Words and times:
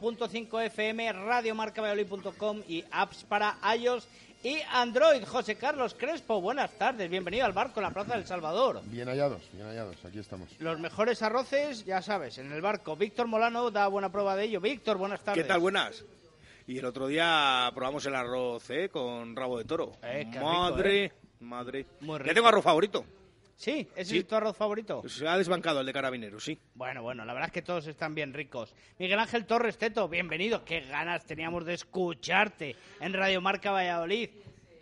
1.5 0.00 0.62
FM, 0.64 1.12
radiomarcavalladolid.com 1.12 2.62
y 2.66 2.82
apps 2.90 3.24
para 3.24 3.58
iOS 3.78 4.08
y 4.42 4.56
Android. 4.72 5.22
José 5.24 5.56
Carlos 5.56 5.94
Crespo, 5.98 6.40
buenas 6.40 6.70
tardes, 6.78 7.10
bienvenido 7.10 7.44
al 7.44 7.52
barco 7.52 7.80
en 7.80 7.84
la 7.84 7.90
Plaza 7.90 8.14
del 8.14 8.26
Salvador. 8.26 8.80
Bien 8.86 9.06
hallados, 9.06 9.42
bien 9.52 9.66
hallados, 9.66 10.02
aquí 10.02 10.18
estamos. 10.18 10.48
Los 10.60 10.80
mejores 10.80 11.20
arroces, 11.20 11.84
ya 11.84 12.00
sabes, 12.00 12.38
en 12.38 12.50
el 12.52 12.62
barco. 12.62 12.96
Víctor 12.96 13.26
Molano 13.26 13.70
da 13.70 13.86
buena 13.88 14.10
prueba 14.10 14.34
de 14.34 14.44
ello. 14.44 14.62
Víctor, 14.62 14.96
buenas 14.96 15.20
tardes. 15.22 15.42
¿Qué 15.44 15.46
tal? 15.48 15.60
Buenas. 15.60 16.06
Y 16.66 16.78
el 16.78 16.84
otro 16.86 17.06
día 17.06 17.70
probamos 17.74 18.06
el 18.06 18.14
arroz 18.14 18.70
¿eh? 18.70 18.88
con 18.88 19.36
rabo 19.36 19.58
de 19.58 19.64
toro. 19.66 19.92
Eh, 20.02 20.26
qué 20.32 20.38
rico, 20.38 20.44
madre, 20.52 21.04
¿eh? 21.04 21.12
madre. 21.40 21.86
Muy 22.00 22.16
Ya 22.16 22.22
rico. 22.22 22.34
tengo 22.34 22.48
arroz 22.48 22.64
favorito. 22.64 23.04
Sí, 23.56 23.88
¿ese 23.96 24.10
Sí. 24.10 24.18
es 24.18 24.26
tu 24.28 24.34
arroz 24.34 24.54
favorito? 24.56 25.02
Se 25.08 25.26
ha 25.26 25.36
desbancado 25.38 25.80
el 25.80 25.86
de 25.86 25.92
carabineros, 25.92 26.44
sí. 26.44 26.58
Bueno, 26.74 27.02
bueno, 27.02 27.24
la 27.24 27.32
verdad 27.32 27.48
es 27.48 27.52
que 27.54 27.62
todos 27.62 27.86
están 27.86 28.14
bien 28.14 28.34
ricos. 28.34 28.74
Miguel 28.98 29.18
Ángel 29.18 29.46
Torres 29.46 29.78
Teto, 29.78 30.08
bienvenido. 30.08 30.62
Qué 30.64 30.80
ganas 30.82 31.24
teníamos 31.24 31.64
de 31.64 31.72
escucharte 31.74 32.76
en 33.00 33.14
Radio 33.14 33.40
Marca 33.40 33.70
Valladolid. 33.70 34.28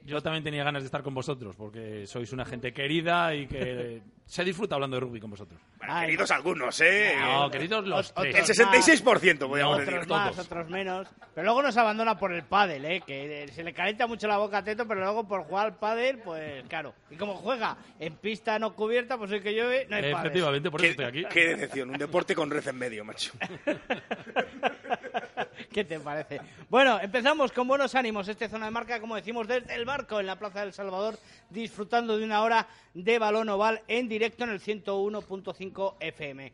Yo 0.04 0.20
también 0.20 0.44
tenía 0.44 0.62
ganas 0.64 0.82
de 0.82 0.86
estar 0.86 1.02
con 1.02 1.14
vosotros, 1.14 1.56
porque 1.56 2.06
sois 2.06 2.30
una 2.32 2.44
gente 2.44 2.72
querida 2.74 3.34
y 3.34 3.46
que 3.46 4.02
se 4.26 4.44
disfruta 4.44 4.74
hablando 4.74 4.96
de 4.96 5.00
rugby 5.00 5.18
con 5.18 5.30
vosotros. 5.30 5.58
Bueno, 5.78 5.94
Ay, 5.94 6.06
queridos 6.06 6.30
algunos, 6.30 6.78
¿eh? 6.82 7.14
No, 7.18 7.50
queridos 7.50 7.86
los 7.86 8.12
tres. 8.12 8.50
El 8.50 8.56
66%, 8.56 9.48
podríamos 9.48 9.80
otros 9.80 9.86
decir. 9.86 10.08
más, 10.08 10.32
todos. 10.32 10.46
otros 10.46 10.68
menos. 10.68 11.08
Pero 11.34 11.44
luego 11.46 11.62
nos 11.62 11.76
abandona 11.78 12.18
por 12.18 12.32
el 12.32 12.42
pádel, 12.44 12.84
¿eh? 12.84 13.02
Que 13.06 13.44
eh, 13.44 13.48
se 13.48 13.64
le 13.64 13.72
calienta 13.72 14.06
mucho 14.06 14.28
la 14.28 14.36
boca 14.36 14.58
a 14.58 14.64
Teto, 14.64 14.86
pero 14.86 15.00
luego 15.00 15.26
por 15.26 15.44
jugar 15.44 15.66
al 15.66 15.76
pádel, 15.76 16.18
pues 16.18 16.64
claro. 16.68 16.94
Y 17.10 17.16
como 17.16 17.36
juega 17.36 17.78
en 17.98 18.14
pista 18.16 18.58
no 18.58 18.74
cubierta, 18.74 19.16
pues 19.16 19.30
hoy 19.30 19.40
que 19.40 19.54
llueve, 19.54 19.86
no 19.88 19.96
hay 19.96 20.02
pádel. 20.02 20.26
Efectivamente, 20.26 20.70
por 20.70 20.80
eso 20.82 20.90
estoy 20.90 21.06
aquí. 21.06 21.24
qué 21.32 21.48
decepción, 21.48 21.90
un 21.90 21.98
deporte 21.98 22.34
con 22.34 22.50
red 22.50 22.66
en 22.68 22.76
medio, 22.76 23.04
macho. 23.04 23.32
¿Qué 25.74 25.82
te 25.82 25.98
parece? 25.98 26.40
Bueno, 26.70 27.00
empezamos 27.00 27.50
con 27.50 27.66
buenos 27.66 27.96
ánimos. 27.96 28.28
Este 28.28 28.48
zona 28.48 28.66
de 28.66 28.70
marca, 28.70 29.00
como 29.00 29.16
decimos, 29.16 29.48
desde 29.48 29.74
el 29.74 29.84
barco 29.84 30.20
en 30.20 30.26
la 30.26 30.38
Plaza 30.38 30.60
del 30.60 30.72
Salvador, 30.72 31.18
disfrutando 31.50 32.16
de 32.16 32.24
una 32.24 32.42
hora 32.44 32.68
de 32.94 33.18
balón 33.18 33.48
oval 33.48 33.82
en 33.88 34.08
directo 34.08 34.44
en 34.44 34.50
el 34.50 34.60
101.5 34.60 35.96
FM. 35.98 36.52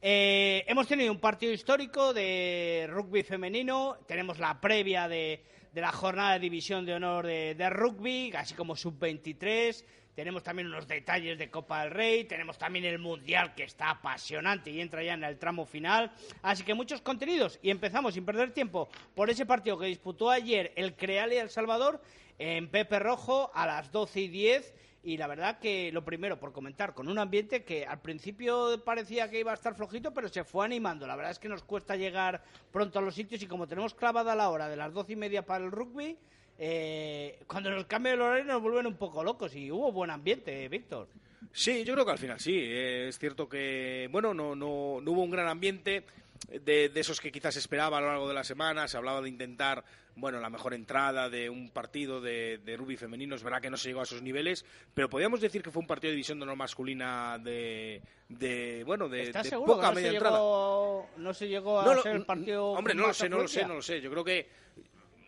Eh, 0.00 0.64
hemos 0.66 0.88
tenido 0.88 1.12
un 1.12 1.20
partido 1.20 1.52
histórico 1.52 2.14
de 2.14 2.88
rugby 2.88 3.22
femenino. 3.22 3.98
Tenemos 4.06 4.38
la 4.38 4.58
previa 4.58 5.06
de, 5.06 5.44
de 5.70 5.80
la 5.82 5.92
jornada 5.92 6.32
de 6.32 6.38
división 6.40 6.86
de 6.86 6.94
honor 6.94 7.26
de, 7.26 7.54
de 7.54 7.68
rugby, 7.68 8.32
así 8.34 8.54
como 8.54 8.74
sub-23. 8.74 9.84
Tenemos 10.14 10.42
también 10.42 10.68
unos 10.68 10.86
detalles 10.86 11.38
de 11.38 11.50
Copa 11.50 11.82
del 11.82 11.90
Rey, 11.90 12.24
tenemos 12.24 12.58
también 12.58 12.84
el 12.84 12.98
Mundial 12.98 13.54
que 13.54 13.64
está 13.64 13.88
apasionante 13.90 14.70
y 14.70 14.80
entra 14.80 15.02
ya 15.02 15.14
en 15.14 15.24
el 15.24 15.38
tramo 15.38 15.64
final. 15.64 16.12
Así 16.42 16.64
que 16.64 16.74
muchos 16.74 17.00
contenidos 17.00 17.58
y 17.62 17.70
empezamos 17.70 18.12
sin 18.12 18.26
perder 18.26 18.52
tiempo 18.52 18.90
por 19.14 19.30
ese 19.30 19.46
partido 19.46 19.78
que 19.78 19.86
disputó 19.86 20.30
ayer 20.30 20.72
el 20.76 20.96
Creal 20.96 21.32
y 21.32 21.36
El 21.36 21.48
Salvador 21.48 22.02
en 22.38 22.68
Pepe 22.68 22.98
Rojo 22.98 23.50
a 23.54 23.66
las 23.66 23.90
12 23.90 24.20
y 24.20 24.28
10. 24.28 24.74
Y 25.04 25.16
la 25.16 25.26
verdad 25.26 25.58
que 25.58 25.90
lo 25.90 26.04
primero, 26.04 26.38
por 26.38 26.52
comentar, 26.52 26.94
con 26.94 27.08
un 27.08 27.18
ambiente 27.18 27.64
que 27.64 27.86
al 27.86 28.00
principio 28.00 28.84
parecía 28.84 29.28
que 29.30 29.40
iba 29.40 29.50
a 29.50 29.54
estar 29.54 29.74
flojito, 29.74 30.14
pero 30.14 30.28
se 30.28 30.44
fue 30.44 30.64
animando. 30.64 31.06
La 31.06 31.16
verdad 31.16 31.32
es 31.32 31.40
que 31.40 31.48
nos 31.48 31.64
cuesta 31.64 31.96
llegar 31.96 32.44
pronto 32.70 32.98
a 32.98 33.02
los 33.02 33.14
sitios 33.14 33.42
y 33.42 33.46
como 33.46 33.66
tenemos 33.66 33.94
clavada 33.94 34.36
la 34.36 34.50
hora 34.50 34.68
de 34.68 34.76
las 34.76 34.92
doce 34.92 35.14
y 35.14 35.16
media 35.16 35.44
para 35.44 35.64
el 35.64 35.72
rugby, 35.72 36.18
eh, 36.64 37.40
cuando 37.48 37.70
nos 37.70 37.86
cambia 37.86 38.12
el 38.12 38.20
horario 38.20 38.44
nos 38.44 38.62
vuelven 38.62 38.86
un 38.86 38.96
poco 38.96 39.24
locos 39.24 39.52
y 39.56 39.68
hubo 39.72 39.90
buen 39.90 40.10
ambiente, 40.10 40.68
Víctor. 40.68 41.08
Sí, 41.52 41.82
yo 41.84 41.94
creo 41.94 42.04
que 42.06 42.12
al 42.12 42.18
final 42.18 42.38
sí. 42.38 42.54
Eh, 42.56 43.08
es 43.08 43.18
cierto 43.18 43.48
que, 43.48 44.08
bueno, 44.12 44.32
no, 44.32 44.54
no, 44.54 45.00
no 45.02 45.10
hubo 45.10 45.22
un 45.24 45.30
gran 45.32 45.48
ambiente 45.48 46.04
de, 46.48 46.88
de 46.88 47.00
esos 47.00 47.20
que 47.20 47.32
quizás 47.32 47.56
esperaba 47.56 47.98
a 47.98 48.00
lo 48.00 48.06
largo 48.06 48.28
de 48.28 48.34
la 48.34 48.44
semana. 48.44 48.86
Se 48.86 48.96
hablaba 48.96 49.20
de 49.20 49.28
intentar, 49.28 49.84
bueno, 50.14 50.38
la 50.38 50.50
mejor 50.50 50.72
entrada 50.72 51.28
de 51.28 51.50
un 51.50 51.70
partido 51.70 52.20
de, 52.20 52.58
de 52.58 52.76
rugby 52.76 52.96
femenino. 52.96 53.34
Es 53.34 53.42
verdad 53.42 53.60
que 53.60 53.68
no 53.68 53.76
se 53.76 53.88
llegó 53.88 54.00
a 54.00 54.04
esos 54.04 54.22
niveles, 54.22 54.64
pero 54.94 55.10
podríamos 55.10 55.40
decir 55.40 55.62
que 55.62 55.72
fue 55.72 55.80
un 55.80 55.88
partido 55.88 56.10
de 56.10 56.14
división 56.14 56.38
de 56.38 56.44
honor 56.44 56.56
masculina 56.56 57.38
de, 57.38 58.00
de 58.28 58.84
bueno, 58.86 59.08
de, 59.08 59.22
¿Estás 59.22 59.42
de 59.42 59.50
seguro 59.50 59.74
poca 59.74 59.88
que 59.88 59.88
no 59.88 59.94
media 59.96 60.10
se, 60.10 60.16
entrada. 60.16 60.36
llegó, 60.38 61.10
no 61.16 61.34
se 61.34 61.48
llegó 61.48 61.80
a 61.80 61.84
No, 61.86 62.02
ser 62.02 62.16
el 62.16 62.24
partido 62.24 62.66
hombre, 62.68 62.94
no 62.94 63.08
lo 63.08 63.14
sé, 63.14 63.28
no 63.28 63.38
lo 63.38 63.48
sé, 63.48 63.66
no 63.66 63.74
lo 63.74 63.82
sé. 63.82 64.00
Yo 64.00 64.10
creo 64.12 64.24
que, 64.24 64.48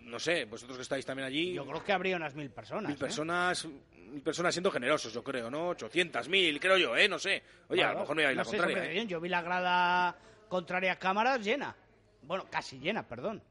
no 0.04 0.18
sé, 0.18 0.44
vosotros 0.44 0.76
que 0.76 0.82
estáis 0.82 1.04
también 1.04 1.26
allí, 1.26 1.54
Yo 1.54 1.66
creo 1.66 1.84
que 1.84 1.92
habría 1.92 2.16
unas 2.16 2.34
mil 2.34 2.50
personas. 2.50 2.84
mil 2.88 2.96
¿eh? 2.96 3.00
personas, 3.00 3.64
mil 3.64 4.22
personas 4.22 4.54
siendo 4.54 4.70
generosos, 4.70 5.12
yo 5.12 5.22
creo, 5.22 5.50
¿no? 5.50 5.68
800, 5.68 6.28
mil, 6.28 6.60
creo 6.60 6.76
yo, 6.76 6.96
¿eh? 6.96 7.08
No 7.08 7.18
sé. 7.18 7.42
Oye, 7.68 7.82
a 7.82 7.92
lo 7.92 8.00
mejor 8.00 8.16
me 8.16 8.24
vais 8.24 8.36
no 8.36 8.42
la 8.42 8.44
sé, 8.44 8.56
contraria. 8.56 8.92
¿eh? 8.92 9.06
Yo 9.06 9.20
vi 9.20 9.28
la 9.28 9.42
grada 9.42 10.16
contraria 10.48 10.92
a 10.92 10.96
cámaras 10.98 11.42
llena. 11.44 11.74
Bueno, 12.22 12.46
casi 12.50 12.78
llena, 12.78 13.06
perdón. 13.06 13.42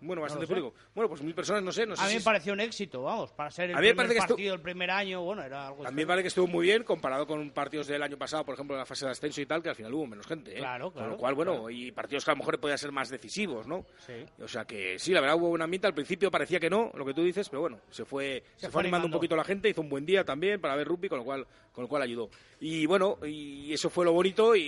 Bueno, 0.00 0.22
bastante 0.22 0.46
No 0.46 0.48
público. 0.48 0.74
Bueno, 0.94 1.08
pues 1.08 1.22
mil 1.22 1.34
personas, 1.34 1.62
no 1.62 1.72
sé, 1.72 1.84
no 1.84 1.96
sé 1.96 2.02
a 2.02 2.06
mí 2.06 2.14
me 2.14 2.20
pareció 2.20 2.52
un 2.52 2.60
éxito, 2.60 3.02
vamos, 3.02 3.32
para 3.32 3.50
ser 3.50 3.70
el 3.70 3.76
A 3.76 3.80
mí 3.80 3.88
me 3.88 3.94
primer 3.94 4.16
partido 4.16 4.52
del 4.52 4.60
primer 4.60 4.90
año, 4.90 5.22
bueno, 5.22 5.42
era 5.42 5.68
algo 5.68 5.86
A 5.86 5.90
mí 5.90 5.96
me 5.96 6.06
parece 6.06 6.22
que 6.22 6.28
estuvo 6.28 6.46
muy 6.46 6.66
bien 6.66 6.84
comparado 6.84 7.26
con 7.26 7.50
partidos 7.50 7.88
del 7.88 8.02
año 8.02 8.16
pasado, 8.16 8.44
por 8.44 8.54
ejemplo, 8.54 8.76
en 8.76 8.80
la 8.80 8.86
fase 8.86 9.04
de 9.04 9.10
ascenso 9.10 9.40
y 9.40 9.46
tal, 9.46 9.62
que 9.62 9.70
al 9.70 9.74
final 9.74 9.92
hubo 9.92 10.06
menos 10.06 10.26
gente. 10.26 10.52
¿eh? 10.52 10.58
Claro, 10.58 10.86
Con 10.86 11.00
claro, 11.00 11.10
lo 11.10 11.16
cual, 11.18 11.34
bueno, 11.34 11.52
claro. 11.52 11.70
y 11.70 11.90
partidos 11.90 12.24
que 12.24 12.30
a 12.30 12.34
lo 12.34 12.38
mejor 12.38 12.60
podían 12.60 12.78
ser 12.78 12.92
más 12.92 13.08
decisivos, 13.08 13.66
¿no? 13.66 13.86
Sí. 14.06 14.24
O 14.40 14.48
sea 14.48 14.64
que 14.64 14.98
sí, 14.98 15.12
la 15.12 15.20
verdad 15.20 15.36
hubo 15.36 15.48
buen 15.48 15.62
ambiente. 15.62 15.88
Al 15.88 15.94
principio 15.94 16.30
parecía 16.30 16.60
que 16.60 16.70
no, 16.70 16.92
lo 16.94 17.04
que 17.04 17.14
tú 17.14 17.22
dices, 17.22 17.48
pero 17.48 17.62
bueno, 17.62 17.80
se 17.90 18.04
fue, 18.04 18.44
se 18.56 18.66
fue 18.66 18.72
fue 18.72 18.82
animando 18.82 19.06
un 19.06 19.12
poquito 19.12 19.34
la 19.34 19.44
gente, 19.44 19.68
hizo 19.68 19.80
un 19.80 19.88
buen 19.88 20.06
día 20.06 20.24
también 20.24 20.60
para 20.60 20.76
ver 20.76 20.86
rugby, 20.86 21.08
con 21.08 21.18
lo 21.18 21.24
cual, 21.24 21.44
con 21.72 21.82
lo 21.82 21.88
cual 21.88 22.02
ayudó. 22.02 22.30
Y 22.60 22.86
bueno, 22.86 23.18
y 23.26 23.72
eso 23.72 23.90
fue 23.90 24.04
lo 24.04 24.12
bonito 24.12 24.54
y, 24.54 24.62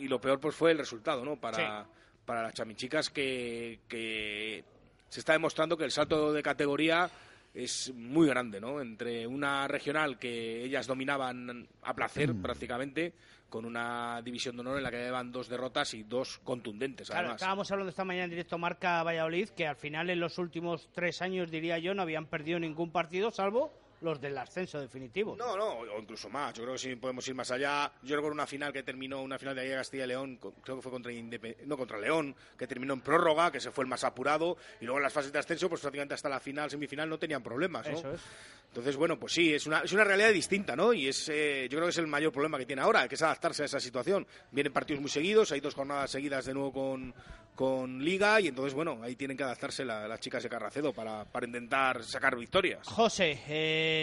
y 0.00 0.08
lo 0.08 0.20
peor 0.20 0.40
pues 0.40 0.56
fue 0.56 0.72
el 0.72 0.78
resultado, 0.78 1.24
¿no? 1.24 1.36
Para, 1.36 1.86
para 2.24 2.42
las 2.42 2.54
chamichicas 2.54 3.10
que, 3.10 3.80
que 3.88 4.64
se 5.08 5.20
está 5.20 5.32
demostrando 5.34 5.76
que 5.76 5.84
el 5.84 5.90
salto 5.90 6.32
de 6.32 6.42
categoría 6.42 7.10
es 7.52 7.92
muy 7.94 8.26
grande, 8.26 8.60
¿no? 8.60 8.80
Entre 8.80 9.26
una 9.26 9.68
regional 9.68 10.18
que 10.18 10.64
ellas 10.64 10.86
dominaban 10.86 11.68
a 11.82 11.94
placer 11.94 12.34
prácticamente, 12.34 13.12
con 13.48 13.64
una 13.64 14.20
división 14.22 14.56
de 14.56 14.62
honor 14.62 14.78
en 14.78 14.82
la 14.82 14.90
que 14.90 14.96
llevan 14.98 15.30
dos 15.30 15.48
derrotas 15.48 15.94
y 15.94 16.02
dos 16.02 16.40
contundentes, 16.42 17.06
Claro, 17.06 17.20
además. 17.26 17.40
estábamos 17.40 17.70
hablando 17.70 17.90
esta 17.90 18.04
mañana 18.04 18.24
en 18.24 18.30
directo 18.30 18.58
Marca 18.58 19.00
Valladolid, 19.04 19.50
que 19.50 19.68
al 19.68 19.76
final 19.76 20.10
en 20.10 20.18
los 20.18 20.38
últimos 20.38 20.88
tres 20.92 21.22
años, 21.22 21.52
diría 21.52 21.78
yo, 21.78 21.94
no 21.94 22.02
habían 22.02 22.26
perdido 22.26 22.58
ningún 22.58 22.90
partido, 22.90 23.30
salvo 23.30 23.72
los 24.04 24.20
del 24.20 24.36
ascenso 24.38 24.80
definitivo. 24.80 25.34
No, 25.36 25.56
no, 25.56 25.68
o 25.80 25.98
incluso 26.00 26.28
más. 26.28 26.54
Yo 26.54 26.62
creo 26.62 26.74
que 26.74 26.78
sí 26.78 26.94
podemos 26.96 27.26
ir 27.26 27.34
más 27.34 27.50
allá. 27.50 27.90
Yo 28.02 28.14
recuerdo 28.16 28.34
una 28.34 28.46
final 28.46 28.72
que 28.72 28.82
terminó, 28.82 29.22
una 29.22 29.38
final 29.38 29.56
de 29.56 29.64
Liga 29.64 29.76
Castilla 29.78 30.04
y 30.04 30.08
León, 30.08 30.36
creo 30.62 30.76
que 30.76 30.82
fue 30.82 30.92
contra 30.92 31.10
Indepe- 31.12 31.56
no 31.66 31.76
contra 31.76 31.98
León, 31.98 32.34
que 32.58 32.66
terminó 32.66 32.94
en 32.94 33.00
prórroga, 33.00 33.50
que 33.50 33.60
se 33.60 33.70
fue 33.70 33.84
el 33.84 33.88
más 33.88 34.04
apurado, 34.04 34.56
y 34.80 34.84
luego 34.84 34.98
en 34.98 35.02
las 35.04 35.12
fases 35.12 35.32
de 35.32 35.38
ascenso, 35.38 35.68
pues 35.68 35.80
prácticamente 35.80 36.14
hasta 36.14 36.28
la 36.28 36.38
final, 36.40 36.70
semifinal, 36.70 37.08
no 37.08 37.18
tenían 37.18 37.42
problemas, 37.42 37.88
¿no? 37.88 37.98
Eso 37.98 38.12
es. 38.12 38.20
Entonces, 38.68 38.96
bueno, 38.96 39.16
pues 39.20 39.32
sí, 39.32 39.54
es 39.54 39.66
una, 39.68 39.80
es 39.82 39.92
una 39.92 40.02
realidad 40.02 40.32
distinta, 40.32 40.74
¿no? 40.74 40.92
Y 40.92 41.06
es, 41.06 41.28
eh, 41.28 41.68
yo 41.70 41.76
creo 41.78 41.84
que 41.86 41.90
es 41.90 41.98
el 41.98 42.08
mayor 42.08 42.32
problema 42.32 42.58
que 42.58 42.66
tiene 42.66 42.82
ahora, 42.82 43.06
que 43.06 43.14
es 43.14 43.22
adaptarse 43.22 43.62
a 43.62 43.66
esa 43.66 43.78
situación. 43.78 44.26
Vienen 44.50 44.72
partidos 44.72 45.00
muy 45.00 45.08
seguidos, 45.10 45.52
hay 45.52 45.60
dos 45.60 45.74
jornadas 45.74 46.10
seguidas 46.10 46.44
de 46.46 46.54
nuevo 46.54 46.72
con, 46.72 47.14
con 47.54 48.04
Liga, 48.04 48.40
y 48.40 48.48
entonces, 48.48 48.74
bueno, 48.74 48.98
ahí 49.00 49.14
tienen 49.14 49.36
que 49.36 49.44
adaptarse 49.44 49.84
la- 49.84 50.08
las 50.08 50.18
chicas 50.18 50.42
de 50.42 50.48
Carracedo 50.48 50.92
para, 50.92 51.24
para 51.24 51.46
intentar 51.46 52.02
sacar 52.02 52.34
victorias. 52.36 52.80
José, 52.88 53.38
eh, 53.46 53.93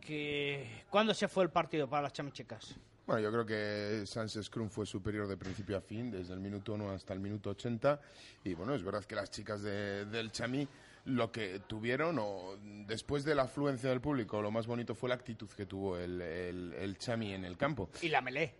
que... 0.00 0.82
¿cuándo 0.90 1.14
se 1.14 1.28
fue 1.28 1.44
el 1.44 1.50
partido 1.50 1.88
para 1.88 2.02
las 2.02 2.12
chamichecas? 2.12 2.74
Bueno, 3.06 3.20
yo 3.20 3.30
creo 3.30 3.44
que 3.44 4.06
Sans 4.06 4.32
Scrum 4.42 4.68
fue 4.70 4.86
superior 4.86 5.26
de 5.28 5.36
principio 5.36 5.76
a 5.76 5.80
fin, 5.80 6.10
desde 6.10 6.32
el 6.32 6.40
minuto 6.40 6.72
1 6.74 6.90
hasta 6.90 7.12
el 7.12 7.20
minuto 7.20 7.50
80. 7.50 8.00
Y 8.44 8.54
bueno, 8.54 8.74
es 8.74 8.82
verdad 8.82 9.04
que 9.04 9.14
las 9.14 9.30
chicas 9.30 9.62
de- 9.62 10.06
del 10.06 10.32
Chamí 10.32 10.66
lo 11.06 11.30
que 11.30 11.60
tuvieron, 11.66 12.18
o 12.18 12.56
después 12.86 13.24
de 13.24 13.34
la 13.34 13.42
afluencia 13.42 13.90
del 13.90 14.00
público, 14.00 14.40
lo 14.40 14.50
más 14.50 14.66
bonito 14.66 14.94
fue 14.94 15.10
la 15.10 15.16
actitud 15.16 15.48
que 15.54 15.66
tuvo 15.66 15.98
el, 15.98 16.18
el, 16.22 16.72
el 16.78 16.96
Chamí 16.96 17.34
en 17.34 17.44
el 17.44 17.58
campo. 17.58 17.90
Y 18.00 18.08
la 18.08 18.22
melé. 18.22 18.54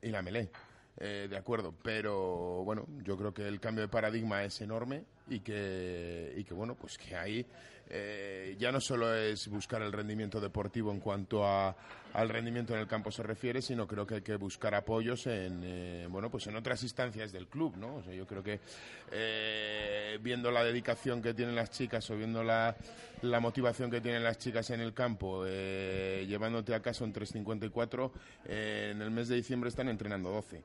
Y 0.00 0.08
la 0.08 0.22
melé. 0.22 0.48
Eh, 0.96 1.26
de 1.28 1.36
acuerdo, 1.36 1.74
pero 1.82 2.62
bueno, 2.64 2.86
yo 3.04 3.16
creo 3.18 3.34
que 3.34 3.46
el 3.46 3.60
cambio 3.60 3.82
de 3.82 3.88
paradigma 3.88 4.42
es 4.44 4.60
enorme 4.62 5.04
y 5.28 5.40
que, 5.40 6.32
y 6.36 6.44
que 6.44 6.54
bueno, 6.54 6.74
pues 6.74 6.96
que 6.98 7.14
ahí 7.16 7.44
eh, 7.90 8.56
ya 8.58 8.70
no 8.70 8.80
solo 8.80 9.12
es 9.14 9.48
buscar 9.48 9.82
el 9.82 9.92
rendimiento 9.92 10.40
deportivo 10.40 10.92
en 10.92 11.00
cuanto 11.00 11.44
a, 11.44 11.76
al 12.14 12.28
rendimiento 12.28 12.74
en 12.74 12.80
el 12.80 12.86
campo 12.86 13.10
se 13.10 13.22
refiere, 13.22 13.62
sino 13.62 13.86
creo 13.86 14.06
que 14.06 14.16
hay 14.16 14.22
que 14.22 14.36
buscar 14.36 14.74
apoyos 14.74 15.26
en, 15.26 15.62
eh, 15.64 16.06
bueno, 16.08 16.30
pues 16.30 16.46
en 16.46 16.56
otras 16.56 16.82
instancias 16.82 17.32
del 17.32 17.46
club, 17.46 17.76
¿no? 17.76 17.96
O 17.96 18.02
sea, 18.02 18.14
yo 18.14 18.26
creo 18.26 18.42
que 18.42 18.60
eh, 19.12 20.18
viendo 20.20 20.50
la 20.50 20.64
dedicación 20.64 21.22
que 21.22 21.34
tienen 21.34 21.54
las 21.54 21.70
chicas 21.70 22.08
o 22.10 22.16
viendo 22.16 22.42
la, 22.42 22.76
motivación 23.40 23.90
que 23.90 24.00
tienen 24.00 24.24
las 24.24 24.38
chicas 24.38 24.70
en 24.70 24.80
el 24.80 24.94
campo, 24.94 25.44
llevándote 25.44 26.74
a 26.74 26.80
casa 26.80 27.04
un 27.04 27.12
354, 27.12 28.12
en 28.46 29.02
el 29.02 29.10
mes 29.10 29.28
de 29.28 29.36
diciembre 29.36 29.68
están 29.68 29.88
entrenando 29.88 30.30
12 30.30 30.62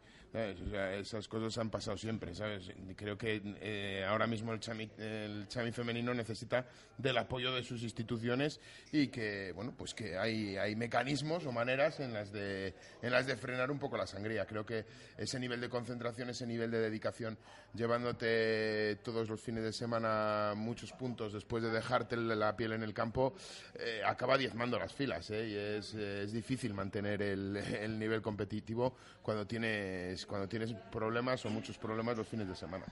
esas 0.99 1.27
cosas 1.27 1.57
han 1.57 1.69
pasado 1.69 1.97
siempre, 1.97 2.35
¿sabes? 2.35 2.71
Creo 2.95 3.17
que 3.17 3.41
eh, 3.61 4.05
ahora 4.07 4.27
mismo 4.27 4.53
el 4.53 4.59
chami, 4.59 4.89
el 4.97 5.47
chami 5.47 5.71
femenino 5.71 6.13
necesita 6.13 6.65
del 6.97 7.17
apoyo 7.17 7.53
de 7.53 7.63
sus 7.63 7.83
instituciones 7.83 8.59
y 8.91 9.07
que, 9.07 9.51
bueno, 9.53 9.73
pues 9.77 9.93
que 9.93 10.17
hay, 10.17 10.57
hay 10.57 10.75
mecanismos 10.75 11.34
o 11.43 11.51
maneras 11.51 11.99
en 11.99 12.13
las, 12.13 12.31
de, 12.31 12.75
en 13.01 13.11
las 13.11 13.25
de 13.25 13.35
frenar 13.35 13.71
un 13.71 13.79
poco 13.79 13.97
la 13.97 14.05
sangría. 14.05 14.45
Creo 14.45 14.63
que 14.63 14.85
ese 15.17 15.39
nivel 15.39 15.59
de 15.59 15.69
concentración, 15.69 16.29
ese 16.29 16.45
nivel 16.45 16.69
de 16.69 16.79
dedicación, 16.79 17.35
llevándote 17.73 18.97
todos 19.03 19.27
los 19.27 19.41
fines 19.41 19.63
de 19.63 19.73
semana 19.73 20.53
muchos 20.55 20.91
puntos 20.93 21.33
después 21.33 21.63
de 21.63 21.71
dejarte 21.71 22.15
la 22.15 22.55
piel 22.55 22.73
en 22.73 22.83
el 22.83 22.93
campo, 22.93 23.33
eh, 23.73 24.01
acaba 24.05 24.37
diezmando 24.37 24.77
las 24.77 24.93
filas, 24.93 25.31
¿eh? 25.31 25.47
Y 25.47 25.55
es, 25.55 25.95
es 25.95 26.31
difícil 26.31 26.75
mantener 26.75 27.23
el, 27.23 27.57
el 27.57 27.97
nivel 27.97 28.21
competitivo 28.21 28.95
cuando 29.23 29.47
tienes 29.47 30.25
cuando 30.27 30.47
tienes 30.47 30.73
problemas 30.91 31.43
o 31.45 31.49
muchos 31.49 31.77
problemas 31.77 32.15
los 32.17 32.27
fines 32.27 32.47
de 32.47 32.55
semana. 32.55 32.85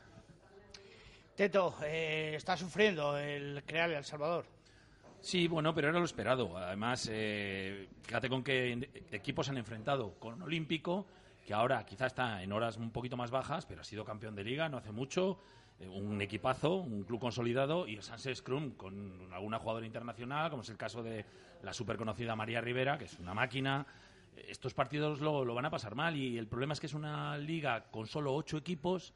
Teto, 1.35 1.75
eh, 1.83 2.33
está 2.35 2.55
sufriendo 2.57 3.17
el 3.17 3.63
crear 3.65 3.89
El 3.91 4.03
Salvador. 4.03 4.45
Sí, 5.23 5.47
bueno, 5.47 5.73
pero 5.73 5.87
era 5.87 5.99
lo 5.99 6.03
esperado. 6.03 6.57
Además, 6.57 7.07
eh, 7.09 7.87
fíjate 8.01 8.27
con 8.27 8.43
qué 8.43 8.89
equipos 9.09 9.47
han 9.47 9.57
enfrentado. 9.57 10.19
Con 10.19 10.41
Olímpico, 10.41 11.07
que 11.45 11.53
ahora 11.53 11.85
quizá 11.85 12.07
está 12.07 12.43
en 12.43 12.51
horas 12.51 12.75
un 12.75 12.91
poquito 12.91 13.15
más 13.15 13.31
bajas, 13.31 13.65
pero 13.65 13.79
ha 13.79 13.83
sido 13.85 14.03
campeón 14.03 14.35
de 14.35 14.43
liga 14.43 14.67
no 14.67 14.77
hace 14.77 14.91
mucho. 14.91 15.39
Eh, 15.79 15.87
un 15.87 16.21
equipazo, 16.21 16.75
un 16.75 17.05
club 17.05 17.21
consolidado. 17.21 17.87
Y 17.87 17.95
el 17.95 18.03
Sunset 18.03 18.35
Scrum 18.35 18.71
con 18.71 19.31
alguna 19.31 19.59
jugadora 19.59 19.85
internacional, 19.85 20.49
como 20.49 20.63
es 20.63 20.69
el 20.69 20.75
caso 20.75 21.01
de 21.01 21.25
la 21.61 21.71
súper 21.71 21.95
conocida 21.95 22.35
María 22.35 22.59
Rivera, 22.59 22.97
que 22.97 23.05
es 23.05 23.17
una 23.17 23.33
máquina 23.33 23.87
estos 24.49 24.73
partidos 24.73 25.21
lo, 25.21 25.45
lo, 25.45 25.53
van 25.53 25.65
a 25.65 25.69
pasar 25.69 25.95
mal 25.95 26.17
y 26.17 26.37
el 26.39 26.47
problema 26.47 26.73
es 26.73 26.79
que 26.79 26.87
es 26.87 26.95
una 26.95 27.37
liga 27.37 27.85
con 27.91 28.07
solo 28.07 28.33
ocho 28.33 28.57
equipos, 28.57 29.13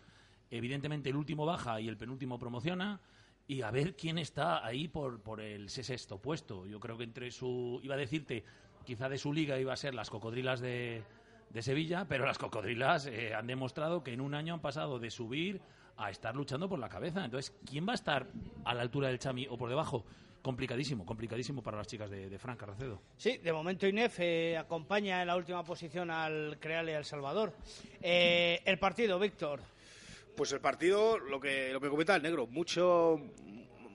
evidentemente 0.52 1.10
el 1.10 1.16
último 1.16 1.46
baja 1.46 1.82
y 1.82 1.88
el 1.88 1.98
penúltimo 1.98 2.38
promociona 2.38 3.02
y 3.48 3.62
a 3.62 3.72
ver 3.72 3.96
quién 3.96 4.18
está 4.18 4.66
ahí 4.66 4.88
por, 4.88 5.22
por 5.22 5.42
el 5.42 5.70
sexto 5.70 6.20
puesto. 6.20 6.66
Yo 6.66 6.80
creo 6.80 6.98
que 6.98 7.06
entre 7.06 7.32
su, 7.32 7.80
iba 7.84 7.96
a 7.96 7.98
decirte, 7.98 8.44
quizá 8.86 9.10
de 9.10 9.18
su 9.18 9.34
liga 9.34 9.60
iba 9.60 9.74
a 9.74 9.78
ser 9.78 9.96
las 9.96 10.10
cocodrilas 10.10 10.60
de, 10.60 11.04
de 11.50 11.62
Sevilla, 11.62 12.06
pero 12.08 12.26
las 12.26 12.38
cocodrilas 12.38 13.08
eh, 13.08 13.34
han 13.34 13.48
demostrado 13.48 14.04
que 14.04 14.14
en 14.14 14.22
un 14.22 14.34
año 14.34 14.54
han 14.54 14.62
pasado 14.62 15.00
de 15.00 15.10
subir 15.12 15.62
a 15.96 16.10
estar 16.12 16.36
luchando 16.36 16.70
por 16.70 16.80
la 16.80 16.90
cabeza. 16.90 17.24
Entonces, 17.24 17.56
¿quién 17.66 17.88
va 17.88 17.94
a 17.94 17.96
estar 17.96 18.28
a 18.66 18.74
la 18.74 18.82
altura 18.82 19.08
del 19.08 19.20
Chami 19.20 19.48
o 19.50 19.58
por 19.58 19.70
debajo? 19.70 20.06
complicadísimo, 20.48 21.06
complicadísimo 21.06 21.62
para 21.62 21.76
las 21.76 21.88
chicas 21.88 22.10
de, 22.10 22.30
de 22.30 22.40
Fran. 22.40 22.58
Sí, 23.18 23.38
de 23.40 23.52
momento 23.52 23.86
INEF 23.86 24.18
eh, 24.22 24.58
acompaña 24.58 25.20
en 25.22 25.28
la 25.28 25.36
última 25.36 25.62
posición 25.62 26.10
al 26.10 26.58
Creale 26.58 26.96
El 26.96 27.04
Salvador. 27.04 27.54
Eh, 28.02 28.62
el 28.64 28.80
partido, 28.80 29.20
Víctor. 29.20 29.60
Pues 30.38 30.52
el 30.52 30.60
partido, 30.62 31.18
lo 31.18 31.40
que, 31.40 31.74
lo 31.74 31.82
que 31.82 31.90
comenta 31.90 32.16
el 32.16 32.22
negro, 32.22 32.46
mucho, 32.46 33.20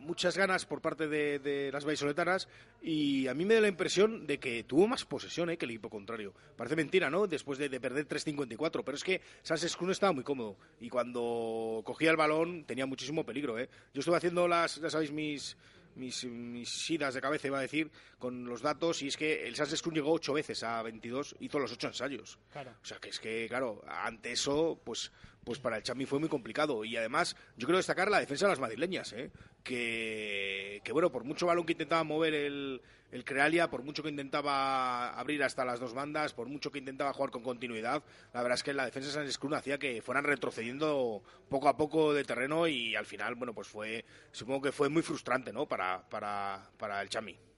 muchas 0.00 0.36
ganas 0.36 0.66
por 0.66 0.80
parte 0.80 1.06
de, 1.06 1.70
las 1.72 1.84
vallisoletanas 1.84 2.48
y 2.82 3.28
a 3.28 3.34
mí 3.34 3.44
me 3.44 3.54
da 3.54 3.60
la 3.60 3.68
impresión 3.68 4.26
de 4.26 4.40
que 4.40 4.64
tuvo 4.64 4.88
más 4.88 5.04
posesión 5.04 5.50
eh, 5.50 5.56
que 5.56 5.66
el 5.66 5.70
equipo 5.70 5.88
contrario. 5.88 6.34
Parece 6.56 6.74
mentira, 6.74 7.10
¿no? 7.10 7.28
Después 7.28 7.60
de, 7.60 7.70
perder 7.78 8.08
3.54, 8.08 8.82
pero 8.84 8.96
es 8.96 9.04
que 9.04 9.20
Sánchez 9.42 9.76
Cruz 9.76 9.92
estaba 9.92 10.10
muy 10.10 10.24
cómodo 10.24 10.56
y 10.80 10.88
cuando 10.88 11.80
cogía 11.84 12.10
el 12.10 12.16
balón 12.16 12.64
tenía 12.64 12.86
muchísimo 12.86 13.24
peligro. 13.24 13.56
¿eh? 13.56 13.68
Yo 13.94 14.00
estuve 14.00 14.16
haciendo 14.16 14.48
las, 14.48 14.80
ya 14.80 14.90
sabéis, 14.90 15.12
mis, 15.12 15.56
mis, 15.96 16.24
mis 16.24 16.90
idas 16.90 17.14
de 17.14 17.20
cabeza, 17.20 17.46
iba 17.46 17.58
a 17.58 17.62
decir, 17.62 17.90
con 18.18 18.44
los 18.44 18.62
datos, 18.62 19.02
y 19.02 19.08
es 19.08 19.16
que 19.16 19.46
el 19.46 19.54
Cruz 19.54 19.94
llegó 19.94 20.12
ocho 20.12 20.32
veces 20.32 20.62
a 20.62 20.82
22, 20.82 21.36
hizo 21.40 21.58
los 21.58 21.72
ocho 21.72 21.88
ensayos. 21.88 22.38
O 22.54 22.84
sea, 22.84 22.98
que 22.98 23.10
es 23.10 23.18
que, 23.18 23.46
claro, 23.48 23.82
ante 23.86 24.32
eso, 24.32 24.80
pues 24.84 25.12
pues 25.44 25.58
para 25.58 25.76
el 25.76 25.82
Chami 25.82 26.06
fue 26.06 26.20
muy 26.20 26.28
complicado. 26.28 26.84
Y 26.84 26.96
además, 26.96 27.36
yo 27.56 27.66
quiero 27.66 27.78
destacar 27.78 28.10
la 28.10 28.20
defensa 28.20 28.46
de 28.46 28.52
las 28.52 28.60
madrileñas, 28.60 29.12
¿eh? 29.12 29.30
que, 29.64 30.80
que, 30.84 30.92
bueno, 30.92 31.10
por 31.10 31.24
mucho 31.24 31.46
balón 31.46 31.66
que 31.66 31.72
intentaba 31.72 32.04
mover 32.04 32.34
el, 32.34 32.80
el 33.12 33.24
Crealia, 33.24 33.70
por 33.70 33.82
mucho 33.84 34.02
que 34.02 34.08
intentaba 34.08 35.10
abrir 35.10 35.44
hasta 35.44 35.64
las 35.64 35.78
dos 35.78 35.94
bandas, 35.94 36.32
por 36.32 36.48
mucho 36.48 36.72
que 36.72 36.78
intentaba 36.78 37.12
jugar 37.12 37.30
con 37.30 37.42
continuidad, 37.42 38.02
la 38.32 38.42
verdad 38.42 38.56
es 38.56 38.62
que 38.62 38.72
la 38.72 38.86
defensa 38.86 39.08
de 39.08 39.14
San 39.14 39.26
Escruna 39.26 39.58
hacía 39.58 39.78
que 39.78 40.02
fueran 40.02 40.24
retrocediendo 40.24 41.22
poco 41.48 41.68
a 41.68 41.76
poco 41.76 42.14
de 42.14 42.24
terreno 42.24 42.66
y 42.66 42.96
al 42.96 43.06
final, 43.06 43.34
bueno, 43.34 43.52
pues 43.52 43.68
fue, 43.68 44.04
supongo 44.32 44.62
que 44.62 44.72
fue 44.72 44.88
muy 44.88 45.02
frustrante, 45.02 45.52
¿no? 45.52 45.66
Para, 45.66 46.08
para, 46.08 46.70
para 46.78 47.02
el 47.02 47.10
Chami. 47.10 47.51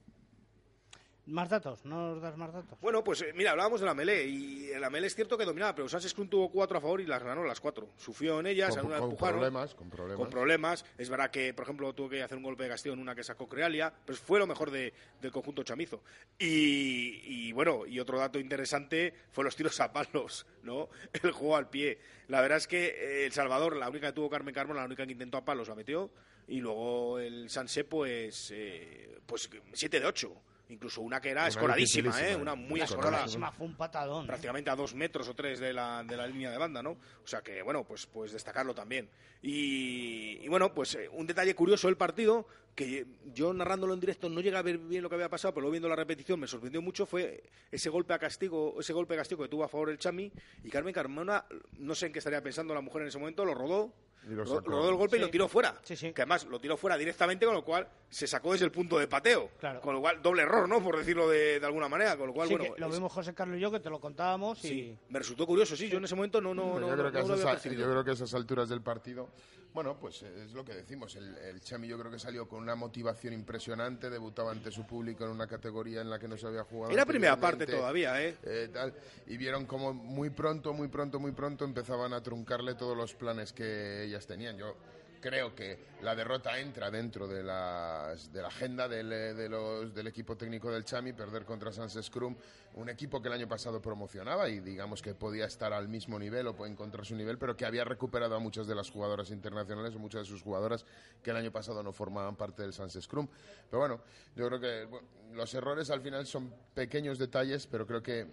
Más 1.27 1.49
datos, 1.49 1.83
¿no 1.87 2.11
nos 2.11 2.21
das 2.21 2.37
más 2.37 2.53
datos? 2.53 2.79
Bueno, 2.83 3.03
pues 3.03 3.23
eh, 3.23 3.33
mira, 3.35 3.53
hablábamos 3.53 3.81
de 3.81 3.87
la 3.87 3.95
Melé 3.95 4.25
y 4.27 4.69
la 4.79 4.91
Melé 4.91 5.07
es 5.07 5.15
cierto 5.15 5.39
que 5.39 5.47
dominaba, 5.47 5.75
pero 5.75 5.89
Sánchez 5.89 6.13
Cruz 6.13 6.29
tuvo 6.29 6.51
cuatro 6.51 6.77
a 6.77 6.83
favor 6.83 7.01
y 7.01 7.07
las 7.07 7.23
ganó 7.23 7.43
las 7.45 7.61
cuatro. 7.61 7.89
Sufrió 7.97 8.41
en 8.41 8.47
ellas, 8.47 8.77
con, 8.77 8.91
con 8.91 9.17
problemas, 9.17 9.75
con 9.75 9.89
problemas. 9.89 10.19
Con 10.19 10.29
problemas. 10.29 10.85
Es 10.99 11.09
verdad 11.09 11.31
que, 11.31 11.55
por 11.55 11.63
ejemplo, 11.65 11.95
tuvo 11.95 12.11
que 12.11 12.23
hacer 12.23 12.37
un 12.37 12.43
golpe 12.43 12.65
de 12.65 12.69
castigo 12.69 12.93
en 12.93 13.01
una 13.01 13.15
que 13.15 13.25
sacó 13.25 13.49
Crealia, 13.49 13.91
pero 14.05 14.19
fue 14.19 14.39
lo 14.39 14.47
mejor 14.47 14.71
de, 14.71 14.93
del 15.23 15.33
conjunto 15.33 15.63
chamizo. 15.63 16.03
Y, 16.39 17.23
y, 17.25 17.53
bueno, 17.53 17.87
y 17.87 18.01
otro 18.01 18.19
dato 18.19 18.39
interesante 18.39 19.15
fue 19.31 19.45
los 19.45 19.57
tiros 19.57 19.81
a 19.81 19.95
palos, 19.95 20.47
¿no? 20.63 20.91
El 21.23 21.33
juego 21.33 21.57
al 21.57 21.71
pie. 21.71 22.01
La 22.29 22.43
verdad 22.43 22.59
es 22.59 22.67
que 22.67 22.87
eh, 22.87 23.25
El 23.25 23.33
Salvador, 23.33 23.77
la 23.77 23.89
única 23.89 24.09
que 24.09 24.13
tuvo 24.13 24.29
Carmen 24.29 24.55
Carmona, 24.55 24.81
la 24.81 24.87
única 24.87 25.07
que 25.07 25.13
intentó 25.13 25.39
a 25.39 25.45
palos, 25.45 25.69
la 25.69 25.75
metió. 25.75 26.11
Y 26.49 26.61
luego 26.61 27.19
el 27.19 27.49
Sanse, 27.49 27.85
pues, 27.85 28.51
eh, 28.55 29.19
pues 29.25 29.49
7 29.73 30.01
de 30.01 30.07
8 30.07 30.43
incluso 30.69 31.01
una 31.03 31.21
que 31.21 31.31
era 31.31 31.47
escoradísima, 31.47 32.21
¿eh? 32.21 32.37
una 32.37 32.55
muy 32.55 32.81
escorada. 32.81 33.27
Fue 33.53 33.67
un 33.67 33.77
patadón. 33.77 34.25
¿eh? 34.25 34.29
Prácticamente 34.29 34.71
a 34.71 34.77
dos 34.77 34.95
metros 34.95 35.29
o 35.29 35.35
tres 35.35 35.61
de 35.61 35.73
la, 35.73 36.03
de 36.05 36.17
la 36.17 36.27
línea 36.27 36.51
de 36.51 36.59
banda, 36.59 36.83
¿no? 36.83 36.93
O 36.93 37.27
sea 37.27 37.43
que, 37.43 37.63
bueno, 37.63 37.85
pues, 37.85 38.07
pues 38.07 38.33
destacarlo 38.33 38.75
también. 38.75 39.09
Y, 39.43 40.49
bueno, 40.49 40.73
pues 40.73 40.95
eh, 40.95 41.09
un 41.13 41.27
detalle 41.27 41.55
curioso 41.55 41.87
del 41.87 41.97
partido, 41.97 42.47
que 42.75 43.07
yo 43.35 43.53
narrándolo 43.53 43.95
en 43.95 44.01
directo 44.01 44.29
no 44.29 44.41
llega 44.41 44.59
a 44.59 44.63
ver 44.63 44.79
bien 44.79 45.03
lo 45.03 45.09
que 45.09 45.17
había 45.17 45.29
pasado, 45.29 45.53
pero 45.53 45.63
luego 45.63 45.73
viendo 45.73 45.89
la 45.89 45.97
repetición 45.97 46.41
me 46.41 46.47
sorprendió 46.47 46.81
mucho, 46.81 47.07
fue 47.07 47.45
ese 47.71 47.91
golpe 47.91 48.15
a 48.15 48.19
castigo, 48.19 48.77
ese 48.81 48.93
golpe 48.93 49.15
de 49.15 49.19
castigo 49.19 49.43
que 49.43 49.49
tuvo 49.49 49.65
a 49.65 49.69
favor 49.69 49.91
el 49.91 49.99
Chami, 49.99 50.33
y 50.65 50.71
Carmen 50.71 50.95
Carmona, 50.95 51.45
no 51.79 51.95
sé 51.95 52.07
en 52.07 52.13
qué 52.13 52.19
estaría 52.19 52.43
pensando 52.43 52.75
la 52.75 52.81
mujer 52.81 53.03
en 53.03 53.09
ese 53.09 53.19
momento, 53.19 53.45
lo 53.45 53.55
rodó, 53.55 53.93
lo, 54.29 54.45
rodó 54.45 54.91
el 54.91 54.97
golpe 54.97 55.17
y 55.17 55.21
lo 55.21 55.31
tiró 55.31 55.49
fuera. 55.49 55.81
Que 55.85 56.13
además 56.17 56.47
lo 56.47 56.61
tiró 56.61 56.77
fuera 56.77 56.97
directamente, 56.97 57.47
con 57.47 57.55
lo 57.55 57.65
cual 57.65 57.87
se 58.09 58.27
sacó 58.27 58.53
desde 58.53 58.65
el 58.65 58.73
punto 58.73 58.99
de 58.99 59.07
pateo. 59.07 59.51
Con 59.83 59.95
lo 59.95 60.01
cual, 60.01 60.23
doble 60.23 60.43
error, 60.43 60.69
¿no? 60.69 60.83
Por 60.83 60.97
decirlo 60.97 61.29
de, 61.29 61.61
alguna 61.63 61.89
manera. 61.89 62.17
Con 62.17 62.29
lo 62.29 62.35
cual, 62.35 62.49
bueno. 62.49 62.75
lo 62.77 62.89
vimos 62.91 63.13
José 63.13 63.35
Carlos 63.35 63.59
y 63.59 63.61
yo, 63.61 63.71
que 63.71 63.81
te 63.81 63.91
lo 63.91 64.01
contábamos. 64.01 64.65
Y... 64.65 64.97
me 65.09 65.19
resultó 65.19 65.47
curioso, 65.47 65.77
sí. 65.77 65.89
Yo 65.89 65.99
en 65.99 66.05
ese 66.05 66.15
momento 66.15 66.41
no, 66.41 66.55
no, 66.55 66.79
no, 66.79 66.89
yo 66.89 66.97
creo, 66.97 67.13
que 67.13 67.77
yo 67.77 67.91
creo 67.91 68.05
que 68.05 68.11
a 68.11 68.15
esas 68.15 68.35
alturas 68.35 68.69
del 68.69 68.83
partido 68.83 69.29
bueno, 69.75 69.99
pues 69.99 70.23
es 70.23 70.53
lo 70.53 70.65
que 70.65 70.73
decimos. 70.73 71.17
El, 71.17 71.61
Chami 71.61 71.89
yo 71.89 71.99
creo 71.99 72.11
que 72.11 72.19
salió 72.21 72.49
con 72.49 72.63
una 72.63 72.77
motivación 72.77 73.35
impresionante, 73.35 74.09
debutaba 74.09 74.53
ante 74.53 74.71
su 74.71 74.87
público 74.87 75.25
en 75.25 75.31
una 75.31 75.49
categoría 75.49 76.01
en 76.01 76.09
la 76.09 76.21
que 76.21 76.29
no 76.29 76.37
se 76.37 76.47
había 76.47 76.63
jugado. 76.63 76.93
Era 76.93 77.05
primera 77.05 77.39
parte 77.39 77.67
todavía, 77.67 78.23
¿eh? 78.23 78.37
¿eh? 78.45 78.71
tal, 78.73 78.95
y 79.27 79.37
vieron 79.37 79.67
como 79.67 79.93
muy 79.93 80.31
pronto, 80.31 80.73
muy 80.73 80.87
pronto, 80.87 81.19
muy 81.19 81.33
pronto 81.33 81.65
empezaban 81.65 82.13
a 82.13 82.23
truncarle 82.23 82.77
todos 82.77 82.97
los 82.97 83.15
planes 83.15 83.53
que 83.53 84.05
ellas 84.05 84.25
tenían. 84.29 84.57
Yo 84.57 84.77
creo 85.25 85.55
que 85.55 85.79
la 86.03 86.15
derrota 86.15 86.59
entra 86.61 86.91
dentro 86.91 87.27
de, 87.27 87.43
las, 87.43 88.31
de 88.31 88.43
la 88.43 88.49
agenda 88.49 88.87
del, 88.87 89.11
eh, 89.11 89.33
del 89.33 90.07
equipo 90.07 90.37
técnico 90.37 90.71
del 90.71 90.85
Chami, 90.85 91.15
perder 91.15 91.47
contra 91.47 91.73
Sans 91.73 91.99
Scrum, 91.99 92.37
un 92.75 92.91
equipo 92.91 93.23
que 93.23 93.29
el 93.29 93.35
año 93.35 93.49
pasado 93.49 93.81
promocionaba 93.81 94.51
y 94.51 94.61
digamos 94.61 95.01
que 95.01 95.15
podía 95.15 95.47
estar 95.47 95.73
al 95.73 95.89
mismo 95.89 96.19
nivel 96.19 96.47
o 96.49 96.55
puede 96.55 96.73
encontrar 96.73 97.07
su 97.07 97.17
nivel, 97.17 97.39
pero 97.39 97.57
que 97.57 97.65
había 97.65 97.85
recuperado 97.85 98.37
a 98.37 98.39
muchas 98.39 98.67
de 98.67 98.75
las 98.75 98.91
jugadoras 98.91 99.31
internacionales 99.31 99.95
o 99.95 99.99
muchas 99.99 100.25
de 100.25 100.27
sus 100.27 100.43
jugadoras 100.43 100.85
que 101.23 101.31
el 101.31 101.39
año 101.39 101.51
pasado 101.51 101.83
no 101.83 101.95
formaban 101.95 102.37
parte 102.37 102.61
del 102.61 102.75
Sans 102.75 102.93
Scrum. 102.93 103.27
Pero 103.71 103.81
bueno, 103.81 104.01
yo 104.37 104.47
creo 104.49 104.61
que 104.61 104.89
los 105.33 105.55
errores 105.55 105.89
al 105.89 106.03
final 106.03 106.27
son 106.27 106.53
pequeños 106.75 107.19
detalles, 107.19 107.67
pero 107.67 107.87
creo 107.87 108.03
que 108.03 108.27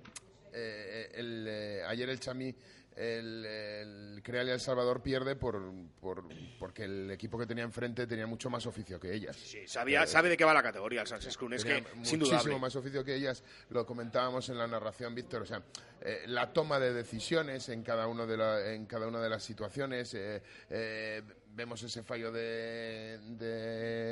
eh, 0.51 1.09
el, 1.13 1.45
eh, 1.47 1.83
ayer 1.87 2.09
el 2.09 2.19
Chami 2.19 2.53
el, 2.95 3.45
el 3.45 4.21
Creal 4.23 4.49
El 4.49 4.59
Salvador 4.59 5.01
pierde 5.01 5.35
por, 5.35 5.61
por, 5.99 6.23
porque 6.59 6.83
el 6.83 7.11
equipo 7.11 7.37
que 7.37 7.45
tenía 7.45 7.63
enfrente 7.63 8.07
tenía 8.07 8.27
mucho 8.27 8.49
más 8.49 8.65
oficio 8.65 8.99
que 8.99 9.13
ellas. 9.13 9.35
Sí, 9.35 9.67
sabía, 9.67 10.05
sabe 10.05 10.29
de 10.29 10.37
qué 10.37 10.43
va 10.43 10.53
la 10.53 10.63
categoría 10.63 11.01
el 11.01 11.07
Sánchez 11.07 11.37
es 11.51 11.63
que 11.63 11.83
muchísimo 11.95 12.59
más 12.59 12.75
oficio 12.75 13.03
que 13.03 13.15
ellas, 13.15 13.43
lo 13.69 13.85
comentábamos 13.85 14.49
en 14.49 14.57
la 14.57 14.67
narración, 14.67 15.15
Víctor, 15.15 15.43
o 15.43 15.45
sea, 15.45 15.63
eh, 16.01 16.23
la 16.27 16.51
toma 16.51 16.79
de 16.79 16.93
decisiones 16.93 17.69
en 17.69 17.83
cada, 17.83 18.07
uno 18.07 18.25
de 18.25 18.37
la, 18.37 18.73
en 18.73 18.85
cada 18.85 19.07
una 19.07 19.21
de 19.21 19.29
las 19.29 19.43
situaciones, 19.43 20.13
eh, 20.13 20.41
eh, 20.69 21.21
vemos 21.53 21.81
ese 21.83 22.03
fallo 22.03 22.31
de, 22.31 23.19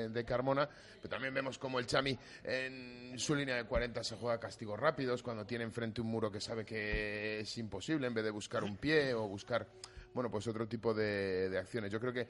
de, 0.09 0.25
Carmona, 0.25 0.69
pero 0.97 1.09
también 1.09 1.33
vemos 1.33 1.57
como 1.57 1.79
el 1.79 1.85
Chami 1.85 2.17
en 2.43 3.17
su 3.17 3.35
línea 3.35 3.55
de 3.55 3.63
40 3.63 4.03
se 4.03 4.15
juega 4.15 4.39
castigos 4.39 4.79
rápidos, 4.79 5.23
cuando 5.23 5.45
tiene 5.45 5.63
enfrente 5.63 6.01
un 6.01 6.07
muro 6.07 6.31
que 6.31 6.41
sabe 6.41 6.65
que 6.65 7.39
es 7.39 7.57
imposible, 7.57 8.07
en 8.07 8.13
vez 8.13 8.23
de 8.23 8.31
buscar 8.31 8.63
un 8.63 8.77
pie 8.77 9.13
o 9.13 9.27
buscar, 9.27 9.67
bueno, 10.13 10.29
pues 10.29 10.47
otro 10.47 10.67
tipo 10.67 10.93
de, 10.93 11.55
acciones. 11.57 11.91
Yo 11.91 11.99
creo 11.99 12.13
que 12.13 12.27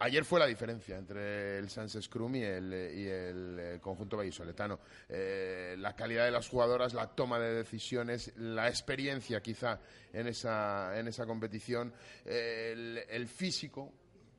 Ayer 0.00 0.24
fue 0.24 0.40
la 0.40 0.46
diferencia 0.46 0.98
entre 0.98 1.56
el 1.56 1.70
Sans 1.70 1.96
Scrum 2.02 2.34
y 2.34 2.42
el, 2.42 2.64
y 2.96 3.06
el 3.06 3.56
eh, 3.60 3.78
conjunto 3.80 4.16
vallisoletano. 4.16 4.80
Eh, 5.08 5.76
la 5.78 5.94
calidad 5.94 6.24
de 6.24 6.32
las 6.32 6.48
jugadoras, 6.48 6.94
la 6.94 7.06
toma 7.06 7.38
de 7.38 7.54
decisiones, 7.54 8.32
la 8.36 8.68
experiencia 8.68 9.40
quizá 9.40 9.78
en 10.12 10.26
esa, 10.26 10.98
en 10.98 11.06
esa 11.06 11.24
competición, 11.26 11.94
el 12.24 13.28
físico, 13.28 13.92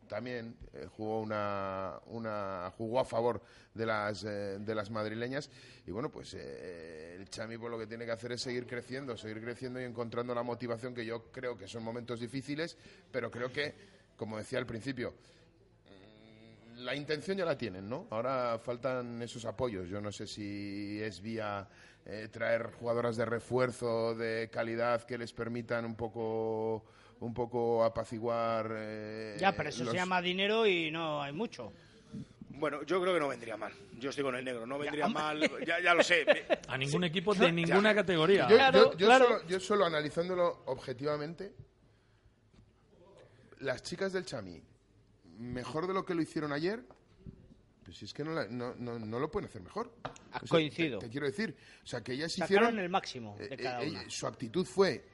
también 0.08 0.56
eh, 0.74 0.88
jugó 0.96 1.22
una, 1.22 2.00
una, 2.08 2.72
jugó 2.78 3.00
a 3.00 3.06
favor 3.06 3.42
de 3.74 3.86
las 3.86 4.24
eh, 4.24 4.58
de 4.60 4.76
las 4.76 4.90
madrileñas 4.90 5.50
y 5.86 5.92
bueno 5.92 6.10
pues 6.10 6.34
eh, 6.34 7.16
el 7.18 7.30
Chami 7.30 7.58
pues 7.58 7.72
lo 7.72 7.78
que 7.78 7.88
tiene 7.88 8.06
que 8.06 8.12
hacer 8.12 8.32
es 8.32 8.42
seguir 8.42 8.66
creciendo 8.66 9.18
seguir 9.18 9.42
creciendo 9.42 9.82
y 9.82 9.84
encontrando 9.84 10.34
la 10.34 10.44
motivación 10.44 10.94
que 10.94 11.06
yo 11.06 11.32
creo 11.32 11.58
que 11.58 11.68
son 11.68 11.84
momentos 11.84 12.20
difíciles 12.20 12.78
pero 13.12 13.30
creo 13.30 13.52
que 13.52 13.74
como 14.16 14.38
decía 14.38 14.60
al 14.60 14.66
principio 14.66 15.14
mm, 15.86 16.80
la 16.84 16.96
intención 16.96 17.38
ya 17.38 17.46
la 17.46 17.58
tienen, 17.58 17.90
¿no? 17.90 18.08
Ahora 18.10 18.60
faltan 18.60 19.22
esos 19.22 19.46
apoyos. 19.46 19.88
Yo 19.88 20.02
no 20.02 20.12
sé 20.12 20.28
si 20.28 21.02
es 21.02 21.22
vía 21.22 21.68
eh, 22.06 22.28
traer 22.32 22.72
jugadoras 22.74 23.18
de 23.18 23.26
refuerzo, 23.26 24.14
de 24.14 24.50
calidad, 24.52 25.04
que 25.04 25.18
les 25.18 25.34
permitan 25.34 25.86
un 25.86 25.96
poco 25.96 26.86
un 27.20 27.34
poco 27.34 27.84
apaciguar. 27.84 28.72
Eh, 28.76 29.38
Ya, 29.40 29.56
pero 29.56 29.70
eso 29.70 29.84
los- 29.84 29.92
se 29.92 29.98
llama 29.98 30.22
dinero 30.22 30.66
y 30.68 30.92
no 30.92 31.22
hay 31.22 31.34
mucho. 31.34 31.72
Bueno, 32.50 32.84
yo 32.84 33.02
creo 33.02 33.14
que 33.14 33.20
no 33.20 33.28
vendría 33.28 33.58
mal. 33.58 33.74
Yo 34.00 34.10
estoy 34.12 34.24
con 34.24 34.36
el 34.36 34.46
negro, 34.46 34.66
no 34.66 34.78
vendría 34.80 35.08
mal. 35.08 35.40
Ya, 35.66 35.82
ya 35.82 35.94
lo 35.94 36.02
sé. 36.04 36.26
A 36.70 36.78
ningún 36.78 37.04
equipo 37.04 37.34
de 37.36 37.52
ninguna 37.52 37.94
categoría. 37.94 38.48
Yo, 38.48 38.56
Claro, 38.56 38.80
yo- 38.94 38.98
yo 38.98 39.06
claro. 39.08 39.26
Solo, 39.26 39.48
yo 39.48 39.60
solo 39.60 39.86
analizándolo 39.86 40.64
objetivamente, 40.66 41.54
las 43.60 43.82
chicas 43.84 44.14
del 44.14 44.26
Chami, 44.26 44.62
mejor 45.38 45.88
de 45.88 45.94
lo 45.94 46.06
que 46.06 46.14
lo 46.16 46.22
hicieron 46.22 46.54
ayer, 46.54 46.82
pues 47.84 48.02
es 48.04 48.14
que 48.14 48.24
no, 48.24 48.32
la- 48.32 48.48
no, 48.48 48.74
no- 48.76 49.00
no 49.00 49.20
lo 49.20 49.30
pueden 49.30 49.50
hacer 49.50 49.62
mejor. 49.62 49.92
Ha 50.04 50.10
O 50.38 50.40
sea, 50.40 50.48
coincido. 50.50 51.00
Te, 51.00 51.06
te 51.08 51.12
quiero 51.12 51.28
decir, 51.28 51.56
o 51.84 51.88
sea, 51.88 52.02
que 52.02 52.14
ellas 52.14 52.32
Sacaron 52.32 52.56
hicieron... 52.64 52.80
el 52.80 52.90
máximo 52.90 53.36
de 53.38 53.46
eh, 53.54 53.58
cada 53.58 53.84
eh, 53.84 54.06
su 54.10 54.28
actitud 54.28 54.66
fue 54.66 55.06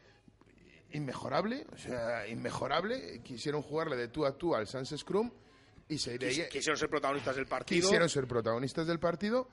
inmejorable, 0.94 1.66
o 1.74 1.78
sea, 1.78 2.28
inmejorable. 2.28 3.22
Quisieron 3.24 3.62
jugarle 3.62 3.96
de 3.96 4.08
tú 4.10 4.26
a 4.26 4.38
tú 4.38 4.56
al 4.56 4.68
Sans 4.68 4.90
Scrum 4.98 5.32
y 5.90 5.98
se 5.98 6.18
Quis- 6.20 6.48
Quisieron 6.50 6.78
ser 6.78 6.90
protagonistas 6.90 7.36
del 7.36 7.46
partido. 7.48 7.82
quisieron 7.82 8.10
ser 8.10 8.28
protagonistas 8.28 8.88
del 8.88 9.00
partido 9.00 9.48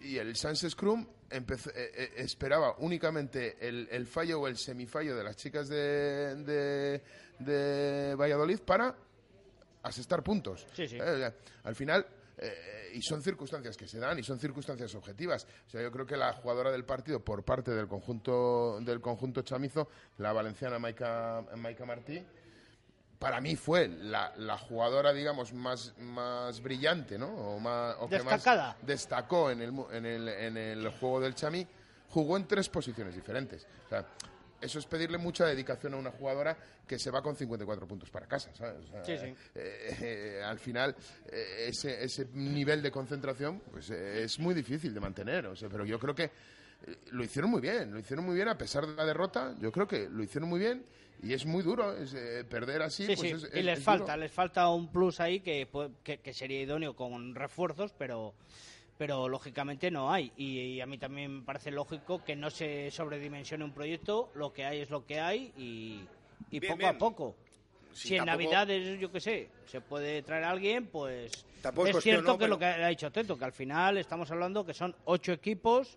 y 0.00 0.16
el 0.18 0.36
Sans 0.36 0.60
Scrum 0.68 1.06
empezó- 1.30 1.70
eh, 1.70 1.90
eh, 1.94 2.12
esperaba 2.16 2.74
únicamente 2.78 3.56
el, 3.66 3.88
el 3.90 4.06
fallo 4.06 4.40
o 4.40 4.48
el 4.48 4.56
semifallo 4.56 5.16
de 5.16 5.24
las 5.24 5.36
chicas 5.36 5.68
de, 5.68 6.36
de, 6.44 7.02
de 7.38 8.14
Valladolid 8.14 8.60
para 8.60 8.94
asestar 9.82 10.22
puntos. 10.22 10.66
Sí, 10.74 10.86
sí. 10.88 10.98
Eh, 11.00 11.32
al 11.64 11.74
final, 11.74 12.06
eh, 12.38 12.90
y 12.94 13.02
son 13.02 13.22
circunstancias 13.22 13.76
que 13.76 13.88
se 13.88 13.98
dan 13.98 14.18
y 14.18 14.22
son 14.22 14.38
circunstancias 14.38 14.94
objetivas. 14.94 15.46
O 15.66 15.70
sea, 15.70 15.82
yo 15.82 15.90
creo 15.90 16.06
que 16.06 16.16
la 16.16 16.32
jugadora 16.32 16.70
del 16.70 16.84
partido 16.84 17.20
por 17.20 17.44
parte 17.44 17.70
del 17.70 17.88
conjunto 17.88 18.78
del 18.80 19.00
conjunto 19.00 19.42
chamizo, 19.42 19.88
la 20.18 20.32
valenciana 20.32 20.78
Maika, 20.78 21.44
Maika 21.56 21.84
Martí, 21.86 22.24
para 23.18 23.40
mí 23.40 23.56
fue 23.56 23.88
la, 23.88 24.34
la 24.36 24.58
jugadora, 24.58 25.12
digamos, 25.12 25.52
más, 25.54 25.94
más 25.98 26.60
brillante, 26.60 27.18
¿no? 27.18 27.28
O, 27.28 27.58
más, 27.58 27.96
o 28.00 28.08
que 28.08 28.22
más 28.22 28.34
Destacada. 28.34 28.76
destacó 28.82 29.50
en 29.50 29.62
el, 29.62 29.72
en, 29.92 30.04
el, 30.06 30.28
en 30.28 30.56
el 30.58 30.88
juego 30.90 31.20
del 31.20 31.34
Chami, 31.34 31.66
jugó 32.10 32.36
en 32.36 32.46
tres 32.46 32.68
posiciones 32.68 33.14
diferentes. 33.14 33.66
O 33.86 33.88
sea, 33.88 34.06
eso 34.66 34.78
es 34.78 34.86
pedirle 34.86 35.16
mucha 35.18 35.46
dedicación 35.46 35.94
a 35.94 35.96
una 35.96 36.10
jugadora 36.10 36.56
que 36.86 36.98
se 36.98 37.10
va 37.10 37.22
con 37.22 37.34
54 37.34 37.86
puntos 37.88 38.10
para 38.10 38.26
casa, 38.26 38.54
¿sabes? 38.54 38.84
O 38.84 38.88
sea, 38.90 39.04
Sí, 39.04 39.16
sí. 39.18 39.34
eh, 39.54 39.96
eh, 40.00 40.42
al 40.44 40.58
final, 40.58 40.94
eh, 41.32 41.66
ese, 41.68 42.04
ese 42.04 42.26
nivel 42.34 42.82
de 42.82 42.90
concentración 42.90 43.60
pues, 43.70 43.88
es 43.90 44.38
muy 44.38 44.54
difícil 44.54 44.92
de 44.92 45.00
mantener. 45.00 45.46
O 45.46 45.56
sea, 45.56 45.68
pero 45.68 45.84
yo 45.86 45.98
creo 45.98 46.14
que 46.14 46.30
lo 47.12 47.24
hicieron 47.24 47.50
muy 47.50 47.60
bien, 47.60 47.90
lo 47.92 47.98
hicieron 47.98 48.24
muy 48.26 48.34
bien 48.34 48.48
a 48.48 48.58
pesar 48.58 48.86
de 48.86 48.94
la 48.94 49.04
derrota. 49.04 49.54
Yo 49.60 49.72
creo 49.72 49.88
que 49.88 50.08
lo 50.10 50.22
hicieron 50.22 50.48
muy 50.48 50.60
bien 50.60 50.84
y 51.22 51.32
es 51.32 51.46
muy 51.46 51.62
duro 51.62 51.96
es, 51.96 52.12
eh, 52.14 52.44
perder 52.48 52.82
así. 52.82 53.06
Sí, 53.06 53.16
pues 53.16 53.20
sí, 53.20 53.46
es- 53.46 53.54
y 53.54 53.58
es- 53.60 53.64
les 53.64 53.78
es 53.78 53.84
falta, 53.84 54.12
duro. 54.12 54.16
les 54.18 54.30
falta 54.32 54.68
un 54.68 54.92
plus 54.92 55.18
ahí 55.18 55.40
que, 55.40 55.66
pu- 55.70 55.92
que, 56.04 56.18
que 56.18 56.34
sería 56.34 56.60
idóneo 56.60 56.94
con 56.94 57.34
refuerzos, 57.34 57.94
pero 57.96 58.34
pero 58.98 59.28
lógicamente 59.28 59.90
no 59.90 60.12
hay. 60.12 60.32
Y, 60.36 60.58
y 60.60 60.80
a 60.80 60.86
mí 60.86 60.98
también 60.98 61.38
me 61.38 61.42
parece 61.42 61.70
lógico 61.70 62.24
que 62.24 62.34
no 62.36 62.50
se 62.50 62.90
sobredimensione 62.90 63.64
un 63.64 63.72
proyecto, 63.72 64.30
lo 64.34 64.52
que 64.52 64.64
hay 64.64 64.80
es 64.80 64.90
lo 64.90 65.04
que 65.04 65.20
hay 65.20 65.52
y, 65.56 66.00
y 66.50 66.60
Bien, 66.60 66.72
poco 66.72 66.78
bien. 66.78 66.94
a 66.94 66.98
poco. 66.98 67.36
Si 67.92 68.14
en 68.14 68.24
tampoco- 68.26 68.36
Navidades, 68.50 69.00
yo 69.00 69.10
qué 69.10 69.20
sé, 69.20 69.48
se 69.66 69.80
puede 69.80 70.22
traer 70.22 70.44
a 70.44 70.50
alguien, 70.50 70.86
pues 70.86 71.46
Tampoco 71.62 71.88
es 71.88 72.02
cierto 72.02 72.36
que 72.36 72.46
lo 72.46 72.58
Pero- 72.58 72.76
que 72.76 72.84
ha 72.84 72.88
dicho 72.88 73.10
Teto, 73.10 73.38
que 73.38 73.44
al 73.46 73.52
final 73.52 73.96
estamos 73.98 74.30
hablando 74.30 74.64
que 74.66 74.74
son 74.74 74.94
ocho 75.06 75.32
equipos, 75.32 75.96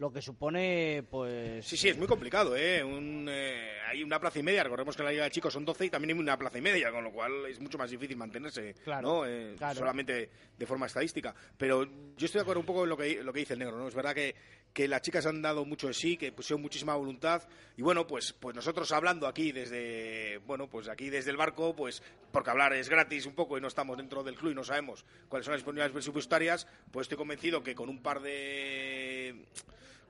lo 0.00 0.10
que 0.10 0.22
supone, 0.22 1.04
pues... 1.10 1.66
Sí, 1.66 1.76
sí, 1.76 1.90
es 1.90 1.98
muy 1.98 2.06
complicado, 2.06 2.56
¿eh? 2.56 2.82
Un, 2.82 3.28
eh, 3.30 3.72
hay 3.86 4.02
una 4.02 4.18
plaza 4.18 4.38
y 4.38 4.42
media, 4.42 4.64
recordemos 4.64 4.96
que 4.96 5.02
en 5.02 5.04
la 5.04 5.12
Liga 5.12 5.24
de 5.24 5.30
Chicos 5.30 5.52
son 5.52 5.62
12 5.62 5.84
y 5.84 5.90
también 5.90 6.16
hay 6.16 6.22
una 6.22 6.38
plaza 6.38 6.56
y 6.56 6.62
media, 6.62 6.90
con 6.90 7.04
lo 7.04 7.12
cual 7.12 7.44
es 7.46 7.60
mucho 7.60 7.76
más 7.76 7.90
difícil 7.90 8.16
mantenerse, 8.16 8.72
Claro, 8.82 9.08
¿no? 9.08 9.26
Eh, 9.26 9.54
claro. 9.58 9.78
Solamente 9.78 10.30
de 10.56 10.66
forma 10.66 10.86
estadística. 10.86 11.34
Pero 11.58 11.84
yo 11.84 12.24
estoy 12.24 12.38
de 12.38 12.40
acuerdo 12.40 12.60
un 12.60 12.66
poco 12.66 12.84
en 12.84 12.88
lo 12.88 12.96
que, 12.96 13.22
lo 13.22 13.30
que 13.30 13.40
dice 13.40 13.52
el 13.52 13.58
negro, 13.58 13.76
¿no? 13.76 13.88
Es 13.88 13.94
verdad 13.94 14.14
que, 14.14 14.34
que 14.72 14.88
las 14.88 15.02
chicas 15.02 15.26
han 15.26 15.42
dado 15.42 15.66
mucho 15.66 15.88
de 15.88 15.92
sí, 15.92 16.16
que 16.16 16.32
pusieron 16.32 16.62
muchísima 16.62 16.94
voluntad 16.94 17.42
y 17.76 17.82
bueno, 17.82 18.06
pues, 18.06 18.32
pues 18.32 18.56
nosotros 18.56 18.90
hablando 18.92 19.26
aquí 19.26 19.52
desde, 19.52 20.38
bueno, 20.46 20.66
pues 20.66 20.88
aquí 20.88 21.10
desde 21.10 21.30
el 21.30 21.36
barco, 21.36 21.76
pues 21.76 22.02
porque 22.32 22.48
hablar 22.48 22.72
es 22.72 22.88
gratis 22.88 23.26
un 23.26 23.34
poco 23.34 23.58
y 23.58 23.60
no 23.60 23.68
estamos 23.68 23.98
dentro 23.98 24.22
del 24.22 24.36
club 24.36 24.52
y 24.52 24.54
no 24.54 24.64
sabemos 24.64 25.04
cuáles 25.28 25.44
son 25.44 25.52
las 25.52 25.58
disponibilidades 25.60 25.92
presupuestarias, 25.92 26.66
pues 26.90 27.04
estoy 27.04 27.18
convencido 27.18 27.62
que 27.62 27.74
con 27.74 27.90
un 27.90 28.00
par 28.00 28.22
de 28.22 29.44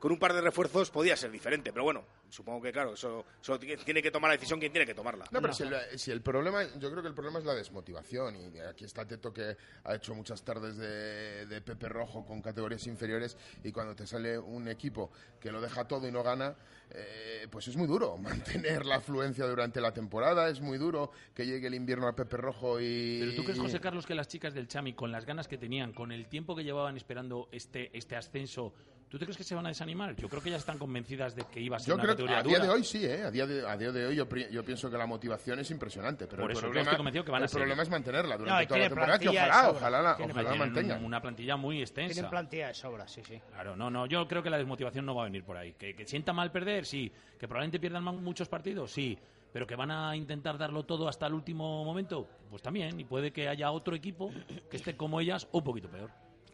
con 0.01 0.11
un 0.11 0.19
par 0.19 0.33
de 0.33 0.41
refuerzos 0.41 0.91
podía 0.91 1.17
ser 1.17 1.31
diferente, 1.31 1.73
pero 1.73 1.85
bueno, 1.85 2.03
supongo 2.31 2.63
que 2.63 2.73
claro, 2.73 2.95
eso, 2.95 3.25
eso 3.43 3.59
ti- 3.59 3.77
tiene 3.85 4.03
que 4.03 4.11
tomar 4.11 4.31
la 4.31 4.37
decisión 4.37 4.59
quien 4.59 4.73
tiene 4.73 4.87
que 4.87 4.95
tomarla. 4.95 5.27
No, 5.31 5.41
pero 5.41 5.53
si 5.53 5.65
el, 5.65 5.75
si 5.99 6.11
el 6.11 6.23
problema, 6.23 6.63
yo 6.79 6.91
creo 6.91 7.03
que 7.03 7.09
el 7.09 7.15
problema 7.15 7.39
es 7.39 7.45
la 7.45 7.55
desmotivación. 7.55 8.37
Y 8.55 8.59
aquí 8.61 8.85
está 8.85 9.07
Teto 9.07 9.33
que 9.33 9.57
ha 9.85 9.95
hecho 9.95 10.15
muchas 10.15 10.43
tardes 10.43 10.77
de, 10.77 11.47
de 11.47 11.61
Pepe 11.61 11.89
Rojo 11.89 12.25
con 12.25 12.41
categorías 12.41 12.87
inferiores. 12.87 13.37
Y 13.65 13.73
cuando 13.73 13.95
te 13.95 14.07
sale 14.07 14.39
un 14.39 14.69
equipo 14.69 15.11
que 15.41 15.51
lo 15.53 15.61
deja 15.61 15.87
todo 15.87 16.07
y 16.09 16.13
no 16.13 16.23
gana, 16.23 16.55
eh, 16.91 17.47
pues 17.51 17.69
es 17.69 17.77
muy 17.77 17.87
duro 17.87 18.17
mantener 18.19 18.87
la 18.87 18.97
afluencia 18.97 19.47
durante 19.47 19.81
la 19.81 19.93
temporada. 19.93 20.49
Es 20.49 20.61
muy 20.61 20.79
duro 20.79 21.11
que 21.35 21.47
llegue 21.47 21.67
el 21.67 21.75
invierno 21.75 22.07
a 22.09 22.15
Pepe 22.15 22.37
Rojo 22.37 22.81
y. 22.81 23.19
Pero 23.21 23.35
tú 23.35 23.45
crees, 23.45 23.59
José 23.59 23.81
Carlos, 23.81 24.07
que 24.07 24.15
las 24.15 24.29
chicas 24.29 24.55
del 24.55 24.69
Chami, 24.69 24.95
con 24.95 25.11
las 25.13 25.25
ganas 25.27 25.49
que 25.49 25.59
tenían, 25.59 25.93
con 25.93 26.13
el 26.13 26.27
tiempo 26.29 26.55
que 26.57 26.65
llevaban 26.65 26.97
esperando 26.97 27.49
este, 27.53 27.97
este 27.97 28.17
ascenso, 28.17 28.73
¿tú 29.09 29.19
te 29.19 29.25
crees 29.25 29.37
que 29.37 29.45
se 29.45 29.55
van 29.55 29.67
a 29.67 29.69
desanimar? 29.71 30.15
Yo 30.17 30.29
creo 30.29 30.43
que 30.43 30.51
ya 30.51 30.57
están 30.57 30.79
convencidas 30.79 31.35
de 31.35 31.45
que 31.45 31.61
iba 31.61 31.77
a 31.77 31.81
ser 31.81 31.89
Yo 31.89 31.95
una 31.95 32.03
creo 32.05 32.17
categoría 32.27 32.39
a 32.39 32.61
día 32.61 32.69
de 32.69 32.69
hoy 32.69 32.85
sí, 32.85 33.05
¿eh? 33.05 33.23
A 33.25 33.31
día 33.31 33.47
de, 33.47 33.67
a 33.67 33.77
día 33.77 33.93
de 33.93 34.07
hoy 34.07 34.17
yo, 34.17 34.65
pienso 34.65 34.91
que 34.91 34.97
la 34.97 35.07
motivación 35.07 35.59
es 35.59 35.71
impresionante. 35.71 36.27
Pero 36.27 36.43
Por 36.43 36.51
el 36.51 36.57
eso, 36.57 36.67
yo 36.67 36.69
problema, 36.69 36.83
estoy 36.83 36.97
convencido 36.97 37.25
que 37.25 37.31
van 37.31 37.43
a 37.43 37.45
el 37.47 37.51
problema 37.51 37.83
es 37.83 37.91
mantenerla 37.91 38.37
durante 38.37 38.67
toda 38.67 38.81
la 38.81 38.87
temporada. 38.89 39.19
Que 39.19 39.29
ojalá, 39.29 39.71
ojalá, 39.71 40.03
la, 40.03 40.17
ojalá 40.21 40.51
la 40.51 40.57
mantengan. 40.57 41.05
una 41.05 41.21
plantilla 41.21 41.57
muy 41.57 41.81
extensa. 41.81 42.15
Tienen 42.15 42.31
plantilla 42.31 42.69
de 42.69 42.75
sobra, 42.75 43.09
sí, 43.09 43.23
sí. 43.25 43.41
Claro, 43.51 43.77
no, 43.77 43.91
no, 43.91 44.07
yo 44.07 44.27
creo 44.27 44.43
que 44.43 44.51
la 44.51 44.59
desmotivación 44.59 45.07
no 45.07 45.15
va 45.15 45.23
a 45.23 45.25
venir 45.25 45.45
por 45.45 45.57
ahí. 45.57 45.73
Que, 45.75 45.95
que 45.95 46.07
sienta 46.07 46.33
mal 46.33 46.51
perder, 46.51 46.87
sí. 46.87 47.13
Que 47.39 47.49
probablemente 47.49 47.81
pierdan 47.81 48.05
muchos 48.05 48.49
partidos, 48.49 48.93
sí. 48.93 49.19
Pero 49.53 49.67
que 49.67 49.75
van 49.75 49.91
a 49.91 50.15
intentar 50.15 50.59
darlo 50.59 50.85
todo 50.85 51.09
hasta 51.09 51.27
el 51.27 51.35
último 51.35 51.85
momento, 51.85 52.29
pues 52.49 52.63
también. 52.63 52.99
Y 53.01 53.05
puede 53.05 53.33
que 53.33 53.49
haya 53.49 53.71
otro 53.71 53.97
equipo 53.97 54.31
que 54.71 54.77
esté 54.77 54.97
como 54.97 55.21
ellas 55.21 55.49
o 55.51 55.59
un 55.59 55.65
poquito 55.65 55.89
peor. 55.89 56.11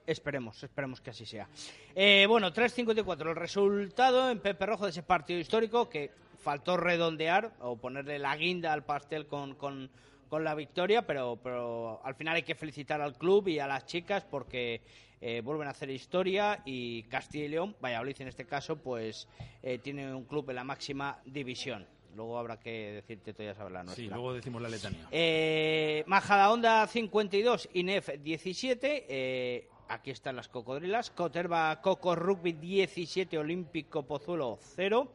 Esperemos, 0.07 0.63
esperemos 0.63 1.01
que 1.01 1.11
así 1.11 1.27
sea. 1.27 1.49
Eh, 1.95 2.27
bueno, 2.29 2.53
3.54 2.53 3.31
el 3.31 3.37
resultado 3.37 4.31
en 4.31 4.39
Pepe 4.39 4.67
Rojo 4.67 4.85
de 4.85 4.91
ese 4.91 5.03
partido 5.03 5.41
histórico 5.41 5.89
que 5.89 6.13
faltó 6.39 6.77
redondear 6.77 7.53
o 7.61 7.77
ponerle 7.77 8.19
la 8.21 8.37
guinda 8.37 8.73
al 8.73 8.85
pastel 8.85 9.27
con, 9.27 9.57
con, 9.57 9.91
con 10.29 10.45
la 10.45 10.55
victoria, 10.55 11.07
pero, 11.07 11.41
pero 11.43 12.01
al 12.05 12.15
final 12.15 12.37
hay 12.37 12.43
que 12.45 12.55
felicitar 12.55 13.01
al 13.01 13.15
club 13.19 13.49
y 13.49 13.59
a 13.59 13.67
las 13.67 13.85
chicas 13.87 14.25
porque 14.25 14.81
eh, 15.21 15.41
vuelven 15.43 15.67
a 15.67 15.71
hacer 15.73 15.91
historia 15.91 16.63
y 16.65 17.03
Castilla 17.05 17.45
y 17.47 17.49
León, 17.49 17.77
Valladolid 17.83 18.21
en 18.21 18.29
este 18.29 18.45
caso, 18.45 18.77
pues 18.77 19.27
eh, 19.63 19.79
tiene 19.79 20.15
un 20.15 20.25
club 20.25 20.49
en 20.51 20.57
la 20.57 20.65
máxima 20.65 21.19
división. 21.25 21.85
Luego 22.15 22.39
habrá 22.39 22.59
que 22.59 22.93
decirte, 22.93 23.35
tú 23.35 23.43
ya 23.43 23.55
sabes 23.55 23.73
la 23.73 23.83
nuestra. 23.83 24.05
Sí, 24.05 24.09
luego 24.09 24.33
decimos 24.33 24.63
la 24.63 24.69
letanía. 24.69 25.07
Eh, 25.11 26.05
Majadahonda 26.07 26.87
52, 26.87 27.71
INEF 27.75 28.09
17. 28.21 29.07
eh, 29.09 29.69
aquí 29.88 30.11
están 30.11 30.37
las 30.37 30.49
cocodrilas. 30.49 31.11
Coterba 31.11 31.81
Coco 31.81 32.14
Rugby 32.14 32.52
17, 32.52 33.38
Olímpico 33.38 34.05
Pozuelo 34.05 34.59
0. 34.76 35.12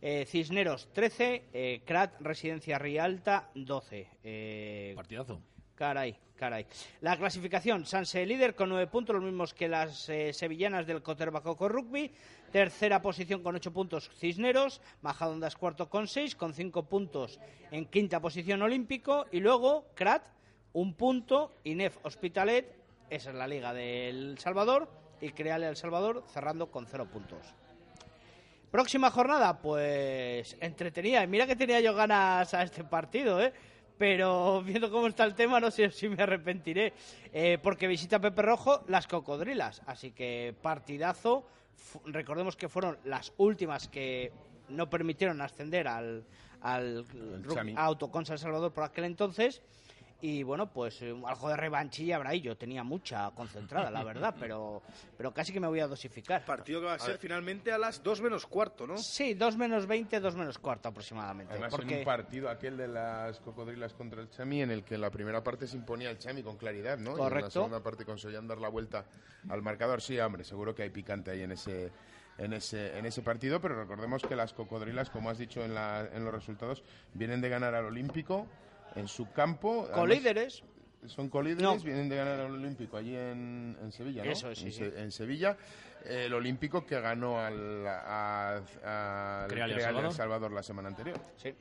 Eh, 0.00 0.24
Cisneros 0.26 0.88
13, 0.92 1.44
eh, 1.52 1.82
Crat 1.84 2.20
Residencia 2.20 2.78
Rialta 2.78 3.50
12. 3.54 4.08
Eh, 4.22 4.92
Partidazo. 4.94 5.40
Caray, 5.74 6.16
caray. 6.34 6.66
La 7.02 7.16
clasificación, 7.16 7.86
Sanse 7.86 8.26
líder 8.26 8.56
con 8.56 8.68
nueve 8.68 8.88
puntos, 8.88 9.14
los 9.14 9.24
mismos 9.24 9.54
que 9.54 9.68
las 9.68 10.08
eh, 10.08 10.32
sevillanas 10.32 10.88
del 10.88 11.02
Coterbacoco 11.02 11.68
Rugby. 11.68 12.10
Tercera 12.50 13.00
posición 13.00 13.44
con 13.44 13.54
ocho 13.54 13.72
puntos 13.72 14.10
Cisneros, 14.18 14.80
Majadondas 15.02 15.54
cuarto 15.54 15.88
con 15.88 16.08
seis, 16.08 16.34
con 16.34 16.52
cinco 16.52 16.82
puntos 16.88 17.38
en 17.70 17.84
quinta 17.86 18.20
posición 18.20 18.62
Olímpico. 18.62 19.26
Y 19.30 19.38
luego 19.38 19.86
Crat, 19.94 20.24
un 20.72 20.94
punto, 20.94 21.52
INEF 21.62 21.96
Hospitalet, 22.02 22.77
esa 23.10 23.30
es 23.30 23.36
la 23.36 23.46
liga 23.46 23.72
del 23.72 24.38
Salvador, 24.38 24.88
y 25.20 25.30
Creale 25.30 25.68
El 25.68 25.76
Salvador 25.76 26.24
cerrando 26.32 26.70
con 26.70 26.86
cero 26.86 27.06
puntos. 27.10 27.54
Próxima 28.70 29.10
jornada, 29.10 29.60
pues 29.60 30.56
entretenida. 30.60 31.26
Mira 31.26 31.46
que 31.46 31.56
tenía 31.56 31.80
yo 31.80 31.94
ganas 31.94 32.52
a 32.52 32.62
este 32.62 32.84
partido, 32.84 33.40
¿eh? 33.40 33.52
pero 33.96 34.62
viendo 34.64 34.90
cómo 34.90 35.06
está 35.08 35.24
el 35.24 35.34
tema 35.34 35.60
no 35.60 35.70
sé 35.70 35.90
si 35.90 36.08
me 36.08 36.22
arrepentiré, 36.22 36.92
eh, 37.32 37.58
porque 37.62 37.86
visita 37.86 38.20
Pepe 38.20 38.42
Rojo 38.42 38.84
las 38.88 39.06
cocodrilas, 39.06 39.82
así 39.86 40.12
que 40.12 40.54
partidazo, 40.62 41.46
F 41.76 41.98
recordemos 42.06 42.56
que 42.56 42.68
fueron 42.68 42.98
las 43.04 43.32
últimas 43.38 43.88
que 43.88 44.32
no 44.68 44.88
permitieron 44.88 45.40
ascender 45.40 45.88
al, 45.88 46.24
al 46.60 47.04
Autoconsa 47.76 48.34
El 48.34 48.38
Salvador 48.38 48.72
por 48.72 48.84
aquel 48.84 49.04
entonces, 49.04 49.62
y 50.20 50.42
bueno, 50.42 50.70
pues 50.72 51.00
eh, 51.02 51.14
algo 51.26 51.48
de 51.48 51.56
revanchilla 51.56 52.16
habrá 52.16 52.30
ahí. 52.30 52.40
Yo 52.40 52.56
tenía 52.56 52.82
mucha 52.82 53.30
concentrada, 53.30 53.90
la 53.90 54.02
verdad, 54.02 54.34
pero, 54.40 54.82
pero 55.16 55.32
casi 55.32 55.52
que 55.52 55.60
me 55.60 55.68
voy 55.68 55.80
a 55.80 55.86
dosificar. 55.86 56.44
Partido 56.44 56.80
que 56.80 56.86
va 56.86 56.94
a 56.94 56.98
ser 56.98 57.18
finalmente 57.18 57.70
a 57.70 57.78
las 57.78 58.02
2 58.02 58.20
menos 58.22 58.46
cuarto, 58.46 58.86
¿no? 58.86 58.98
Sí, 58.98 59.34
2 59.34 59.56
menos 59.56 59.86
20, 59.86 60.18
2 60.18 60.34
menos 60.34 60.58
cuarto 60.58 60.88
aproximadamente. 60.88 61.52
Además, 61.52 61.70
porque... 61.70 61.94
en 61.94 61.98
un 62.00 62.04
partido 62.04 62.48
aquel 62.48 62.76
de 62.76 62.88
las 62.88 63.38
cocodrilas 63.40 63.94
contra 63.94 64.20
el 64.20 64.28
Chami, 64.30 64.62
en 64.62 64.72
el 64.72 64.82
que 64.82 64.96
en 64.96 65.02
la 65.02 65.10
primera 65.10 65.42
parte 65.42 65.66
se 65.68 65.76
imponía 65.76 66.10
el 66.10 66.18
Chami 66.18 66.42
con 66.42 66.56
claridad, 66.56 66.98
¿no? 66.98 67.12
Correcto. 67.12 67.34
Y 67.34 67.38
en 67.38 67.44
la 67.44 67.50
segunda 67.50 67.82
parte 67.82 68.04
conseguían 68.04 68.48
dar 68.48 68.58
la 68.58 68.68
vuelta 68.68 69.04
al 69.48 69.62
marcador. 69.62 70.02
Sí, 70.02 70.18
hombre, 70.18 70.42
seguro 70.42 70.74
que 70.74 70.82
hay 70.82 70.90
picante 70.90 71.30
ahí 71.30 71.42
en 71.42 71.52
ese 71.52 71.92
en 72.38 72.52
ese, 72.52 72.96
en 72.96 73.04
ese 73.04 73.20
partido, 73.22 73.60
pero 73.60 73.74
recordemos 73.74 74.22
que 74.22 74.36
las 74.36 74.52
cocodrilas, 74.52 75.10
como 75.10 75.28
has 75.28 75.38
dicho 75.38 75.64
en, 75.64 75.74
la, 75.74 76.08
en 76.12 76.24
los 76.24 76.32
resultados, 76.32 76.84
vienen 77.12 77.40
de 77.40 77.48
ganar 77.48 77.74
al 77.74 77.86
Olímpico 77.86 78.46
en 78.94 79.08
su 79.08 79.30
campo. 79.32 79.88
Colíderes. 79.92 80.62
Son 81.06 81.28
colíderes, 81.28 81.84
vienen 81.84 82.08
de 82.08 82.16
ganar 82.16 82.40
al 82.40 82.52
Olímpico 82.52 82.96
allí 82.96 83.14
en, 83.14 83.76
en 83.80 83.92
Sevilla, 83.92 84.24
¿no? 84.24 84.32
Eso 84.32 84.50
es, 84.50 84.58
sí, 84.58 84.66
en, 84.66 84.72
sí. 84.72 84.84
en, 84.96 85.12
Sevilla. 85.12 85.56
El 86.04 86.34
Olímpico 86.34 86.84
que 86.84 87.00
ganó 87.00 87.38
al, 87.38 87.86
a, 87.86 88.60
Salvador. 88.82 90.04
El 90.06 90.12
Salvador 90.12 90.52
la 90.52 90.62
semana 90.62 90.88
anterior. 90.88 91.18
Sí. 91.36 91.54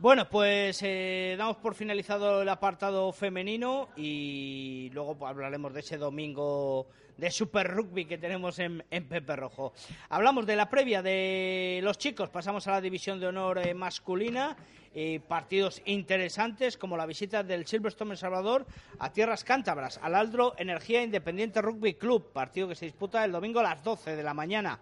Bueno, 0.00 0.26
pues 0.30 0.80
eh, 0.82 1.34
damos 1.36 1.58
por 1.58 1.74
finalizado 1.74 2.40
el 2.40 2.48
apartado 2.48 3.12
femenino 3.12 3.88
y 3.96 4.88
luego 4.94 5.14
pues, 5.14 5.30
hablaremos 5.30 5.74
de 5.74 5.80
ese 5.80 5.98
domingo 5.98 6.86
de 7.18 7.30
Super 7.30 7.68
Rugby 7.68 8.06
que 8.06 8.16
tenemos 8.16 8.58
en, 8.60 8.82
en, 8.90 9.06
Pepe 9.06 9.36
Rojo. 9.36 9.74
Hablamos 10.08 10.46
de 10.46 10.56
la 10.56 10.70
previa 10.70 11.02
de 11.02 11.80
los 11.82 11.98
chicos, 11.98 12.30
pasamos 12.30 12.66
a 12.66 12.72
la 12.72 12.80
división 12.80 13.20
de 13.20 13.26
honor 13.26 13.58
eh, 13.58 13.74
masculina. 13.74 14.56
Eh, 14.92 15.20
partidos 15.28 15.80
interesantes 15.84 16.76
como 16.76 16.96
la 16.96 17.06
visita 17.06 17.44
del 17.44 17.64
Silverstone 17.64 18.10
El 18.10 18.18
Salvador 18.18 18.66
a 18.98 19.12
Tierras 19.12 19.44
Cántabras, 19.44 20.00
al 20.02 20.16
Aldro 20.16 20.54
Energía 20.58 21.00
Independiente 21.04 21.62
Rugby 21.62 21.94
Club, 21.94 22.32
partido 22.32 22.66
que 22.66 22.74
se 22.74 22.86
disputa 22.86 23.24
el 23.24 23.30
domingo 23.30 23.60
a 23.60 23.62
las 23.62 23.84
12 23.84 24.16
de 24.16 24.22
la 24.24 24.34
mañana. 24.34 24.80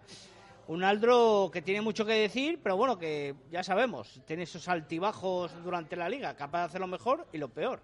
Un 0.67 0.83
Aldro 0.83 1.51
que 1.53 1.61
tiene 1.61 1.81
mucho 1.81 2.05
que 2.07 2.13
decir, 2.13 2.59
pero 2.63 2.75
bueno, 2.75 2.97
que 2.97 3.35
ya 3.51 3.63
sabemos, 3.63 4.19
tiene 4.25 4.43
esos 4.43 4.67
altibajos 4.67 5.51
durante 5.63 5.95
la 5.95 6.09
liga, 6.09 6.35
capaz 6.35 6.61
de 6.61 6.65
hacer 6.65 6.81
lo 6.81 6.87
mejor 6.87 7.27
y 7.31 7.37
lo 7.37 7.49
peor. 7.49 7.79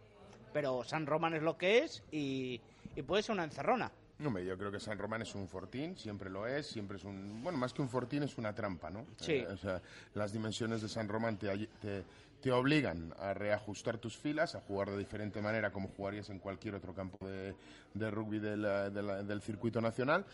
Pero 0.51 0.84
San 0.84 1.05
Román 1.05 1.36
es 1.36 1.44
lo 1.44 1.58
que 1.58 1.79
es 1.79 2.01
y, 2.12 2.60
y 2.96 3.03
puede 3.03 3.22
ser 3.22 3.34
una 3.34 3.44
encerrona. 3.44 3.91
Hombre, 4.24 4.45
yo 4.45 4.57
creo 4.57 4.72
que 4.72 4.79
San 4.79 4.98
Román 4.98 5.24
es 5.24 5.36
un 5.36 5.48
fortín, 5.48 5.98
siempre 5.98 6.29
lo 6.29 6.48
es, 6.48 6.67
siempre 6.67 6.98
es 6.98 7.03
un... 7.03 7.43
Bueno, 7.43 7.57
más 7.57 7.74
que 7.74 7.81
un 7.81 7.89
fortín 7.89 8.24
es 8.24 8.38
una 8.38 8.55
trampa, 8.55 8.89
¿no? 8.89 9.05
Sí. 9.17 9.34
Eh, 9.34 9.48
o 9.48 9.57
sea, 9.57 9.81
las 10.13 10.31
dimensiones 10.31 10.81
de 10.81 10.88
San 10.88 11.10
Román 11.10 11.38
te, 11.38 11.67
te, 11.81 12.03
te, 12.39 12.51
obligan 12.51 13.13
a 13.19 13.34
reajustar 13.34 13.98
tus 13.98 14.15
filas, 14.15 14.55
a 14.55 14.62
jugar 14.62 14.91
de 14.91 14.98
diferente 14.98 15.41
manera 15.41 15.72
como 15.72 15.89
jugarías 15.89 16.29
en 16.29 16.39
cualquier 16.39 16.75
otro 16.75 16.93
campo 16.93 17.27
de, 17.27 17.55
de 17.93 18.12
rugby 18.12 18.39
de 18.39 18.55
la, 18.55 18.89
de 18.89 19.03
la, 19.03 19.22
del 19.22 19.41
circuito 19.41 19.81
nacional. 19.81 20.25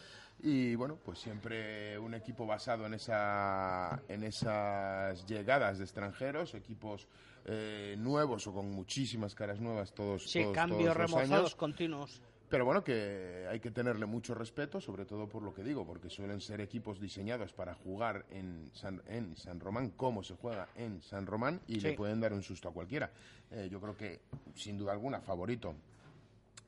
Y 0.43 0.75
bueno, 0.75 0.97
pues 1.03 1.17
siempre 1.19 1.97
un 1.97 2.13
equipo 2.13 2.45
basado 2.45 2.85
en, 2.85 2.93
esa, 2.93 3.99
en 4.07 4.23
esas 4.23 5.25
llegadas 5.25 5.79
de 5.79 5.85
extranjeros, 5.85 6.53
equipos 6.53 7.07
eh, 7.45 7.95
nuevos 7.97 8.45
o 8.45 8.53
con 8.53 8.71
muchísimas 8.71 9.33
caras 9.33 9.59
nuevas 9.59 9.91
todos, 9.93 10.29
sí, 10.29 10.43
todos, 10.43 10.55
cambios 10.55 10.81
todos 10.81 10.97
los 10.97 10.97
remozados 10.97 11.39
años. 11.39 11.55
continuos. 11.55 12.21
Pero 12.51 12.65
bueno, 12.65 12.83
que 12.83 13.47
hay 13.49 13.61
que 13.61 13.71
tenerle 13.71 14.05
mucho 14.05 14.35
respeto, 14.35 14.81
sobre 14.81 15.05
todo 15.05 15.25
por 15.29 15.41
lo 15.41 15.53
que 15.53 15.63
digo, 15.63 15.85
porque 15.85 16.09
suelen 16.09 16.41
ser 16.41 16.59
equipos 16.59 16.99
diseñados 16.99 17.53
para 17.53 17.73
jugar 17.75 18.25
en 18.29 18.69
San, 18.73 19.01
en 19.07 19.37
San 19.37 19.61
Román 19.61 19.91
como 19.91 20.21
se 20.21 20.35
juega 20.35 20.67
en 20.75 21.01
San 21.01 21.25
Román 21.25 21.61
y 21.65 21.75
Sí. 21.75 21.87
le 21.87 21.93
pueden 21.93 22.19
dar 22.19 22.33
un 22.33 22.43
susto 22.43 22.67
a 22.67 22.73
cualquiera. 22.73 23.09
Eh, 23.51 23.69
yo 23.71 23.79
creo 23.79 23.95
que, 23.95 24.19
sin 24.53 24.77
duda 24.77 24.91
alguna, 24.91 25.21
favorito 25.21 25.73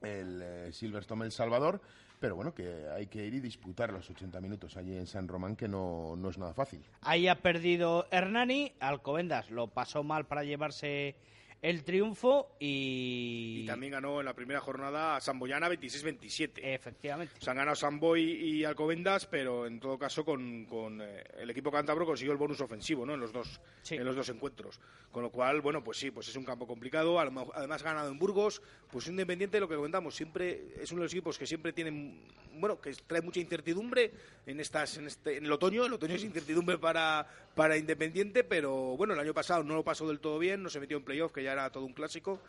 el 0.01 0.41
eh, 0.41 0.71
Silverstone 0.71 1.25
El 1.25 1.33
Salvador, 1.33 1.81
pero 2.17 2.37
bueno, 2.37 2.53
que 2.55 2.87
hay 2.95 3.07
que 3.07 3.25
ir 3.25 3.33
y 3.33 3.39
disputar 3.41 3.91
los 3.91 4.09
80 4.09 4.39
minutos 4.39 4.77
allí 4.77 4.95
en 4.95 5.05
San 5.05 5.27
Román, 5.27 5.57
que 5.57 5.67
no, 5.67 6.15
no 6.15 6.29
es 6.29 6.37
nada 6.37 6.53
fácil. 6.53 6.81
Ahí 7.01 7.27
ha 7.27 7.41
perdido 7.41 8.07
Hernani, 8.09 8.71
Alcobendas 8.79 9.51
lo 9.51 9.67
pasó 9.67 10.01
mal 10.03 10.25
para 10.27 10.45
llevarse 10.45 11.17
el 11.63 11.85
triunfo 11.85 12.57
y... 12.59 13.61
Y 13.63 13.65
también 13.65 13.93
ganó 13.93 14.19
en 14.19 14.25
la 14.25 14.33
primera 14.33 14.59
jornada 14.59 15.15
a 15.15 15.21
Samboyana 15.21 15.69
26-27. 15.69 16.59
Efectivamente. 16.61 17.33
Se 17.39 17.49
han 17.49 17.55
ganado 17.55 17.75
Samboy 17.75 18.21
y 18.21 18.65
Alcobendas, 18.65 19.25
pero 19.25 19.65
en 19.65 19.79
todo 19.79 19.97
caso 19.97 20.25
con, 20.25 20.65
con 20.65 21.01
eh, 21.01 21.23
el 21.39 21.49
equipo 21.49 21.71
cántabro 21.71 22.05
consiguió 22.05 22.33
el 22.33 22.37
bonus 22.37 22.59
ofensivo, 22.59 23.05
¿no? 23.05 23.13
En 23.13 23.21
los 23.21 23.31
dos 23.31 23.61
Sí. 23.81 23.95
en 23.95 24.03
los 24.05 24.15
dos 24.15 24.27
encuentros. 24.29 24.79
Con 25.11 25.23
lo 25.23 25.29
cual, 25.31 25.61
bueno, 25.61 25.81
pues 25.83 25.97
sí, 25.97 26.11
pues 26.11 26.27
es 26.27 26.35
un 26.35 26.43
campo 26.43 26.67
complicado. 26.67 27.17
Además 27.19 27.81
ha 27.81 27.85
ganado 27.85 28.09
en 28.11 28.19
Burgos, 28.19 28.61
pues 28.91 29.07
Independiente, 29.07 29.59
lo 29.59 29.67
que 29.69 29.75
comentamos, 29.75 30.15
siempre 30.15 30.73
es 30.81 30.91
uno 30.91 31.01
de 31.01 31.05
los 31.05 31.13
equipos 31.13 31.37
que 31.37 31.45
siempre 31.47 31.71
tienen, 31.71 32.21
bueno, 32.55 32.79
que 32.81 32.91
trae 33.07 33.21
mucha 33.21 33.39
incertidumbre 33.39 34.11
en 34.45 34.59
estas, 34.59 34.97
en 34.97 35.07
este, 35.07 35.37
en 35.37 35.45
el 35.45 35.51
otoño. 35.51 35.85
El 35.85 35.93
otoño 35.93 36.15
es 36.15 36.23
incertidumbre 36.23 36.77
para 36.77 37.25
para 37.55 37.77
Independiente, 37.77 38.43
pero 38.43 38.97
bueno, 38.97 39.13
el 39.13 39.19
año 39.19 39.33
pasado 39.33 39.63
no 39.63 39.75
lo 39.75 39.83
pasó 39.83 40.07
del 40.07 40.19
todo 40.19 40.39
bien, 40.39 40.63
no 40.63 40.69
se 40.69 40.79
metió 40.79 40.97
en 40.97 41.03
playoff, 41.03 41.31
que 41.31 41.43
ya 41.43 41.52
era 41.53 41.71
todo 41.71 41.85
un 41.85 41.93
clásico. 41.93 42.41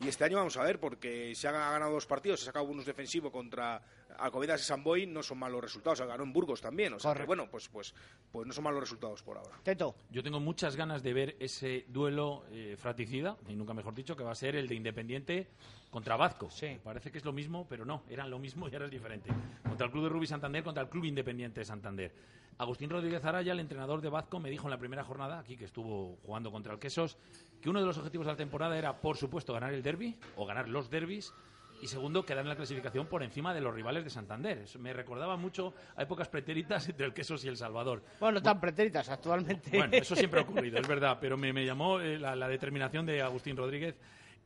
Y 0.00 0.08
este 0.08 0.24
año 0.24 0.36
vamos 0.36 0.56
a 0.56 0.62
ver, 0.62 0.78
porque 0.78 1.34
se 1.34 1.48
han 1.48 1.54
ganado 1.54 1.92
dos 1.92 2.06
partidos, 2.06 2.40
se 2.40 2.44
ha 2.44 2.46
sacado 2.46 2.66
bonus 2.66 2.86
defensivo 2.86 3.32
contra 3.32 3.82
Alcobendas 4.18 4.60
y 4.60 4.64
Samboy, 4.64 5.06
no 5.06 5.22
son 5.22 5.38
malos 5.38 5.62
resultados. 5.62 5.98
Se 5.98 6.06
ganó 6.06 6.24
en 6.24 6.32
Burgos 6.32 6.60
también, 6.60 6.92
o 6.94 6.98
sea 6.98 7.14
que, 7.14 7.24
bueno, 7.24 7.48
pues, 7.50 7.68
pues, 7.68 7.94
pues 8.30 8.46
no 8.46 8.52
son 8.52 8.64
malos 8.64 8.80
resultados 8.80 9.22
por 9.22 9.38
ahora. 9.38 9.56
Teto. 9.62 9.94
Yo 10.10 10.22
tengo 10.22 10.40
muchas 10.40 10.76
ganas 10.76 11.02
de 11.02 11.12
ver 11.12 11.36
ese 11.38 11.84
duelo 11.88 12.44
eh, 12.50 12.76
fratricida, 12.78 13.36
y 13.48 13.54
nunca 13.54 13.74
mejor 13.74 13.94
dicho, 13.94 14.16
que 14.16 14.24
va 14.24 14.32
a 14.32 14.34
ser 14.34 14.56
el 14.56 14.68
de 14.68 14.74
Independiente 14.74 15.48
contra 15.90 16.16
Vazco. 16.16 16.50
Sí. 16.50 16.78
Parece 16.82 17.10
que 17.10 17.18
es 17.18 17.24
lo 17.24 17.32
mismo, 17.32 17.66
pero 17.68 17.84
no, 17.84 18.02
eran 18.08 18.30
lo 18.30 18.38
mismo 18.38 18.68
y 18.68 18.72
ahora 18.74 18.86
es 18.86 18.90
diferente. 18.90 19.30
Contra 19.62 19.86
el 19.86 19.92
Club 19.92 20.04
de 20.04 20.08
Rugby 20.10 20.26
Santander, 20.26 20.62
contra 20.62 20.82
el 20.82 20.88
Club 20.88 21.04
Independiente 21.04 21.60
de 21.60 21.64
Santander. 21.64 22.12
Agustín 22.58 22.90
Rodríguez 22.90 23.24
Araya, 23.24 23.52
el 23.52 23.60
entrenador 23.60 24.00
de 24.00 24.08
Vazco, 24.08 24.40
me 24.40 24.50
dijo 24.50 24.66
en 24.66 24.70
la 24.70 24.78
primera 24.78 25.04
jornada, 25.04 25.38
aquí 25.38 25.56
que 25.56 25.64
estuvo 25.64 26.18
jugando 26.24 26.50
contra 26.50 26.72
el 26.72 26.80
Quesos, 26.80 27.16
que 27.62 27.70
uno 27.70 27.80
de 27.80 27.86
los 27.86 27.96
objetivos 27.98 28.26
de 28.26 28.32
la 28.32 28.36
temporada 28.36 28.76
era, 28.76 29.00
por 29.00 29.16
supuesto, 29.16 29.52
ganar 29.52 29.72
el 29.72 29.82
derby 29.82 30.18
o 30.36 30.44
ganar 30.44 30.68
los 30.68 30.90
derbis. 30.90 31.32
Y 31.80 31.86
segundo, 31.86 32.24
quedar 32.26 32.42
en 32.42 32.48
la 32.48 32.56
clasificación 32.56 33.06
por 33.06 33.22
encima 33.22 33.54
de 33.54 33.60
los 33.60 33.72
rivales 33.72 34.02
de 34.02 34.10
Santander. 34.10 34.58
Eso 34.58 34.78
me 34.80 34.92
recordaba 34.92 35.36
mucho 35.36 35.74
a 35.94 36.02
épocas 36.02 36.28
pretéritas 36.28 36.88
entre 36.88 37.06
el 37.06 37.14
Quesos 37.14 37.44
y 37.44 37.48
el 37.48 37.56
Salvador. 37.56 38.02
Bueno, 38.18 38.42
tan 38.42 38.60
pretéritas 38.60 39.08
actualmente. 39.08 39.70
Bueno, 39.76 39.92
eso 39.94 40.16
siempre 40.16 40.40
ha 40.40 40.42
ocurrido, 40.42 40.78
es 40.78 40.88
verdad, 40.88 41.18
pero 41.20 41.36
me, 41.36 41.52
me 41.52 41.64
llamó 41.64 42.00
eh, 42.00 42.18
la, 42.18 42.34
la 42.34 42.48
determinación 42.48 43.06
de 43.06 43.22
Agustín 43.22 43.56
Rodríguez 43.56 43.94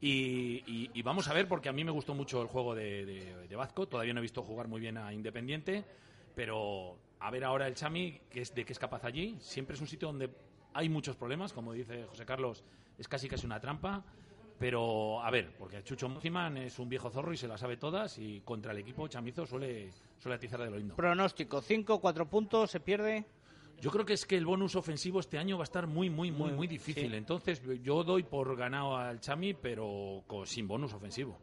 y, 0.00 0.62
y- 0.66 0.90
y 0.92 1.02
vamos 1.02 1.26
a 1.28 1.32
ver, 1.32 1.48
porque 1.48 1.68
a 1.68 1.72
mí 1.72 1.84
me 1.84 1.90
gustó 1.90 2.14
mucho 2.14 2.42
el 2.42 2.48
juego 2.48 2.74
de, 2.74 3.06
de, 3.06 3.46
de 3.48 3.56
Vazco, 3.56 3.86
todavía 3.88 4.12
no 4.12 4.20
he 4.20 4.22
visto 4.22 4.42
jugar 4.42 4.68
muy 4.68 4.80
bien 4.80 4.98
a 4.98 5.12
Independiente, 5.14 5.84
pero 6.34 6.98
a 7.20 7.30
ver 7.30 7.44
ahora 7.44 7.66
el 7.66 7.74
Chami, 7.74 8.20
que 8.30 8.42
es, 8.42 8.54
de 8.54 8.64
qué 8.64 8.72
es 8.72 8.78
capaz 8.78 9.04
allí, 9.04 9.36
siempre 9.40 9.74
es 9.76 9.80
un 9.80 9.86
sitio 9.86 10.08
donde 10.08 10.28
hay 10.74 10.88
muchos 10.90 11.16
problemas, 11.16 11.52
como 11.52 11.72
dice 11.72 12.04
José 12.08 12.26
Carlos, 12.26 12.62
es 12.98 13.08
casi 13.08 13.28
casi 13.28 13.46
una 13.46 13.60
trampa, 13.60 14.04
pero 14.58 15.22
a 15.22 15.30
ver, 15.30 15.52
porque 15.58 15.82
Chucho 15.82 16.08
Mociman 16.08 16.56
es 16.56 16.78
un 16.78 16.88
viejo 16.88 17.10
zorro 17.10 17.32
y 17.32 17.36
se 17.36 17.48
la 17.48 17.58
sabe 17.58 17.76
todas 17.76 18.18
y 18.18 18.40
contra 18.40 18.72
el 18.72 18.78
equipo 18.78 19.08
chamizo 19.08 19.46
suele, 19.46 19.90
suele 20.18 20.36
atizar 20.36 20.60
de 20.60 20.70
lo 20.70 20.76
lindo. 20.76 20.96
Pronóstico, 20.96 21.60
5, 21.60 22.00
4 22.00 22.26
puntos, 22.26 22.70
se 22.70 22.80
pierde. 22.80 23.24
Yo 23.80 23.90
creo 23.90 24.04
que 24.04 24.12
es 24.12 24.24
que 24.26 24.36
el 24.36 24.46
bonus 24.46 24.76
ofensivo 24.76 25.18
este 25.18 25.38
año 25.38 25.58
va 25.58 25.64
a 25.64 25.64
estar 25.64 25.88
muy, 25.88 26.08
muy, 26.08 26.30
muy, 26.30 26.52
muy 26.52 26.68
difícil. 26.68 27.10
sí. 27.10 27.16
Entonces, 27.16 27.60
yo 27.82 28.04
doy 28.04 28.22
por 28.22 28.56
ganado 28.56 28.96
al 28.96 29.20
Chami, 29.20 29.54
pero 29.54 30.22
sin 30.44 30.68
bonus 30.68 30.92
ofensivo. 30.94 31.36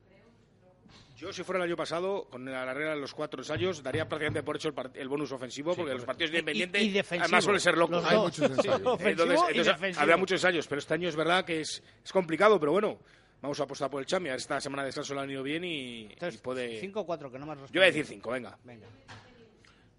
Yo, 1.19 1.33
si 1.33 1.43
fuera 1.43 1.57
el 1.63 1.69
año 1.69 1.75
pasado, 1.75 2.27
con 2.29 2.45
la 2.45 2.73
regla 2.73 2.91
de 2.95 3.01
los 3.01 3.13
cuatro 3.13 3.41
ensayos, 3.41 3.83
daría 3.83 4.07
prácticamente 4.07 4.41
por 4.41 4.55
hecho 4.55 4.69
el, 4.69 4.73
part- 4.75 4.95
el 4.95 5.09
bonus 5.09 5.31
ofensivo, 5.33 5.75
porque 5.75 5.93
los 5.93 6.05
partidos 6.05 6.31
de 6.31 6.39
Independiente 6.39 6.81
Y- 6.81 6.87
y 6.87 6.91
defensivo. 6.91 7.25
además 7.25 7.43
suelen 7.43 7.59
ser 7.59 7.77
locos. 7.77 8.05
Hay 8.05 8.17
muchos 8.17 8.49
ensayos. 8.49 8.81
Entonces, 9.01 9.97
y 9.97 9.99
habría 9.99 10.15
muchos 10.17 10.35
ensayos, 10.37 10.65
pero 10.67 10.79
este 10.79 10.93
año 10.93 11.09
es 11.09 11.15
verdad 11.17 11.43
que 11.43 11.59
es, 11.61 11.83
es 12.03 12.11
complicado, 12.13 12.57
pero 12.59 12.71
bueno, 12.71 12.97
vamos 13.41 13.59
a 13.59 13.63
apostar 13.63 13.89
por 13.89 13.99
el 13.99 14.05
Chami. 14.05 14.29
Esta 14.29 14.61
semana 14.61 14.83
de 14.83 14.87
descanso 14.87 15.13
le 15.13 15.19
han 15.21 15.29
ido 15.29 15.43
bien 15.43 15.63
y, 15.65 16.03
y 16.03 16.13
Entonces, 16.13 16.39
puede... 16.39 16.79
5 16.79 17.01
o 17.01 17.05
4, 17.05 17.31
que 17.31 17.37
no 17.39 17.45
más 17.45 17.57
Yo 17.59 17.65
voy 17.73 17.81
a 17.83 17.85
decir 17.87 18.05
cinco, 18.05 18.31
venga. 18.31 18.57
Venga. 18.63 18.87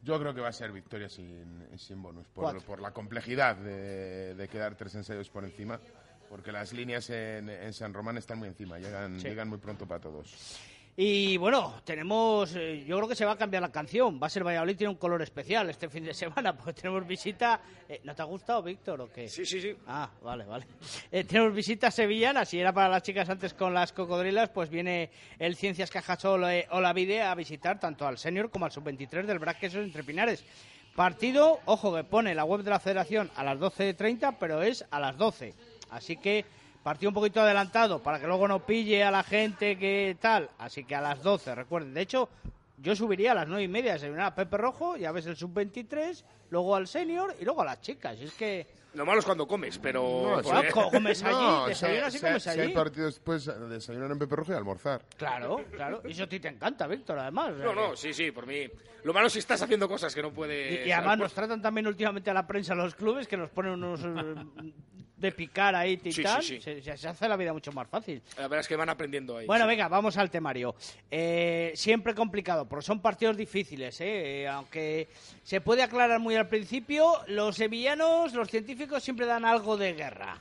Yo 0.02 0.18
creo 0.18 0.34
que 0.34 0.40
va 0.40 0.48
a 0.48 0.52
ser 0.52 0.72
victoria 0.72 1.10
sin, 1.10 1.68
sin 1.76 2.00
bonus, 2.02 2.26
por, 2.28 2.64
por 2.64 2.80
la 2.80 2.92
complejidad 2.92 3.56
de, 3.56 4.34
de 4.34 4.48
quedar 4.48 4.74
tres 4.74 4.94
ensayos 4.94 5.28
por 5.28 5.44
encima, 5.44 5.78
porque 6.30 6.50
las 6.50 6.72
líneas 6.72 7.10
en, 7.10 7.50
en 7.50 7.74
San 7.74 7.92
Román 7.92 8.16
están 8.16 8.38
muy 8.38 8.48
encima, 8.48 8.78
llegan, 8.78 9.20
Sí. 9.20 9.28
llegan 9.28 9.48
muy 9.48 9.58
pronto 9.58 9.86
para 9.86 10.00
todos. 10.00 10.58
Y 11.02 11.38
bueno, 11.38 11.76
tenemos, 11.82 12.54
eh, 12.56 12.84
yo 12.86 12.98
creo 12.98 13.08
que 13.08 13.16
se 13.16 13.24
va 13.24 13.32
a 13.32 13.36
cambiar 13.38 13.62
la 13.62 13.72
canción. 13.72 14.20
Va 14.22 14.26
a 14.26 14.28
ser 14.28 14.44
Valladolid, 14.44 14.76
tiene 14.76 14.90
un 14.90 14.98
color 14.98 15.22
especial 15.22 15.70
este 15.70 15.88
fin 15.88 16.04
de 16.04 16.12
semana, 16.22 16.54
porque 16.54 16.74
tenemos 16.74 17.06
visita. 17.06 17.58
eh, 17.88 18.02
¿No 18.04 18.14
te 18.14 18.20
ha 18.20 18.26
gustado, 18.26 18.62
Víctor, 18.62 19.00
o 19.00 19.10
qué? 19.10 19.26
Sí, 19.26 19.46
sí, 19.46 19.62
sí. 19.62 19.74
Ah, 19.86 20.10
vale, 20.22 20.44
vale. 20.44 20.66
Eh, 21.10 21.24
tenemos 21.24 21.54
visita 21.54 21.90
sevillana, 21.90 22.44
si 22.44 22.60
era 22.60 22.74
para 22.74 22.90
las 22.90 23.02
chicas 23.02 23.30
antes 23.30 23.54
con 23.54 23.72
las 23.72 23.92
cocodrilas, 23.92 24.50
pues 24.50 24.68
viene 24.68 25.08
el 25.38 25.56
Ciencias 25.56 25.90
Cajasol 25.90 26.44
eh, 26.44 26.66
Olavide 26.70 27.22
a 27.22 27.34
visitar 27.34 27.80
tanto 27.80 28.06
al 28.06 28.18
senior 28.18 28.50
como 28.50 28.66
al 28.66 28.70
sub-23 28.70 29.24
del 29.24 29.38
Braquesos 29.38 29.82
entre 29.82 30.04
Pinares. 30.04 30.44
Partido, 30.94 31.60
ojo 31.64 31.94
que 31.94 32.04
pone 32.04 32.34
la 32.34 32.44
web 32.44 32.62
de 32.62 32.68
la 32.68 32.78
federación 32.78 33.30
a 33.36 33.42
las 33.42 33.58
12.30, 33.58 34.36
pero 34.38 34.62
es 34.62 34.84
a 34.90 35.00
las 35.00 35.16
12. 35.16 35.54
Así 35.88 36.18
que 36.18 36.44
partido 36.82 37.10
un 37.10 37.14
poquito 37.14 37.40
adelantado 37.40 38.02
para 38.02 38.18
que 38.18 38.26
luego 38.26 38.48
no 38.48 38.64
pille 38.64 39.04
a 39.04 39.10
la 39.10 39.22
gente 39.22 39.78
que 39.78 40.16
tal. 40.20 40.50
Así 40.58 40.84
que 40.84 40.94
a 40.94 41.00
las 41.00 41.22
12, 41.22 41.54
recuerden. 41.54 41.94
De 41.94 42.00
hecho, 42.00 42.28
yo 42.78 42.96
subiría 42.96 43.32
a 43.32 43.34
las 43.34 43.48
9 43.48 43.62
y 43.62 43.68
media, 43.68 43.92
desayunar 43.92 44.26
a 44.26 44.34
Pepe 44.34 44.56
Rojo, 44.56 44.96
ya 44.96 45.12
ves 45.12 45.26
el 45.26 45.36
sub-23, 45.36 46.24
luego 46.50 46.74
al 46.74 46.86
senior 46.86 47.34
y 47.38 47.44
luego 47.44 47.62
a 47.62 47.66
las 47.66 47.80
chicas. 47.80 48.18
Y 48.20 48.24
es 48.24 48.34
que... 48.34 48.79
Lo 48.94 49.06
malo 49.06 49.20
es 49.20 49.24
cuando 49.24 49.46
comes, 49.46 49.78
pero... 49.78 50.42
No, 50.42 50.90
comes 50.90 51.22
allí, 51.22 51.34
No, 51.34 51.66
desayunas 51.68 52.12
si- 52.12 52.16
y 52.16 52.20
si- 52.20 52.26
comes 52.26 52.42
si 52.42 52.48
allí. 52.50 52.60
hay 52.62 52.72
partidos 52.74 53.14
después, 53.14 53.44
desayunar 53.68 54.10
en 54.10 54.18
Pepe 54.18 54.34
Rojo 54.36 54.52
y 54.52 54.56
almorzar. 54.56 55.02
Claro, 55.16 55.64
claro. 55.70 56.02
Y 56.04 56.10
eso 56.10 56.24
a 56.24 56.28
ti 56.28 56.40
te 56.40 56.48
encanta, 56.48 56.86
Víctor, 56.88 57.18
además. 57.20 57.52
No, 57.56 57.72
no, 57.72 57.94
sí, 57.96 58.12
sí, 58.12 58.32
por 58.32 58.46
mí. 58.46 58.68
Lo 59.04 59.12
malo 59.14 59.28
es 59.28 59.32
si 59.32 59.38
estás 59.38 59.62
haciendo 59.62 59.88
cosas 59.88 60.14
que 60.14 60.20
no 60.22 60.28
Y, 60.28 60.32
puedes... 60.32 60.86
y 60.86 60.90
además 60.92 61.18
nos 61.18 61.32
tratan 61.32 61.62
también 61.62 61.86
últimamente 61.86 62.30
a 62.30 62.34
la 62.34 62.46
prensa 62.46 62.74
los 62.74 62.94
clubes 62.96 63.28
que 63.28 63.36
nos 63.36 63.48
ponen 63.50 63.72
unos 63.72 64.00
eh, 64.04 64.72
de 65.16 65.32
picar 65.32 65.74
ahí, 65.74 65.96
Sí, 66.02 66.10
titán. 66.10 66.42
sí, 66.42 66.60
sí. 66.60 66.80
Se, 66.82 66.96
se- 66.96 67.08
hace 67.08 67.28
la 67.28 67.36
vida 67.36 67.52
mucho 67.52 67.72
más 67.72 67.86
fácil. 67.88 68.22
La 68.36 68.42
verdad 68.44 68.60
es 68.60 68.68
que 68.68 68.74
van 68.76 68.88
aprendiendo 68.88 69.36
ahí. 69.36 69.46
Bueno, 69.46 69.64
sí. 69.64 69.68
venga, 69.68 69.88
vamos 69.88 70.16
al 70.16 70.30
temario. 70.30 70.74
Eh, 71.10 71.72
siempre 71.76 72.14
complicado, 72.14 72.66
porque 72.68 72.84
son 72.86 73.00
partidos 73.00 73.36
difíciles. 73.36 73.98
Eh, 74.00 74.48
aunque 74.48 75.08
se 75.42 75.60
puede 75.60 75.82
aclarar 75.82 76.20
muy 76.20 76.36
al 76.36 76.48
principio, 76.48 77.12
los 77.26 77.56
sevillanos, 77.56 78.32
los 78.34 78.48
científicos 78.48 78.79
siempre 79.00 79.26
dan 79.26 79.44
algo 79.44 79.76
de 79.76 79.92
guerra. 79.94 80.40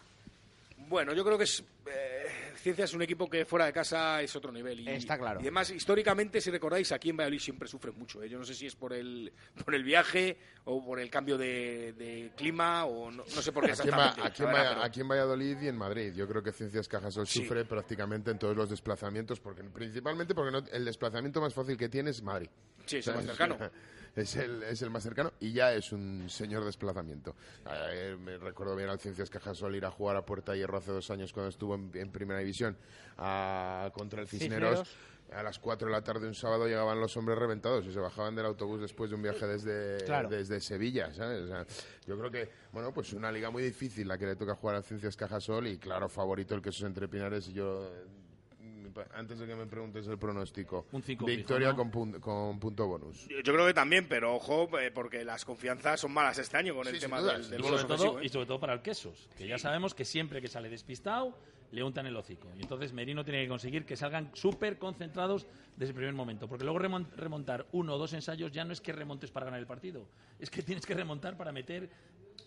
Bueno, 0.88 1.14
yo 1.14 1.24
creo 1.24 1.38
que 1.38 1.44
es, 1.44 1.64
eh, 1.86 2.26
Ciencia 2.56 2.86
es 2.86 2.94
un 2.94 3.02
equipo 3.04 3.30
que 3.30 3.46
fuera 3.46 3.66
de 3.66 3.72
casa 3.74 4.22
es 4.22 4.36
otro 4.36 4.52
nivel. 4.52 4.80
Y, 4.82 4.90
Está 4.90 5.18
claro. 5.18 5.40
Y 5.40 5.44
además, 5.44 5.70
históricamente, 5.70 6.42
si 6.42 6.50
recordáis, 6.52 6.92
aquí 6.92 7.10
en 7.12 7.18
Valladolid 7.18 7.40
siempre 7.40 7.68
sufren 7.68 7.98
mucho. 7.98 8.22
¿eh? 8.24 8.28
Yo 8.30 8.38
no 8.40 8.44
sé 8.44 8.54
si 8.56 8.66
es 8.66 8.76
por 8.76 8.92
el, 8.94 9.32
por 9.64 9.76
el 9.76 9.84
viaje 9.84 10.36
o 10.66 10.84
por 10.84 11.00
el 11.00 11.10
cambio 11.10 11.38
de, 11.38 11.94
de 11.94 12.32
clima 12.36 12.86
o 12.86 13.12
no, 13.12 13.24
no 13.24 13.42
sé 13.42 13.52
por 13.52 13.66
qué 13.66 13.72
Aquí 13.74 13.88
en, 13.88 13.92
Va- 13.98 14.08
exactamente. 14.08 14.22
aquí 14.28 14.44
en 14.44 14.52
verdad, 14.52 14.84
aquí 14.84 15.02
en 15.02 15.08
Valladolid 15.08 15.62
y 15.62 15.68
en 15.68 15.78
Madrid. 15.78 16.14
Yo 16.16 16.28
creo 16.28 16.42
que 16.44 16.52
Ciencias 16.52 16.88
Cajasol 16.88 17.28
Sí. 17.28 17.44
sufre 17.44 17.66
prácticamente 17.66 18.32
en 18.32 18.40
todos 18.40 18.58
los 18.58 18.70
desplazamientos, 18.70 19.40
porque 19.40 19.64
principalmente 19.64 20.34
porque 20.34 20.52
no- 20.52 20.64
el 20.72 20.84
desplazamiento 20.86 21.40
más 21.40 21.54
fácil 21.54 21.78
que 21.78 21.88
tiene 21.88 22.10
es 22.10 22.22
Madrid. 22.24 22.50
Sí, 22.88 22.98
es 22.98 23.08
más 23.08 23.26
cercano. 23.26 23.58
Es 24.20 24.36
el, 24.36 24.64
es 24.64 24.82
el 24.82 24.90
más 24.90 25.04
cercano 25.04 25.34
y 25.40 25.52
ya 25.54 25.74
es 25.74 25.92
un 25.92 26.30
señor 26.30 26.64
desplazamiento. 26.66 27.36
Eh, 27.92 28.18
me 28.20 28.38
recuerdo 28.38 28.76
bien 28.76 28.90
al 28.90 29.00
Ciencias 29.00 29.30
Cajasol 29.30 29.76
ir 29.76 29.86
a 29.86 29.92
jugar 29.92 30.16
a 30.18 30.26
Puerta 30.26 30.56
Hierro 30.56 30.78
hace 30.78 30.92
dos 30.92 31.10
años 31.12 31.32
cuando 31.34 31.50
estuvo 31.50 31.76
en, 31.76 31.92
en 31.94 32.12
Primera 32.12 32.40
División 32.40 32.78
a- 33.18 33.92
contra 33.94 34.22
el 34.22 34.28
Cisneros. 34.28 34.80
Cisneros. 34.80 34.96
A 35.32 35.44
las 35.44 35.60
4 35.60 35.88
de 35.88 35.92
la 35.92 36.04
tarde 36.04 36.28
un 36.28 36.34
sábado 36.34 36.66
llegaban 36.66 37.00
los 37.00 37.16
hombres 37.16 37.38
reventados 37.38 37.86
y 37.86 37.94
se 37.94 38.00
bajaban 38.00 38.34
del 38.36 38.48
autobús 38.48 38.82
después 38.82 39.12
de 39.12 39.16
un 39.16 39.22
viaje 39.22 39.46
desde, 39.46 40.04
Claro. 40.04 40.28
desde 40.28 40.60
Sevilla, 40.60 41.14
¿sabes? 41.14 41.44
O 41.44 41.48
sea, 41.48 41.68
yo 42.08 42.18
creo 42.18 42.32
que, 42.32 42.50
bueno, 42.72 42.92
pues 42.92 43.14
una 43.14 43.32
liga 43.32 43.52
muy 43.52 43.62
difícil 43.62 44.08
la 44.08 44.18
que 44.18 44.26
le 44.26 44.36
toca 44.36 44.56
jugar 44.56 44.78
al 44.78 44.84
Ciencias 44.84 45.16
Cajasol 45.16 45.68
y 45.68 45.78
claro, 45.78 46.10
favorito 46.10 46.56
el 46.56 46.64
que 46.64 46.70
es 46.70 46.82
entre 46.82 47.08
Pinares 47.08 47.48
y 47.48 47.54
yo... 47.54 47.92
Antes 49.14 49.40
de 49.40 49.48
que 49.48 49.56
me 49.56 49.66
preguntes 49.66 50.08
el 50.08 50.18
pronóstico, 50.18 50.86
Un 50.92 51.02
cinco 51.04 51.26
victoria 51.26 51.70
fijo, 51.72 51.84
¿no? 51.86 51.92
con, 51.92 52.12
pun- 52.14 52.20
con 52.20 52.60
punto 52.60 52.88
bonus. 52.88 53.28
Yo 53.28 53.40
yo 53.42 53.54
creo 53.54 53.66
que 53.68 53.74
también, 53.74 54.08
pero 54.08 54.36
ojo, 54.36 54.70
eh, 54.80 54.92
porque 54.92 55.24
las 55.26 55.46
confianzas 55.46 56.00
son 56.00 56.12
malas 56.14 56.38
este 56.40 56.58
año 56.58 56.76
con 56.76 56.86
Sí, 56.86 56.92
el 56.96 57.00
tema 57.00 57.20
duda, 57.20 57.34
del, 57.38 57.50
del 57.50 57.60
Y 57.60 57.64
sobre, 57.64 57.76
ofensivo. 57.84 58.12
todo, 58.12 58.20
¿eh? 58.22 58.26
y 58.26 58.30
sobre 58.30 58.46
todo 58.46 58.60
para 58.60 58.74
el 58.74 58.82
Quesos, 58.82 59.28
que 59.38 59.48
ya 59.48 59.58
sabemos 59.58 59.94
que 59.94 60.06
siempre 60.06 60.42
que 60.42 60.48
sale 60.48 60.70
despistado 60.70 61.36
le 61.72 61.84
untan 61.84 62.08
el 62.08 62.16
hocico. 62.16 62.48
Y 62.58 62.62
entonces 62.64 62.94
Merino 62.94 63.24
tiene 63.24 63.44
que 63.44 63.48
conseguir 63.48 63.86
que 63.86 63.96
salgan 63.96 64.32
súper 64.34 64.80
concentrados 64.80 65.46
desde 65.78 65.92
el 65.92 65.96
primer 65.96 66.14
momento. 66.16 66.48
Porque 66.48 66.64
luego 66.64 66.80
remon- 66.80 67.08
remontar 67.16 67.68
uno 67.74 67.94
o 67.94 67.98
dos 68.00 68.14
ensayos 68.14 68.52
ya 68.52 68.66
no 68.66 68.74
es 68.74 68.82
que 68.82 68.92
remontes 68.92 69.30
para 69.30 69.46
ganar 69.46 69.60
el 69.60 69.68
partido. 69.68 70.08
Es 70.40 70.50
que 70.50 70.64
tienes 70.64 70.84
que 70.86 70.96
remontar 70.96 71.38
para 71.38 71.52
meter 71.52 71.88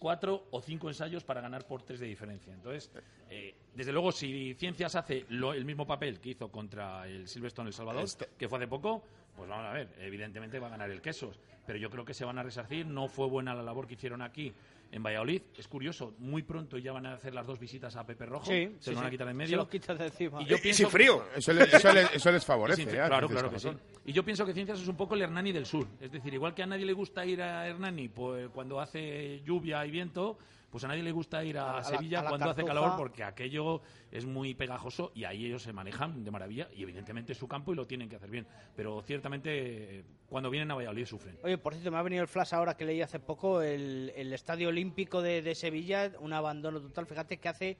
cuatro 0.03 0.49
o 0.51 0.61
cinco 0.61 0.89
ensayos 0.89 1.23
para 1.23 1.41
ganar 1.41 1.65
por 1.65 1.83
tres 1.83 2.01
de 2.01 2.07
diferencia. 2.09 2.53
Entonces, 2.53 2.91
eh, 3.31 3.55
desde 3.73 3.93
luego, 3.93 4.11
si 4.11 4.53
Ciencias 4.55 4.97
hace 4.97 5.25
lo- 5.29 5.55
el 5.55 5.65
mismo 5.65 5.87
papel 5.87 6.19
que 6.19 6.31
hizo 6.31 6.51
contra 6.51 7.07
el 7.07 7.29
Silverstone 7.29 7.69
El 7.69 7.73
Salvador, 7.73 8.03
Este- 8.03 8.29
que 8.37 8.49
fue 8.49 8.59
hace 8.59 8.67
poco, 8.67 9.05
pues 9.37 9.49
vamos 9.49 9.65
a 9.67 9.73
ver, 9.73 9.89
evidentemente 10.01 10.59
va 10.59 10.67
a 10.67 10.71
ganar 10.71 10.91
el 10.91 11.01
Quesos. 11.01 11.39
Pero 11.65 11.79
yo 11.79 11.89
creo 11.89 12.05
que 12.05 12.15
se 12.15 12.25
van 12.25 12.37
a 12.39 12.43
resarcir. 12.43 12.85
No 12.85 13.07
fue 13.07 13.29
buena 13.29 13.55
la 13.55 13.63
labor 13.63 13.87
que 13.87 13.95
hicieron 13.95 14.21
aquí 14.23 14.53
en 14.93 15.03
Valladolid. 15.03 15.43
Es 15.57 15.67
curioso, 15.67 16.15
muy 16.19 16.43
pronto 16.45 16.79
ya 16.79 16.93
van 16.93 17.07
a 17.07 17.15
hacer 17.15 17.35
las 17.35 17.47
dos 17.47 17.59
visitas 17.59 17.97
a 17.97 18.07
Pepe 18.07 18.27
Rojo. 18.27 18.45
Sí, 18.47 18.77
se 18.79 18.85
sí, 18.85 18.91
lo 18.91 18.97
van 18.99 19.07
a 19.07 19.11
quitar 19.11 19.27
de 19.27 19.31
en 19.33 19.39
Se 19.39 19.45
medio. 19.45 19.57
los 19.57 19.69
quitas 19.69 19.99
de 19.99 20.05
encima. 20.07 20.41
Y 20.43 20.45
yo 20.45 20.57
Y 20.57 20.61
pienso- 20.61 20.83
sin 20.85 20.89
frío. 20.91 21.25
Eso, 21.35 21.53
le- 21.53 21.65
eso 21.65 21.93
le- 21.93 22.03
eso 22.15 22.31
les 22.31 22.43
Y 22.45 22.47
favorece. 22.47 22.83
sin- 22.83 22.89
a 23.01 23.07
claro, 23.09 23.27
Ciencias 23.27 23.51
claro 23.51 23.51
que 23.51 23.59
sí. 23.59 24.01
Y 24.05 24.13
yo 24.13 24.23
pienso 24.25 24.47
que 24.47 24.53
Ciencias 24.53 24.81
es 24.81 24.87
un 24.89 24.97
poco 24.97 25.15
el 25.15 25.23
Hernani 25.23 25.51
del 25.51 25.67
sur. 25.67 25.89
Es 26.01 26.13
decir, 26.13 26.33
igual 26.35 26.55
que 26.55 26.63
a 26.63 26.67
nadie 26.67 26.85
le 26.87 26.93
gusta 26.93 27.25
ir 27.27 27.43
a 27.43 27.67
Hernani 27.67 28.09
pues, 28.09 28.49
cuando 28.51 28.81
hace 28.81 29.41
lluvia 29.45 29.85
y 29.87 29.91
viento, 29.91 30.39
pues 30.73 30.83
a 30.85 30.89
nadie 30.89 31.03
le 31.03 31.13
gusta 31.13 31.45
ir 31.45 31.59
a, 31.59 31.71
A 31.71 31.77
la- 31.77 31.85
Sevilla 31.85 32.21
a 32.21 32.23
la 32.25 32.29
cuando 32.31 32.51
hace 32.51 32.65
calor 32.65 32.95
porque 32.97 33.23
aquello 33.23 33.83
es 34.11 34.25
muy 34.27 34.55
pegajoso 34.55 35.13
y 35.15 35.25
ahí 35.25 35.45
ellos 35.45 35.63
se 35.63 35.73
manejan 35.73 36.25
de 36.25 36.31
maravilla 36.31 36.69
y 36.75 36.83
evidentemente 36.83 37.33
es 37.33 37.39
su 37.39 37.47
campo 37.47 37.73
y 37.73 37.77
lo 37.77 37.87
tienen 37.87 38.09
que 38.09 38.17
hacer 38.17 38.31
bien. 38.31 38.47
Pero 38.75 39.03
ciertamente 39.03 39.99
eh, 39.99 40.05
cuando 40.29 40.49
vienen 40.49 40.71
a 40.71 40.75
Valladolid 40.75 41.05
sufren. 41.05 41.39
Oye, 41.45 41.59
por 41.59 41.75
cierto, 41.75 41.91
me 41.93 41.99
ha 41.99 42.03
venido 42.03 42.23
el 42.23 42.29
flash 42.29 42.55
ahora 42.55 42.75
que 42.77 42.87
leí 42.87 43.03
hace 43.03 43.21
poco 43.21 43.61
el, 43.61 44.13
el 44.17 44.33
Estadio 44.33 44.71
Olímpico 44.71 45.21
de, 45.21 45.43
de 45.43 45.55
Sevilla, 45.55 46.11
un 46.19 46.33
abandono 46.33 46.81
total. 46.81 47.07
Fíjate 47.07 47.37
que 47.39 47.49
hace 47.49 47.79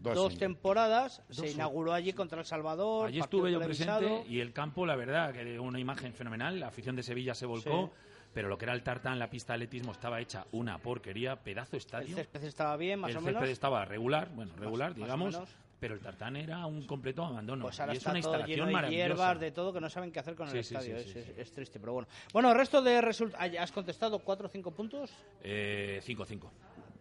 Dos 0.00 0.36
temporadas 0.36 1.22
se 1.30 1.50
inauguró 1.50 1.92
allí 1.92 2.12
contra 2.12 2.40
El 2.40 2.44
Salvador. 2.44 3.06
Allí 3.08 3.20
estuve 3.20 3.52
yo 3.52 3.60
presente 3.60 4.24
y 4.28 4.40
el 4.40 4.52
campo, 4.52 4.84
la 4.84 4.96
verdad, 4.96 5.32
que 5.32 5.44
de 5.44 5.58
una 5.60 5.78
imagen 5.78 6.12
fenomenal. 6.12 6.58
La 6.60 6.68
afición 6.68 6.96
de 6.96 7.02
Sevilla 7.02 7.34
se 7.34 7.46
volcó, 7.46 7.92
pero 8.36 8.48
lo 8.50 8.58
que 8.58 8.66
era 8.66 8.74
el 8.74 8.82
tartán, 8.82 9.18
la 9.18 9.30
pista 9.30 9.54
de 9.54 9.64
atletismo, 9.64 9.92
estaba 9.92 10.20
hecha 10.20 10.44
una 10.52 10.76
porquería, 10.76 11.36
pedazo 11.36 11.70
El 11.76 11.78
estadio. 11.78 12.14
césped 12.14 12.44
estaba 12.44 12.76
bien, 12.76 13.00
más 13.00 13.10
el 13.12 13.16
o 13.16 13.20
césped 13.20 13.34
menos. 13.34 13.48
estaba 13.48 13.82
regular, 13.86 14.28
bueno, 14.34 14.52
regular, 14.58 14.90
más 14.90 14.96
digamos, 14.98 15.38
pero 15.80 15.94
el 15.94 16.00
tartán 16.00 16.36
era 16.36 16.66
un 16.66 16.86
completo 16.86 17.24
abandono. 17.24 17.62
Pues 17.64 17.80
ahora 17.80 17.94
y 17.94 17.96
es 17.96 18.02
está 18.02 18.10
una 18.10 18.20
todo 18.20 18.32
instalación 18.32 18.56
lleno 18.56 18.66
de 18.66 18.72
maravillosa. 18.74 19.06
hierbas, 19.08 19.40
de 19.40 19.50
todo, 19.52 19.72
que 19.72 19.80
no 19.80 19.88
saben 19.88 20.12
qué 20.12 20.18
hacer 20.20 20.34
con 20.34 20.48
el 20.48 20.52
Sí, 20.52 20.58
estadio. 20.74 20.98
sí, 20.98 21.08
es, 21.08 21.16
es- 21.16 21.38
es 21.38 21.52
triste, 21.52 21.80
pero 21.80 21.94
bueno. 21.94 22.08
Bueno, 22.34 22.50
el 22.50 22.58
resto 22.58 22.82
de 22.82 23.00
resultados. 23.00 23.56
¿Has 23.58 23.72
contestado 23.72 24.18
cuatro 24.18 24.48
o 24.48 24.50
cinco 24.50 24.70
puntos? 24.70 25.10
Eh, 25.42 26.02
5-5. 26.06 26.50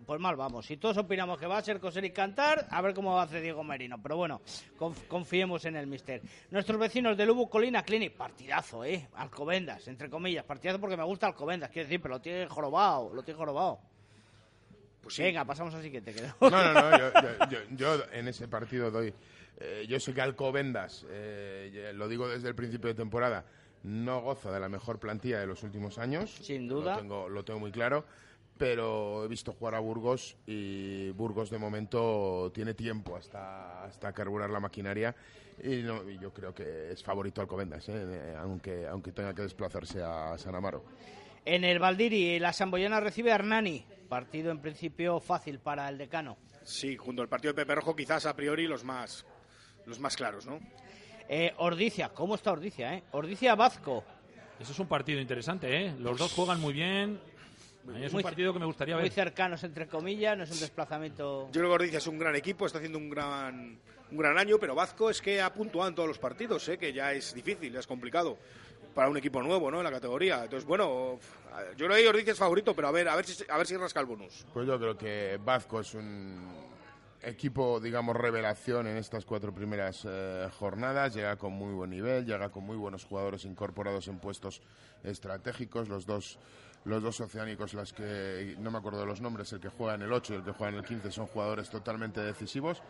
Pues 0.06 0.20
mal 0.20 0.36
vamos. 0.36 0.66
Si 0.66 0.78
todos 0.78 0.98
opinamos 0.98 1.38
que 1.40 1.48
va 1.48 1.58
a 1.58 1.62
ser 1.64 1.80
coser 1.80 2.06
y 2.06 2.12
cantar, 2.12 2.68
a 2.70 2.82
ver 2.82 2.94
cómo 2.94 3.20
hace 3.20 3.42
Diego 3.42 3.64
Merino. 3.64 4.00
Pero 4.02 4.18
bueno, 4.18 4.42
conf- 4.78 5.08
confiemos 5.08 5.66
en 5.66 5.76
el 5.76 5.88
mister. 5.88 6.22
Nuestros 6.52 6.80
vecinos 6.80 7.18
de 7.18 7.26
Lubu 7.26 7.50
Colina 7.50 7.84
Clinic, 7.84 8.14
partidazo, 8.14 8.86
¿eh? 8.86 9.08
Alcobendas, 9.16 9.88
entre 9.88 10.10
comillas. 10.10 10.46
Partidazo 10.46 10.80
porque 10.80 10.96
me 10.98 11.04
gusta 11.04 11.28
Alcobendas, 11.28 11.72
quiero 11.72 11.88
decir, 11.88 12.02
pero 12.02 12.16
lo 12.16 12.22
tiene 12.22 12.48
jorobado, 12.48 13.12
lo 13.14 13.24
tiene 13.24 13.38
jorobado. 13.40 13.80
Pues 15.02 15.16
sí. 15.16 15.24
Venga, 15.24 15.44
pasamos 15.46 15.74
al 15.74 15.82
siguiente. 15.84 16.14
que- 16.14 16.22
No, 16.22 16.50
no, 16.50 16.74
no, 16.74 16.98
yo, 17.00 17.12
yo- 17.22 17.50
yo- 17.50 17.76
yo 17.98 18.04
en 18.12 18.28
ese 18.28 18.48
partido 18.48 18.92
doy. 18.92 19.14
eh, 19.60 19.86
yo 19.88 20.00
sé 20.00 20.14
que 20.14 20.22
Alcobendas, 20.22 21.06
eh, 21.10 21.92
lo 21.96 22.08
digo 22.08 22.28
desde 22.28 22.48
el 22.50 22.56
principio 22.56 22.90
de 22.90 22.96
temporada, 22.96 23.46
no 23.84 24.22
goza 24.22 24.52
de 24.52 24.60
la 24.60 24.68
mejor 24.70 25.00
plantilla 25.00 25.40
de 25.40 25.48
los 25.48 25.64
últimos 25.64 25.98
años. 25.98 26.30
Sin 26.42 26.68
duda. 26.68 26.94
Lo 26.96 27.00
tengo, 27.02 27.30
lo 27.30 27.44
tengo 27.46 27.60
muy 27.60 27.72
claro. 27.72 28.06
Pero 28.58 29.26
he 29.26 29.28
visto 29.28 29.52
jugar 29.52 29.76
a 29.76 29.80
Burgos 29.80 30.38
y 30.48 31.10
Burgos 31.12 31.50
de 31.50 31.58
momento 31.58 32.52
tiene 32.54 32.74
tiempo 32.74 33.18
hasta, 33.18 33.84
hasta 33.84 34.14
carburar 34.14 34.50
la 34.50 34.62
maquinaria. 34.62 35.14
Y, 35.62 35.82
no- 35.84 36.10
y 36.10 36.18
yo 36.20 36.34
creo 36.34 36.54
que 36.54 36.92
es 36.92 37.04
favorito 37.04 37.42
Alcobendas, 37.42 37.88
eh, 37.90 38.34
aunque, 38.40 38.88
aunque 38.88 39.12
tenga 39.12 39.34
que 39.34 39.42
desplazarse 39.42 40.02
a 40.02 40.38
San 40.38 40.56
Amaro. 40.56 40.86
En 41.44 41.64
el 41.64 41.80
Valdiri, 41.80 42.40
la 42.40 42.54
Samboyana 42.54 43.00
recibe 43.02 43.32
a 43.32 43.36
Hernani. 43.36 43.86
Partido 44.10 44.52
en 44.52 44.60
principio 44.60 45.20
fácil 45.20 45.60
para 45.60 45.90
el 45.90 45.98
decano. 45.98 46.38
Sí, 46.64 46.96
junto 46.96 47.22
al 47.22 47.28
partido 47.30 47.54
de 47.54 47.62
Pepe 47.62 47.76
Rojo, 47.76 47.96
quizás 47.96 48.26
a 48.26 48.36
priori 48.36 48.68
los 48.68 48.84
más, 48.84 49.26
los 49.86 50.00
más 50.00 50.16
claros, 50.16 50.46
¿no? 50.48 50.60
Eh, 51.28 51.54
Ordicia, 51.58 52.10
¿cómo 52.10 52.36
está 52.36 52.52
Ordicia? 52.52 52.94
Eh? 52.94 53.04
Ordicia 53.12 53.56
Vasco. 53.56 54.04
Eso 54.60 54.72
es 54.72 54.80
un 54.80 54.88
partido 54.88 55.20
interesante, 55.20 55.86
¿eh? 55.88 55.94
Los 56.00 56.18
dos 56.18 56.32
juegan 56.34 56.62
muy 56.62 56.74
bien. 56.74 57.20
Es 58.02 58.14
un 58.14 58.22
partido 58.22 58.54
que 58.54 58.60
me 58.60 58.66
gustaría 58.66 58.96
ver. 58.96 59.04
Muy 59.04 59.10
cercanos, 59.12 59.64
entre 59.64 59.88
comillas, 59.88 60.38
no 60.38 60.44
es 60.44 60.52
un 60.52 60.60
desplazamiento. 60.60 61.48
Yo 61.48 61.62
creo 61.62 61.70
que 61.70 61.76
Ordicia 61.76 61.98
es 61.98 62.08
un 62.08 62.18
gran 62.18 62.36
equipo, 62.36 62.66
está 62.66 62.80
haciendo 62.80 62.98
un 62.98 63.10
gran, 63.10 63.78
un 64.12 64.18
gran 64.18 64.38
año, 64.38 64.58
pero 64.60 64.76
Vasco 64.76 65.10
es 65.10 65.22
que 65.22 65.42
ha 65.42 65.54
puntuado 65.54 65.90
en 65.90 65.96
todos 65.96 66.08
los 66.08 66.20
partidos, 66.20 66.68
¿eh? 66.70 66.78
que 66.78 66.94
ya 66.94 67.12
es 67.14 67.34
difícil, 67.34 67.76
es 67.76 67.88
complicado 67.88 68.38
para 68.94 69.10
un 69.10 69.18
equipo 69.18 69.44
nuevo, 69.44 69.70
¿no? 69.70 69.80
En 69.80 69.84
la 69.84 69.92
categoría. 69.92 70.44
Entonces, 70.44 70.66
bueno, 70.66 71.20
yo 71.76 71.86
creo 71.86 71.98
que 71.98 72.08
Ordicia 72.08 72.34
es 72.34 72.40
favorito, 72.40 72.74
pero 72.74 72.88
a 72.88 72.92
ver, 72.92 73.08
a 73.10 73.16
ver 73.16 73.26
si, 73.26 73.44
a 73.50 73.58
ver 73.58 73.68
si 73.68 73.76
rasca 73.78 74.00
el 74.00 74.06
bonus. 74.06 74.46
Pues 74.54 74.66
yo 74.66 74.80
creo 74.80 74.98
que 74.98 75.40
Vasco 75.44 75.82
es 75.82 75.94
un 75.94 76.66
equipo, 77.22 77.80
digamos, 77.80 78.16
revelación 78.16 78.88
en 78.88 78.98
estas 78.98 79.26
cuatro 79.26 79.54
primeras 79.54 80.06
eh, 80.08 80.48
jornadas. 80.58 81.14
Llega 81.14 81.36
con 81.38 81.54
muy 81.54 81.74
buen 81.74 81.90
nivel, 81.90 82.26
llega 82.26 82.50
con 82.50 82.64
muy 82.64 82.78
buenos 82.78 83.04
jugadores 83.04 83.46
incorporados 83.46 84.08
en 84.08 84.20
puestos 84.20 84.62
estratégicos. 85.04 85.90
Los 85.90 86.06
dos, 86.06 86.40
los 86.86 87.04
dos 87.04 87.20
oceánicos, 87.20 87.74
las 87.74 87.94
que 87.94 88.56
no 88.60 88.72
me 88.72 88.78
acuerdo 88.78 89.00
de 89.00 89.06
los 89.06 89.22
nombres, 89.22 89.52
el 89.54 89.60
que 89.60 89.70
juega 89.70 89.96
en 89.96 90.04
el 90.04 90.14
8 90.14 90.34
y 90.34 90.38
el 90.38 90.44
que 90.44 90.52
juega 90.52 90.74
en 90.74 90.80
el 90.80 90.86
15, 90.86 91.12
son 91.12 91.28
jugadores 91.28 91.70
totalmente 91.70 92.22
decisivos. 92.22 92.82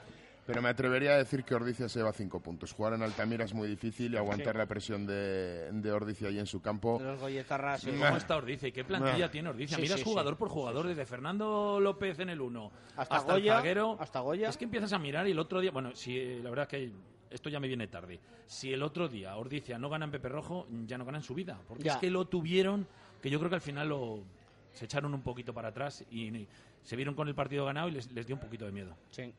Pero 0.46 0.62
me 0.62 0.70
atrevería 0.70 1.14
a 1.14 1.18
decir 1.18 1.44
que 1.44 1.56
Ordicia 1.56 1.90
se 1.90 2.00
lleva 2.00 2.14
cinco 2.14 2.40
puntos. 2.40 2.72
Jugar 2.72 2.94
en 2.94 3.02
Altamira 3.02 3.46
es 3.46 3.54
muy 3.56 3.68
difícil 3.68 4.14
y 4.14 4.18
aguantar 4.18 4.56
la 4.56 4.68
presión 4.68 5.08
de, 5.08 5.72
de 5.72 5.92
Ordicia 5.92 6.28
ahí 6.28 6.38
en 6.38 6.46
su 6.46 6.62
campo. 6.62 7.00
¿Cómo 7.00 8.18
está 8.18 8.36
Ordicia? 8.36 8.68
¿Y 8.68 8.72
qué 8.72 8.84
plantilla 8.84 9.32
tiene 9.32 9.50
Ordicia? 9.50 9.80
Miras 9.80 10.04
jugador 10.04 10.38
por 10.38 10.50
jugador, 10.50 10.86
desde 10.86 11.06
Fernando 11.08 11.80
López 11.80 12.20
en 12.20 12.30
el 12.30 12.42
1 12.42 12.72
hasta, 12.96 13.16
hasta 13.16 13.34
Goya, 13.34 13.60
hasta 13.98 14.20
Goya. 14.20 14.50
Es 14.50 14.58
que 14.58 14.66
empiezas 14.66 14.94
a 14.94 15.00
mirar 15.00 15.28
y 15.28 15.32
el 15.32 15.40
otro 15.40 15.60
día, 15.60 15.72
bueno, 15.72 15.96
si 15.96 16.40
la 16.44 16.52
verdad 16.52 16.68
que 16.68 16.92
esto 17.32 17.50
ya 17.50 17.60
me 17.60 17.68
viene 17.68 17.88
tarde. 17.88 18.20
Si 18.46 18.72
el 18.72 18.84
otro 18.84 19.08
día 19.08 19.36
Ordicia 19.36 19.80
no 19.80 19.90
gana 19.90 20.06
en 20.06 20.12
Pepe 20.12 20.30
Rojo, 20.30 20.68
ya 20.86 20.98
no 20.98 21.06
gana 21.06 21.18
en 21.18 21.24
su 21.24 21.34
vida. 21.34 21.60
Porque 21.68 21.90
es 21.90 21.98
que 21.98 22.10
lo 22.10 22.26
tuvieron, 22.26 22.88
que 23.26 23.32
yo 23.32 23.40
creo 23.40 23.50
que 23.50 23.56
al 23.56 23.62
final 23.62 23.90
lo, 23.90 24.24
se 24.72 24.86
echaron 24.86 25.12
un 25.16 25.24
poquito 25.24 25.52
para 25.52 25.70
atrás 25.70 26.06
y, 26.12 26.46
se 26.84 26.96
vieron 26.96 27.16
con 27.16 27.28
el 27.28 27.34
partido 27.34 27.66
ganado 27.66 27.88
y 27.88 27.92
les, 27.94 28.12
les 28.12 28.28
dio 28.28 28.36
un 28.36 28.40
poquito 28.40 28.66
de 28.66 28.72
miedo. 28.72 28.96
Sí. 29.10 29.34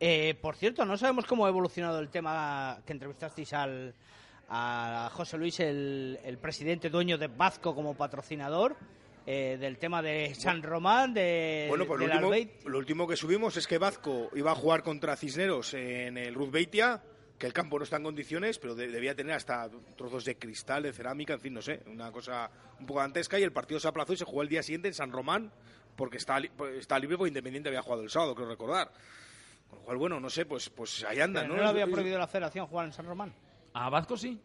Eh, 0.00 0.34
por 0.40 0.56
cierto, 0.56 0.86
no 0.86 0.96
sabemos 0.96 1.26
cómo 1.26 1.44
ha 1.44 1.50
evolucionado 1.50 1.98
el 1.98 2.08
tema 2.08 2.78
que 2.86 2.94
entrevistasteis 2.94 3.52
al, 3.52 3.94
a 4.48 5.10
José 5.12 5.36
Luis, 5.36 5.60
el, 5.60 6.38
presidente 6.40 6.88
dueño 6.88 7.18
de 7.18 7.26
Vasco 7.26 7.74
como 7.74 7.94
patrocinador. 7.94 8.74
Eh, 9.26 9.58
del 9.58 9.76
tema 9.76 10.00
de 10.02 10.34
San 10.36 10.62
Román, 10.62 11.12
de, 11.12 11.66
bueno, 11.68 11.84
pues 11.84 11.98
lo, 11.98 12.06
último, 12.06 12.70
lo 12.70 12.78
último 12.78 13.08
que 13.08 13.16
subimos 13.16 13.56
es 13.56 13.66
que 13.66 13.76
Vasco 13.76 14.30
iba 14.36 14.52
a 14.52 14.54
jugar 14.54 14.84
contra 14.84 15.16
Cisneros 15.16 15.74
en 15.74 16.16
el 16.16 16.32
Ruth 16.32 16.52
Beitia, 16.52 17.02
que 17.38 17.46
el 17.46 17.52
campo 17.52 17.78
no 17.78 17.84
está 17.84 17.96
en 17.96 18.04
condiciones, 18.04 18.58
pero 18.58 18.74
debía 18.74 19.14
tener 19.14 19.34
hasta 19.34 19.68
trozos 19.96 20.24
de 20.24 20.36
cristal, 20.38 20.84
de 20.84 20.92
cerámica, 20.92 21.34
en 21.34 21.40
fin, 21.40 21.54
no 21.54 21.62
sé, 21.62 21.82
una 21.86 22.10
cosa 22.10 22.50
un 22.80 22.86
poco 22.86 23.00
dantesca. 23.00 23.38
Y 23.38 23.42
el 23.42 23.52
partido 23.52 23.78
se 23.78 23.88
aplazó 23.88 24.14
y 24.14 24.16
se 24.16 24.24
jugó 24.24 24.42
el 24.42 24.48
día 24.48 24.62
siguiente 24.62 24.88
en 24.88 24.94
San 24.94 25.12
Román, 25.12 25.52
porque 25.96 26.16
está, 26.16 26.38
está 26.78 26.98
libre 26.98 27.16
porque 27.18 27.28
Independiente 27.28 27.68
había 27.68 27.82
jugado 27.82 28.02
el 28.02 28.10
sábado, 28.10 28.34
creo 28.34 28.48
recordar. 28.48 28.90
Con 29.68 29.80
lo 29.80 29.84
cual, 29.84 29.96
bueno, 29.98 30.20
no 30.20 30.30
sé, 30.30 30.46
pues, 30.46 30.70
pues 30.70 31.04
ahí 31.04 31.20
andan, 31.20 31.48
¿no? 31.48 31.56
¿No 31.56 31.68
había 31.68 31.86
prohibido 31.86 32.18
la 32.18 32.26
federación 32.26 32.66
jugar 32.66 32.86
en 32.86 32.92
San 32.92 33.06
Román? 33.06 33.34
A 33.74 33.90
Vasco 33.90 34.16
sí. 34.16 34.40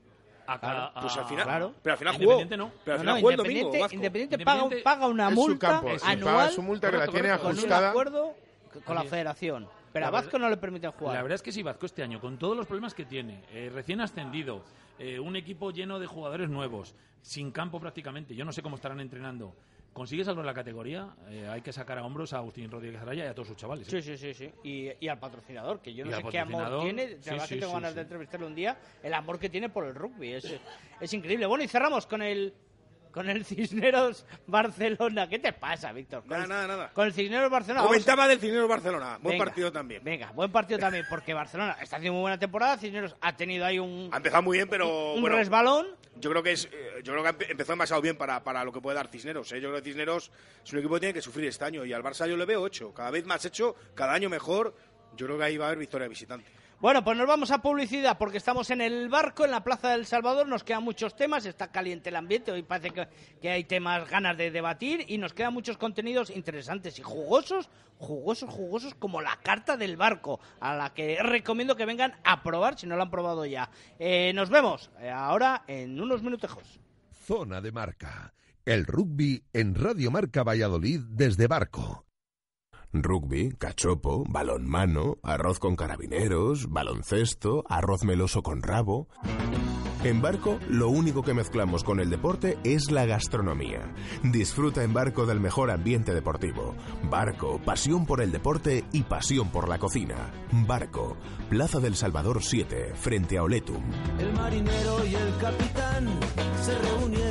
A, 0.48 0.92
pues 1.00 1.16
al 1.16 1.26
final, 1.28 1.46
claro. 1.46 1.74
pero 1.82 1.94
al 1.94 2.00
final 2.00 2.14
jugó. 2.16 2.42
Independiente 2.42 2.58
no. 2.58 2.72
Pero 2.84 2.96
al 2.96 3.00
final 3.00 3.16
jugó 3.20 3.32
el 3.32 3.38
domingo, 3.38 3.88
Independiente, 3.92 4.40
paga, 4.44 4.70
paga, 4.84 5.08
una 5.08 5.30
multa 5.30 5.82
anual. 6.04 6.36
Paga 6.36 6.50
su 6.50 6.62
multa 6.62 6.92
que 6.92 6.98
la 6.98 7.08
tiene 7.08 7.30
ajustada. 7.30 7.94
Con 7.94 8.08
un 8.08 8.08
acuerdo 8.08 8.36
con 8.84 8.96
la 8.96 9.04
federación. 9.04 9.70
Pero 9.92 10.06
a 10.06 10.10
Vasco 10.10 10.40
no 10.40 10.50
le 10.50 10.58
permiten 10.58 10.92
jugar. 10.92 11.16
La 11.16 11.22
verdad 11.22 11.36
es 11.36 11.42
que 11.42 11.52
sí, 11.52 11.64
Vasco 11.64 11.86
este 11.86 12.04
año, 12.04 12.20
con 12.20 12.38
todos 12.38 12.56
los 12.56 12.66
problemas 12.66 12.94
que 12.94 13.06
tiene, 13.06 13.44
eh, 13.52 13.70
recién 13.74 14.02
ascendido, 14.02 14.64
eh, 15.00 15.20
un 15.20 15.36
equipo 15.36 15.72
lleno 15.72 16.00
de 16.00 16.08
jugadores 16.08 16.50
nuevos, 16.50 16.96
sin 17.22 17.52
campo 17.52 17.80
prácticamente, 17.80 18.36
yo 18.36 18.46
no 18.46 18.52
sé 18.52 18.62
cómo 18.62 18.76
estarán 18.76 19.00
entrenando, 19.00 19.56
consigues 19.94 20.28
algo 20.28 20.42
en 20.42 20.48
la 20.48 20.54
categoría, 20.54 21.10
eh, 21.30 21.48
hay 21.50 21.62
que 21.62 21.74
sacar 21.74 21.98
a 21.98 22.06
hombros 22.06 22.34
a 22.34 22.38
Agustín 22.38 22.72
Rodríguez 22.72 23.02
Araya 23.02 23.26
y 23.26 23.28
a 23.28 23.34
todos 23.34 23.50
sus 23.50 23.58
chavales. 23.58 23.88
Sí, 23.88 24.02
sí, 24.02 24.18
sí. 24.18 24.34
sí. 24.34 24.52
Y, 24.64 25.08
al 25.08 25.20
patrocinador, 25.20 25.82
que 25.82 25.94
yo 25.94 26.06
no 26.06 26.16
sé 26.16 26.24
qué 26.30 26.40
amor 26.40 26.82
tiene. 26.82 27.08
De 27.08 27.32
verdad 27.32 27.48
que 27.48 27.58
tengo 27.58 27.74
ganas 27.74 27.96
de 27.96 28.02
entrevistarlo 28.02 28.48
un 28.48 28.56
día. 28.56 28.78
El 29.04 29.14
amor 29.14 29.40
que 29.40 29.50
tiene 29.50 29.70
por 29.70 29.86
el 29.86 29.94
rugby. 29.94 30.34
Es, 30.34 30.60
es 31.00 31.14
increíble. 31.14 31.46
Bueno, 31.46 31.64
y 31.64 31.68
cerramos 31.68 32.08
con 32.08 32.22
el 32.22 32.54
con 33.12 33.30
el 33.30 33.46
Cisneros 33.46 34.26
Barcelona. 34.48 35.28
¿Qué 35.28 35.40
te 35.40 35.54
pasa, 35.54 35.92
Víctor? 35.92 36.24
Nada, 36.28 36.48
nada, 36.48 36.68
nada. 36.68 36.92
Con 36.94 37.08
el 37.08 37.14
Cisneros 37.14 37.50
Barcelona. 37.50 37.86
Comentaba 37.86 38.28
del 38.28 38.40
Cisneros 38.40 38.70
Barcelona. 38.70 39.20
Buen 39.22 39.38
partido 39.38 39.72
también. 39.72 40.04
Venga, 40.04 40.32
buen 40.32 40.52
partido 40.52 40.80
también, 40.80 41.06
porque 41.10 41.34
Barcelona 41.34 41.78
está 41.82 41.98
haciendo 41.98 42.14
muy 42.14 42.22
buena 42.22 42.40
temporada. 42.40 42.78
Cisneros 42.78 43.16
ha 43.22 43.36
tenido 43.36 43.66
ahí 43.66 43.80
un. 43.80 44.10
Ha 44.12 44.18
empezado 44.18 44.44
muy 44.44 44.58
bien, 44.58 44.70
pero. 44.70 45.14
Un 45.14 45.26
resbalón. 45.30 45.88
Yo 46.16 46.30
creo 46.30 46.44
que 46.44 46.52
es, 46.52 46.66
eh, 46.66 47.02
yo 47.04 47.14
creo 47.14 47.24
que 47.24 47.52
empezó 47.52 47.72
demasiado 47.72 48.02
bien 48.02 48.18
para, 48.18 48.44
para 48.44 48.64
lo 48.66 48.72
que 48.72 48.82
puede 48.82 48.96
dar 48.96 49.08
Cisneros. 49.08 49.52
¿eh? 49.54 49.62
Yo 49.62 49.70
creo 49.70 49.82
que 49.82 49.90
Cisneros 49.90 50.32
es 50.64 50.74
un 50.74 50.80
equipo 50.80 50.96
que 50.96 51.00
tiene 51.00 51.14
que 51.14 51.22
sufrir 51.22 51.48
este 51.48 51.66
año. 51.66 51.86
Y 51.86 51.94
al 51.94 52.04
Barça 52.04 52.28
yo 52.28 52.38
le 52.38 52.46
veo 52.46 52.62
ocho. 52.62 52.94
Cada 52.94 53.12
vez 53.12 53.26
más 53.26 53.44
hecho, 53.46 53.76
cada 53.96 54.14
año 54.14 54.30
mejor. 54.30 54.76
Yo 55.16 55.26
creo 55.26 55.38
que 55.38 55.44
ahí 55.44 55.58
va 55.58 55.66
a 55.66 55.68
haber 55.70 55.80
victoria 55.80 56.08
visitante. 56.08 56.50
Bueno, 56.82 57.04
pues 57.04 57.16
nos 57.16 57.28
vamos 57.28 57.52
a 57.52 57.62
publicidad 57.62 58.18
porque 58.18 58.40
estamos 58.40 58.72
en 58.72 58.82
el 58.82 59.08
barco, 59.08 59.46
en 59.46 59.52
la 59.52 59.64
Plaza 59.64 59.90
del 59.90 60.08
Salvador, 60.08 60.48
nos 60.48 60.64
quedan 60.64 60.84
muchos 60.84 61.16
temas, 61.16 61.46
está 61.46 61.68
caliente 61.68 62.10
el 62.10 62.16
ambiente, 62.16 62.52
hoy 62.52 62.64
parece 62.64 63.08
que, 63.40 63.50
hay 63.52 63.66
temas, 63.66 64.10
ganas 64.10 64.36
de 64.36 64.50
debatir 64.50 65.06
y 65.08 65.20
nos 65.20 65.32
quedan 65.32 65.54
muchos 65.54 65.78
contenidos 65.78 66.32
interesantes 66.32 66.98
y 66.98 67.04
jugosos, 67.04 67.70
jugosos, 68.00 68.50
jugosos 68.50 68.96
como 68.96 69.22
la 69.22 69.38
carta 69.44 69.78
del 69.78 69.96
barco, 69.96 70.40
a 70.60 70.76
la 70.76 70.92
que 70.92 71.22
recomiendo 71.22 71.76
que 71.76 71.86
vengan 71.86 72.16
a 72.24 72.42
probar 72.42 72.80
si 72.80 72.88
no 72.88 72.96
lo 72.96 73.04
han 73.04 73.12
probado 73.12 73.46
ya. 73.46 73.70
Eh, 74.00 74.32
nos 74.34 74.50
vemos 74.50 74.90
eh, 75.02 75.12
ahora 75.12 75.64
en 75.68 76.02
unos 76.02 76.24
minutejos. 76.24 76.80
Zona 77.12 77.62
de 77.62 77.72
marca. 77.72 78.34
El 78.66 78.88
rugby 78.88 79.44
en 79.54 79.76
Radio 79.76 80.10
Marca 80.10 80.42
Valladolid 80.42 81.02
desde 81.10 81.46
barco. 81.46 82.06
Rugby, 82.94 83.52
cachopo, 83.58 84.26
balonmano, 84.28 85.18
arroz 85.24 85.60
con 85.60 85.76
carabineros, 85.76 86.70
baloncesto, 86.70 87.64
arroz 87.70 88.04
meloso 88.04 88.44
con 88.44 88.62
rabo. 88.62 89.08
En 90.04 90.20
Barco, 90.20 90.60
lo 90.68 90.90
único 90.90 91.22
que 91.22 91.36
mezclamos 91.36 91.84
con 91.84 92.00
el 92.00 92.10
deporte 92.10 92.58
es 92.64 92.90
la 92.90 93.06
gastronomía. 93.06 93.94
Disfruta 94.24 94.84
en 94.84 94.94
Barco 94.94 95.28
del 95.28 95.40
mejor 95.40 95.70
ambiente 95.70 96.14
deportivo. 96.14 96.76
Barco, 97.04 97.62
pasión 97.64 98.08
por 98.08 98.22
el 98.22 98.32
deporte 98.32 98.84
y 98.92 99.04
pasión 99.04 99.52
por 99.52 99.70
la 99.70 99.78
cocina. 99.78 100.34
Barco, 100.52 101.18
Plaza 101.50 101.80
del 101.80 101.96
Salvador 101.96 102.42
7, 102.42 102.94
frente 102.96 103.38
a 103.38 103.44
Oletum. 103.44 103.84
El 104.18 104.34
marinero 104.34 105.06
y 105.06 105.14
el 105.14 105.38
capitán 105.40 106.08
se 106.62 106.78
reunieron. 106.80 107.31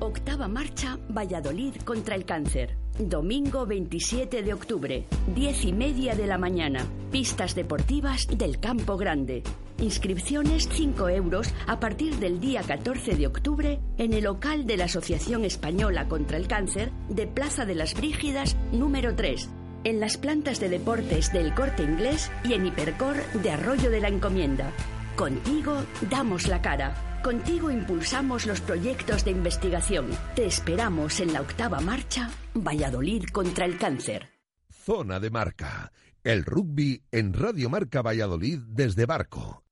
Octava 0.00 0.48
marcha 0.48 0.98
Valladolid 1.10 1.76
contra 1.84 2.14
el 2.14 2.24
cáncer. 2.24 2.74
Domingo 2.98 3.66
27 3.66 4.42
de 4.42 4.54
octubre, 4.54 5.06
10 5.34 5.64
y 5.66 5.72
media 5.74 6.14
de 6.14 6.26
la 6.26 6.38
mañana. 6.38 6.86
Pistas 7.10 7.54
deportivas 7.54 8.26
del 8.26 8.60
Campo 8.60 8.96
Grande. 8.96 9.42
Inscripciones 9.78 10.70
5 10.72 11.10
euros 11.10 11.52
a 11.66 11.78
partir 11.80 12.16
del 12.16 12.40
día 12.40 12.62
14 12.62 13.14
de 13.14 13.26
octubre 13.26 13.78
en 13.98 14.14
el 14.14 14.24
local 14.24 14.66
de 14.66 14.78
la 14.78 14.86
Asociación 14.86 15.44
Española 15.44 16.08
contra 16.08 16.38
el 16.38 16.48
Cáncer 16.48 16.92
de 17.10 17.26
Plaza 17.26 17.66
de 17.66 17.74
las 17.74 17.94
Brígidas 17.94 18.56
número 18.72 19.14
3. 19.14 19.50
En 19.84 20.00
las 20.00 20.16
plantas 20.16 20.60
de 20.60 20.70
deportes 20.70 21.30
del 21.30 21.52
Corte 21.52 21.82
Inglés 21.82 22.30
y 22.44 22.54
en 22.54 22.64
Hipercor 22.64 23.16
de 23.34 23.50
Arroyo 23.50 23.90
de 23.90 24.00
la 24.00 24.08
Encomienda. 24.08 24.72
Contigo 25.14 25.74
damos 26.08 26.48
la 26.48 26.62
cara. 26.62 27.09
Contigo 27.22 27.70
impulsamos 27.70 28.46
los 28.46 28.62
proyectos 28.62 29.26
de 29.26 29.32
investigación. 29.32 30.08
Te 30.34 30.46
esperamos 30.46 31.20
en 31.20 31.34
la 31.34 31.42
octava 31.42 31.78
marcha 31.80 32.30
Valladolid 32.54 33.24
contra 33.24 33.66
el 33.66 33.76
cáncer. 33.76 34.30
Zona 34.70 35.20
de 35.20 35.28
marca. 35.28 35.92
El 36.24 36.46
rugby 36.46 37.02
en 37.12 37.34
Radio 37.34 37.68
Marca 37.68 38.00
Valladolid 38.00 38.60
desde 38.66 39.04
Barco. 39.04 39.62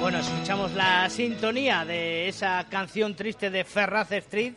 Bueno, 0.00 0.18
escuchamos 0.18 0.72
la 0.72 1.10
sintonía 1.10 1.84
de 1.84 2.28
esa 2.28 2.66
canción 2.70 3.14
triste 3.14 3.50
de 3.50 3.64
Ferraz 3.64 4.10
Street, 4.12 4.54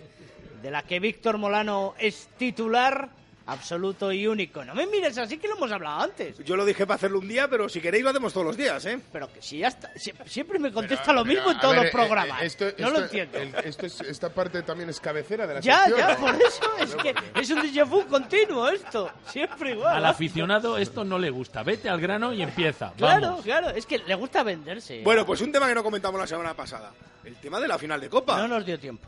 de 0.62 0.72
la 0.72 0.84
que 0.84 1.02
Víctor 1.02 1.38
Molano 1.38 1.96
es 2.00 2.30
titular 2.38 3.25
absoluto 3.48 4.12
y 4.12 4.28
único. 4.28 4.64
No 4.66 4.74
me 4.74 4.88
mires 4.88 5.18
así 5.18 5.38
que 5.38 5.48
lo 5.48 5.56
hemos 5.56 5.72
hablado 5.72 6.02
antes. 6.02 6.38
Yo 6.44 6.56
lo 6.56 6.66
dije 6.66 6.86
para 6.86 6.96
hacerlo 6.96 7.20
un 7.20 7.28
día, 7.28 7.48
pero 7.48 7.70
si 7.70 7.80
queréis 7.82 8.04
lo 8.04 8.10
hacemos 8.10 8.34
todos 8.34 8.48
los 8.48 8.58
días, 8.58 8.84
¿eh? 8.86 9.00
Pero 9.12 9.32
que 9.32 9.42
si 9.42 9.60
ya 9.60 9.68
está, 9.68 9.94
sie- 9.96 10.14
siempre 10.26 10.58
me 10.60 10.72
contesta 10.72 11.14
lo 11.14 11.24
mismo 11.26 11.52
en 11.52 11.60
todos 11.60 11.76
los 11.76 11.86
programas. 11.92 12.42
eh, 12.42 12.46
esto- 12.46 12.66
no 12.80 12.90
lo 12.90 13.00
entiendo. 13.04 13.38
el- 13.38 13.54
esto 13.64 13.86
es- 13.86 14.02
esta 14.02 14.30
parte 14.30 14.62
también 14.64 14.90
es 14.90 15.00
cabecera 15.00 15.46
de 15.48 15.54
la 15.56 15.60
Ya, 15.60 15.86
sección. 15.86 16.00
ya, 16.10 16.18
por 16.18 16.36
eso. 16.36 16.62
Es 16.80 16.96
que 16.96 17.16
es 17.40 17.50
un 17.52 17.60
déjà 17.62 17.88
vu 17.88 18.06
continuo 18.08 18.68
esto. 18.70 19.12
Siempre 19.30 19.72
igual. 19.72 19.96
Al 19.96 20.06
aficionado 20.06 20.78
esto 20.78 21.04
no 21.04 21.20
le 21.20 21.30
gusta. 21.30 21.64
Vete 21.64 21.90
al 21.90 22.00
grano 22.02 22.34
y 22.34 22.42
empieza. 22.42 22.94
Claro, 22.98 23.28
Vamos. 23.28 23.44
claro. 23.44 23.70
Es 23.70 23.86
que 23.86 24.00
le 24.00 24.16
gusta 24.16 24.44
venderse. 24.44 25.02
Bueno, 25.04 25.26
pues 25.26 25.42
un 25.42 25.52
tema 25.52 25.68
que 25.68 25.76
no 25.76 25.84
comentamos 25.84 26.20
la 26.20 26.28
semana 26.28 26.54
pasada. 26.54 26.92
El 27.24 27.36
tema 27.38 27.60
de 27.60 27.68
la 27.68 27.78
final 27.78 28.00
de 28.02 28.10
Copa. 28.10 28.38
No 28.40 28.48
nos 28.48 28.66
dio 28.66 28.80
tiempo. 28.80 29.08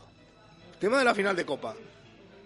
Tema 0.80 0.98
de 0.98 1.04
la 1.04 1.14
final 1.14 1.34
de 1.36 1.44
Copa. 1.44 1.74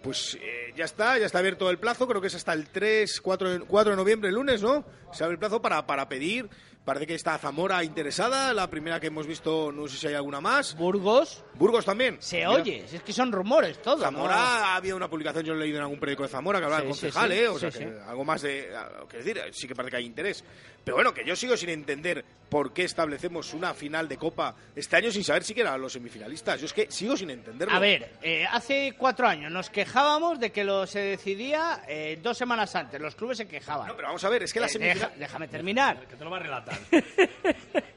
Pues 0.03 0.37
eh, 0.41 0.73
ya 0.77 0.85
está, 0.85 1.17
ya 1.19 1.27
está 1.27 1.38
abierto 1.38 1.71
el 1.71 1.79
plazo, 1.79 2.09
creo 2.09 2.21
que 2.21 2.27
es 2.27 2.35
hasta 2.35 2.53
el 2.53 2.69
3, 2.69 3.21
4, 3.21 3.51
de- 3.51 3.61
4 3.61 3.91
de 3.93 3.97
noviembre, 3.97 4.29
el 4.31 4.35
lunes, 4.35 4.61
¿no? 4.62 4.85
Se 5.12 5.23
abre 5.23 5.35
el 5.35 5.38
plazo 5.38 5.62
para, 5.62 5.87
para 5.87 6.09
pedir. 6.09 6.49
Parece 6.85 7.07
que 7.07 7.14
está 7.14 7.38
Zamora 7.38 7.85
interesada, 7.85 8.53
la 8.53 8.68
primera 8.68 8.99
que 8.99 9.07
hemos 9.07 9.25
visto, 9.27 9.71
no 9.71 9.87
sé 9.87 9.97
si 9.99 10.07
hay 10.09 10.14
alguna 10.14 10.40
más. 10.40 10.77
Burgos. 10.77 11.45
Burgos 11.55 11.85
también. 11.85 12.16
Se 12.21 12.38
Mira. 12.38 12.51
oye, 12.51 12.85
es 12.92 13.03
que 13.03 13.12
son 13.12 13.31
rumores 13.31 13.81
todo. 13.81 13.99
Zamora 14.03 14.35
¿no? 14.35 14.40
ha 14.42 14.75
habido 14.77 14.97
una 14.97 15.09
publicación, 15.09 15.45
yo 15.45 15.53
lo 15.55 15.61
he 15.61 15.62
leído 15.64 15.77
en 15.79 15.83
algún 15.85 16.01
periódico 16.01 16.25
de 16.25 16.29
Zamora 16.31 16.59
que 16.59 16.64
hablaba 16.64 16.83
Sí, 16.83 16.87
del 16.88 16.95
sí, 16.97 17.01
concejal, 17.03 17.31
sí, 17.31 17.38
¿eh? 17.38 17.49
O 17.49 17.59
sea, 17.61 17.71
sí, 17.71 17.79
que 17.79 17.85
sí. 17.85 17.90
algo 18.09 18.25
más 18.25 18.42
de. 18.42 18.68
ah, 18.77 18.88
Quiero 19.09 19.25
decir, 19.25 19.42
sí 19.55 19.68
que 19.68 19.75
parece 19.77 19.90
que 19.92 19.97
hay 19.99 20.07
interés. 20.07 20.45
Pero 20.85 20.97
bueno, 20.97 21.14
que 21.14 21.25
yo 21.25 21.37
sigo 21.37 21.57
sin 21.57 21.68
entender 21.68 22.25
por 22.49 22.73
qué 22.73 22.83
establecemos 22.83 23.55
una 23.55 23.73
final 23.75 24.09
de 24.09 24.16
Copa 24.16 24.57
este 24.75 24.97
año 24.97 25.12
sin 25.12 25.23
saber 25.23 25.45
siquiera 25.45 25.79
los 25.79 25.92
semifinalistas. 25.92 26.59
Yo 26.59 26.66
es 26.66 26.73
que 26.73 26.90
sigo 26.90 27.16
sin 27.16 27.31
entenderlo. 27.31 27.73
A 27.73 27.79
ver, 27.79 28.14
eh, 28.23 28.45
hace 28.51 28.95
cuatro 28.99 29.29
años 29.29 29.53
nos 29.53 29.71
quejábamos 29.71 30.40
de 30.40 30.51
que 30.51 30.64
lo 30.64 30.85
se 30.88 30.99
decidía 30.99 31.85
eh, 31.87 32.18
dos 32.21 32.37
semanas 32.37 32.75
antes. 32.75 33.01
Los 33.01 33.14
clubes 33.14 33.38
se 33.38 33.47
quejaban. 33.47 33.87
No, 33.87 33.95
pero 33.95 34.09
vamos 34.09 34.25
a 34.25 34.29
ver, 34.29 34.42
es 34.42 34.53
que 34.53 34.59
la 34.59 34.66
Eh, 34.66 34.71
semifinal. 34.71 34.99
deja- 35.11 35.12
déjame 35.21 35.47
terminar. 35.47 36.01
Que 36.09 36.16
te 36.16 36.25
lo 36.25 36.31
va 36.31 36.38
a 36.38 36.40
relatar. 36.40 36.72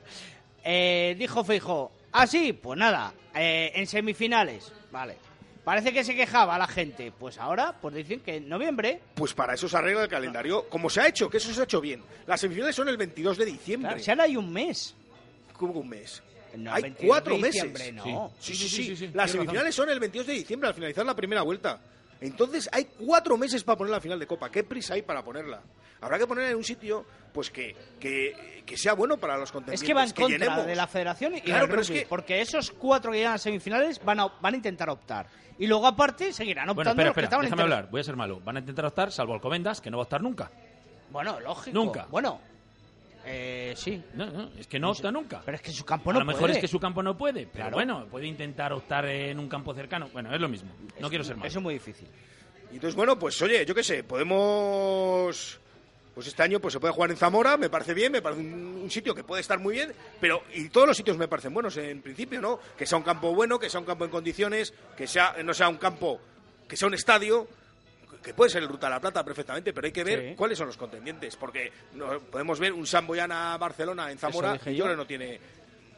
Eh, 0.68 1.16
dijo 1.20 1.44
Feijóo, 1.44 1.92
ah, 2.12 2.26
sí, 2.26 2.52
pues 2.52 2.80
nada, 2.80 3.14
eh, 3.36 3.72
en 3.76 3.86
semifinales, 3.86 4.74
vale. 4.92 5.16
Parece 5.64 5.92
que 5.92 6.04
se 6.04 6.16
quejaba 6.16 6.58
la 6.60 6.68
gente. 6.68 7.12
Pues 7.12 7.40
ahora, 7.40 7.76
pues 7.82 7.96
dicen 7.96 8.20
que 8.20 8.36
en 8.38 8.48
noviembre. 8.48 9.02
Pues 9.16 9.34
para 9.34 9.56
eso 9.56 9.68
se 9.68 9.76
arregla 9.76 10.04
el 10.04 10.10
calendario, 10.10 10.70
como 10.70 10.92
se 10.92 11.02
ha 11.02 11.08
hecho, 11.08 11.28
que 11.28 11.38
eso 11.38 11.52
se 11.52 11.60
ha 11.60 11.64
hecho 11.64 11.82
bien. 11.82 12.04
Las 12.28 12.42
semifinales 12.42 12.76
son 12.76 12.88
el 12.88 12.98
22 12.98 13.38
de 13.38 13.46
diciembre. 13.46 13.90
Claro, 13.90 14.04
si 14.04 14.12
ahora 14.12 14.24
hay 14.26 14.38
un 14.38 14.54
mes. 14.54 14.96
¿Cómo 15.54 15.74
que 15.74 15.80
un 15.80 15.90
mes? 15.90 16.22
No, 16.56 16.72
hay 16.72 16.84
22 16.84 17.08
cuatro 17.08 17.38
meses. 17.38 17.94
no. 17.94 18.32
Sí, 18.40 18.56
sí, 18.56 18.70
sí. 18.70 18.76
Sí, 18.76 18.84
sí, 18.84 19.08
sí, 19.08 19.12
Las 19.14 19.32
semifinales 19.32 19.74
son 19.74 19.90
el 19.90 20.00
22 20.00 20.28
de 20.28 20.34
diciembre, 20.34 20.70
al 20.70 20.76
finalizar 20.76 21.04
la 21.06 21.16
primera 21.16 21.42
vuelta. 21.42 21.80
Entonces 22.22 22.70
hay 22.72 22.86
cuatro 22.86 23.38
meses 23.38 23.64
para 23.64 23.78
poner 23.78 23.92
la 23.92 24.02
final 24.02 24.20
de 24.20 24.28
Copa. 24.28 24.50
¿Qué 24.50 24.64
prisa 24.64 24.94
hay 24.96 25.02
para 25.02 25.24
ponerla? 25.24 25.62
Habrá 26.02 26.18
que 26.18 26.28
ponerla 26.28 26.52
en 26.52 26.58
un 26.58 26.64
sitio 26.64 27.06
pues 27.34 27.50
que, 27.50 27.76
que, 28.00 28.64
que 28.66 28.78
sea 28.78 28.94
bueno 28.94 29.18
para 29.18 29.38
los 29.38 29.50
Es 29.50 29.52
contendientes. 29.52 29.88
que 29.88 29.94
va 29.94 30.04
en 30.04 30.12
contra 30.12 30.38
llenemos. 30.38 30.66
de 30.66 30.76
la 30.76 30.88
federación 30.88 31.36
y 31.36 31.42
Claro, 31.42 31.68
pero 31.68 31.82
es 31.82 31.90
que- 31.90 32.06
porque 32.08 32.42
esos 32.42 32.72
cuatro 32.72 33.12
que 33.12 33.18
llegan 33.20 33.34
a 33.34 33.38
semifinales 33.38 34.04
van 34.04 34.20
a, 34.20 34.28
van 34.28 34.54
a 34.54 34.58
intentar 34.58 34.90
optar. 34.90 35.28
Y 35.58 35.68
luego, 35.68 35.88
aparte, 35.88 36.34
seguirán 36.34 36.66
Bueno, 36.68 36.82
optando 36.82 36.92
espera, 36.92 37.08
los 37.10 37.14
que 37.16 37.20
espera, 37.22 37.26
estaban 37.28 37.46
déjame 37.46 37.62
inter- 37.64 37.74
hablar. 37.78 37.92
Voy 37.92 38.02
a 38.02 38.04
ser 38.04 38.16
malo. 38.16 38.40
Van 38.42 38.58
a 38.58 38.60
intentar 38.60 38.86
optar, 38.86 39.12
salvo 39.12 39.34
Alcobendas, 39.34 39.80
que 39.82 39.90
no 39.90 39.98
va 39.98 40.04
a 40.04 40.06
optar 40.06 40.22
nunca. 40.22 40.52
Bueno, 41.12 41.40
lógico. 41.40 41.74
Nunca. 41.74 42.08
Bueno, 42.10 42.40
eh, 43.26 43.74
sí. 43.76 44.02
No, 44.14 44.26
no, 44.28 44.52
es 44.58 44.68
que 44.68 44.80
no 44.80 44.92
opta 44.92 45.12
nunca. 45.12 45.42
Pero 45.44 45.56
es 45.56 45.62
que 45.62 45.72
su 45.72 45.84
campo 45.84 46.12
a 46.12 46.14
no 46.14 46.20
lo 46.20 46.26
mejor 46.26 46.42
puede. 46.42 46.54
es 46.54 46.60
que 46.60 46.68
su 46.68 46.80
campo 46.80 47.02
no 47.04 47.18
puede, 47.18 47.42
pero 47.48 47.52
Claro. 47.66 47.76
bueno, 47.76 48.06
puede 48.10 48.28
intentar 48.28 48.72
optar 48.74 49.06
en 49.08 49.40
un 49.40 49.50
campo 49.50 49.74
cercano. 49.74 50.10
Bueno, 50.14 50.34
es 50.34 50.40
lo 50.40 50.48
mismo. 50.50 50.72
No 51.00 51.10
quiero 51.10 51.24
ser 51.24 51.36
malo. 51.36 51.48
Eso 51.48 51.60
es 51.60 51.64
muy 51.64 51.74
difícil. 51.76 52.08
Y 52.72 52.76
entonces, 52.76 52.96
bueno, 52.96 53.18
pues 53.18 53.42
oye, 53.42 53.66
yo 53.66 53.74
qué 53.76 53.84
sé, 53.84 54.04
podemos... 54.04 55.60
Pues 56.14 56.28
este 56.28 56.44
año 56.44 56.62
pues 56.62 56.72
se 56.74 56.80
puede 56.80 56.94
jugar 56.94 57.12
en 57.12 57.18
Zamora, 57.18 57.58
me 57.58 57.70
parece 57.70 57.94
bien, 57.94 58.10
me 58.10 58.22
parece 58.22 58.40
un, 58.40 58.54
un 58.84 58.90
sitio 58.90 59.14
que 59.14 59.26
puede 59.26 59.42
estar 59.42 59.60
muy 59.60 59.74
bien, 59.76 59.92
pero 60.22 60.44
y 60.54 60.70
todos 60.70 60.88
los 60.88 60.96
sitios 60.96 61.18
me 61.18 61.28
parecen 61.28 61.54
buenos 61.54 61.76
en 61.76 62.02
principio, 62.02 62.40
¿no? 62.40 62.58
Que 62.78 62.86
sea 62.86 62.98
un 62.98 63.04
campo 63.04 63.36
bueno, 63.36 63.60
que 63.60 63.70
sea 63.70 63.82
un 63.82 63.86
campo 63.86 64.06
en 64.06 64.12
condiciones, 64.12 64.74
que 64.96 65.08
sea 65.08 65.36
no 65.44 65.54
sea 65.54 65.68
un 65.68 65.76
campo, 65.76 66.22
que 66.70 66.78
sea 66.78 66.88
un 66.88 66.94
estadio, 66.94 67.50
que 68.26 68.34
puede 68.34 68.50
ser 68.50 68.64
el 68.64 68.68
Ruta 68.70 68.88
de 68.88 68.94
la 68.96 69.00
Plata 69.00 69.24
perfectamente, 69.24 69.72
pero 69.72 69.86
hay 69.86 69.94
que 69.94 70.04
ver 70.04 70.30
Sí. 70.32 70.36
cuáles 70.36 70.58
son 70.58 70.68
los 70.68 70.78
contendientes, 70.78 71.36
porque 71.36 71.72
no, 71.94 72.20
podemos 72.20 72.60
ver 72.60 72.74
un 72.74 72.88
San 72.88 73.06
Boyana 73.08 73.56
Barcelona 73.58 74.12
en 74.12 74.18
Zamora 74.18 74.60
y 74.66 74.76
yo. 74.76 74.88
que 74.88 74.96
no 74.96 75.06
tiene 75.06 75.40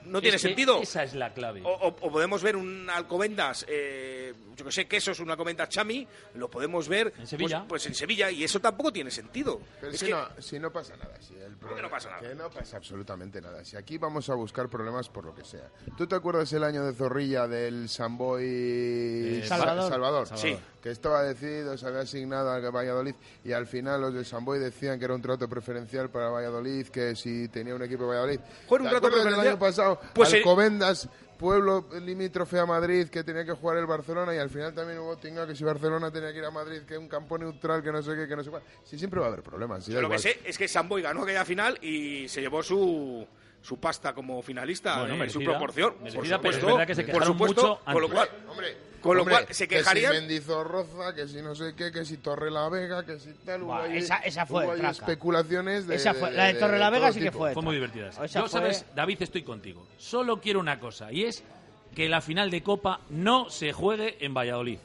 no 0.06 0.22
tiene 0.22 0.38
Es 0.38 0.42
que 0.42 0.48
sentido. 0.48 0.82
Esa 0.82 1.04
es 1.04 1.16
la 1.16 1.34
clave. 1.34 1.62
O, 1.66 1.68
o- 1.70 1.88
o 1.88 2.10
podemos 2.12 2.42
ver 2.42 2.56
un 2.56 2.90
Alcobendas, 2.90 3.66
eh, 3.68 4.34
yo 4.56 4.64
que 4.64 4.72
sé, 4.72 4.88
quesos, 4.88 5.20
un 5.20 5.30
Alcobendas 5.30 5.68
Chami, 5.68 6.08
lo 6.36 6.50
podemos 6.50 6.88
ver 6.88 7.12
En 7.20 7.28
Sevilla. 7.28 7.58
Pues, 7.68 7.68
pues 7.84 7.86
en 7.88 7.94
Sevilla, 7.96 8.32
y 8.32 8.42
eso 8.46 8.62
tampoco 8.62 8.94
tiene 8.94 9.12
sentido. 9.12 9.60
Pero 9.82 9.92
Es 9.92 10.00
si, 10.00 10.06
que- 10.06 10.12
no, 10.14 10.26
si 10.40 10.60
no 10.60 10.72
pasa 10.72 10.96
nada. 10.96 11.20
Si 11.20 11.34
el 11.36 11.58
¿Cómo 11.58 11.76
que 11.76 11.82
no 11.82 11.90
pasa 11.90 12.10
nada? 12.10 12.22
Que 12.22 12.36
no 12.36 12.50
pasa 12.50 12.78
absolutamente 12.78 13.42
nada. 13.42 13.66
Si 13.66 13.76
aquí 13.76 13.98
vamos 13.98 14.30
a 14.30 14.36
buscar 14.36 14.70
problemas 14.70 15.10
por 15.10 15.26
lo 15.26 15.36
que 15.36 15.44
sea. 15.44 15.70
¿Tú 15.98 16.08
te 16.08 16.16
acuerdas 16.16 16.54
el 16.54 16.64
año 16.64 16.86
de 16.86 16.94
Zorrilla 16.94 17.46
del 17.46 17.90
Samboy 17.90 18.44
Eh, 18.46 19.44
Salvador. 19.46 19.90
Salvador? 19.92 20.28
Sí. 20.38 20.58
Que 20.88 20.94
estaba 20.94 21.22
decidido, 21.22 21.78
se 21.78 21.86
había 21.86 22.00
asignado 22.00 22.50
al 22.50 22.62
Valladolid 22.72 23.14
y 23.44 23.52
al 23.52 23.68
final 23.68 24.00
los 24.00 24.14
del 24.14 24.26
Samboy 24.26 24.58
decían 24.58 24.98
que 24.98 25.04
era 25.04 25.16
un 25.16 25.22
trato 25.22 25.50
preferencial 25.50 26.10
para 26.10 26.30
Valladolid, 26.30 26.88
que 26.88 27.14
si 27.14 27.50
tenía 27.50 27.76
un 27.76 27.84
equipo 27.84 28.04
de 28.04 28.10
Valladolid. 28.12 28.40
Fue 28.70 28.78
un 28.78 28.86
¿Te 28.86 28.92
trato 28.92 29.08
preferencial? 29.10 29.48
año 29.50 29.60
pasado? 29.60 30.00
Pues, 30.14 30.34
Alcobendas, 30.34 31.10
pueblo 31.38 31.90
limítrofe 32.00 32.58
a 32.58 32.66
Madrid, 32.66 33.10
que 33.10 33.22
tenía 33.26 33.44
que 33.44 33.52
jugar 33.52 33.80
el 33.80 33.86
Barcelona 33.86 34.34
y 34.34 34.38
al 34.38 34.50
final 34.50 34.74
también 34.74 35.00
hubo 35.00 35.18
tinga 35.18 35.46
que 35.46 35.58
si 35.58 35.66
Barcelona 35.66 36.10
tenía 36.10 36.32
que 36.32 36.38
ir 36.38 36.46
a 36.46 36.52
Madrid, 36.52 36.84
que 36.88 36.98
un 36.98 37.10
campo 37.10 37.38
neutral, 37.38 37.84
que 37.84 37.92
no 37.92 38.02
sé 38.02 38.16
qué, 38.16 38.26
que 38.26 38.38
no 38.38 38.44
sé 38.46 38.50
cuál. 38.50 38.64
Sí, 38.86 38.98
siempre 38.98 39.20
va 39.20 39.26
a 39.26 39.30
haber 39.30 39.44
problemas. 39.44 39.84
sí, 39.84 39.92
lo 39.92 40.10
que 40.10 40.20
sé 40.20 40.40
es 40.46 40.58
que 40.58 40.70
Samboy 40.70 41.02
ganó 41.02 41.24
aquella 41.24 41.44
final 41.44 41.78
y 41.82 42.30
se 42.30 42.40
llevó 42.40 42.64
su 42.64 43.28
su 43.62 43.80
pasta 43.80 44.14
como 44.14 44.42
finalista 44.42 45.00
Bueno, 45.00 45.06
en 45.24 45.30
su 45.30 45.40
merecida, 45.40 45.58
proporción. 45.58 45.96
merecida, 46.02 46.38
por 46.38 46.42
pero 46.42 46.50
es 46.50 46.56
supuesto, 46.56 46.68
verdad 46.68 46.88
que 46.88 46.96
se 46.96 47.02
por 47.04 47.12
quejaron 47.14 47.28
supuesto, 47.28 47.62
mucho 47.62 47.80
con 47.86 47.94
lo 47.94 48.00
antes. 48.08 48.14
cual, 48.16 48.30
Hombre, 48.50 48.78
con 49.02 49.16
lo 49.18 49.22
hombre, 49.24 49.36
cual 49.36 49.48
se 49.54 49.68
quejarían. 49.68 50.12
Que 50.12 50.18
si 50.18 50.22
Mendizorroza, 50.22 51.16
que 51.16 51.28
si 51.28 51.42
no 51.42 51.56
sé 51.56 51.74
qué, 51.76 51.92
que 51.92 52.06
si 52.06 52.18
Torre 52.18 52.50
la 52.52 52.70
Vega, 52.70 53.06
que 53.06 53.20
si 53.20 53.34
tal. 53.46 53.64
hubo 53.64 53.74
Buah, 53.74 53.88
esa- 53.94 54.18
esa 54.20 54.46
fue 54.46 54.66
hubo 54.66 54.74
especulaciones 54.74 55.88
de. 55.88 55.96
Esa 55.96 56.14
fue- 56.14 56.32
la 56.32 56.46
de 56.46 56.54
Torre 56.56 56.80
la 56.80 56.90
Vega 56.90 57.12
sí 57.12 57.20
que 57.20 57.32
fue. 57.32 57.54
Fue 57.54 57.64
muy 57.64 57.76
divertida. 57.76 58.10
esa. 58.10 58.26
Esa 58.26 58.40
Yo, 58.40 58.48
fue- 58.48 58.60
sabes, 58.60 58.86
David, 58.96 59.22
estoy 59.22 59.44
contigo. 59.44 59.86
Solo 59.98 60.40
quiero 60.40 60.60
una 60.60 60.80
cosa, 60.80 61.12
y 61.12 61.24
es 61.26 61.44
que 61.96 62.08
la 62.10 62.22
final 62.22 62.50
de 62.52 62.62
Copa 62.64 63.02
no 63.10 63.50
se 63.50 63.74
juegue 63.74 64.18
en 64.24 64.34
Valladolid. 64.34 64.80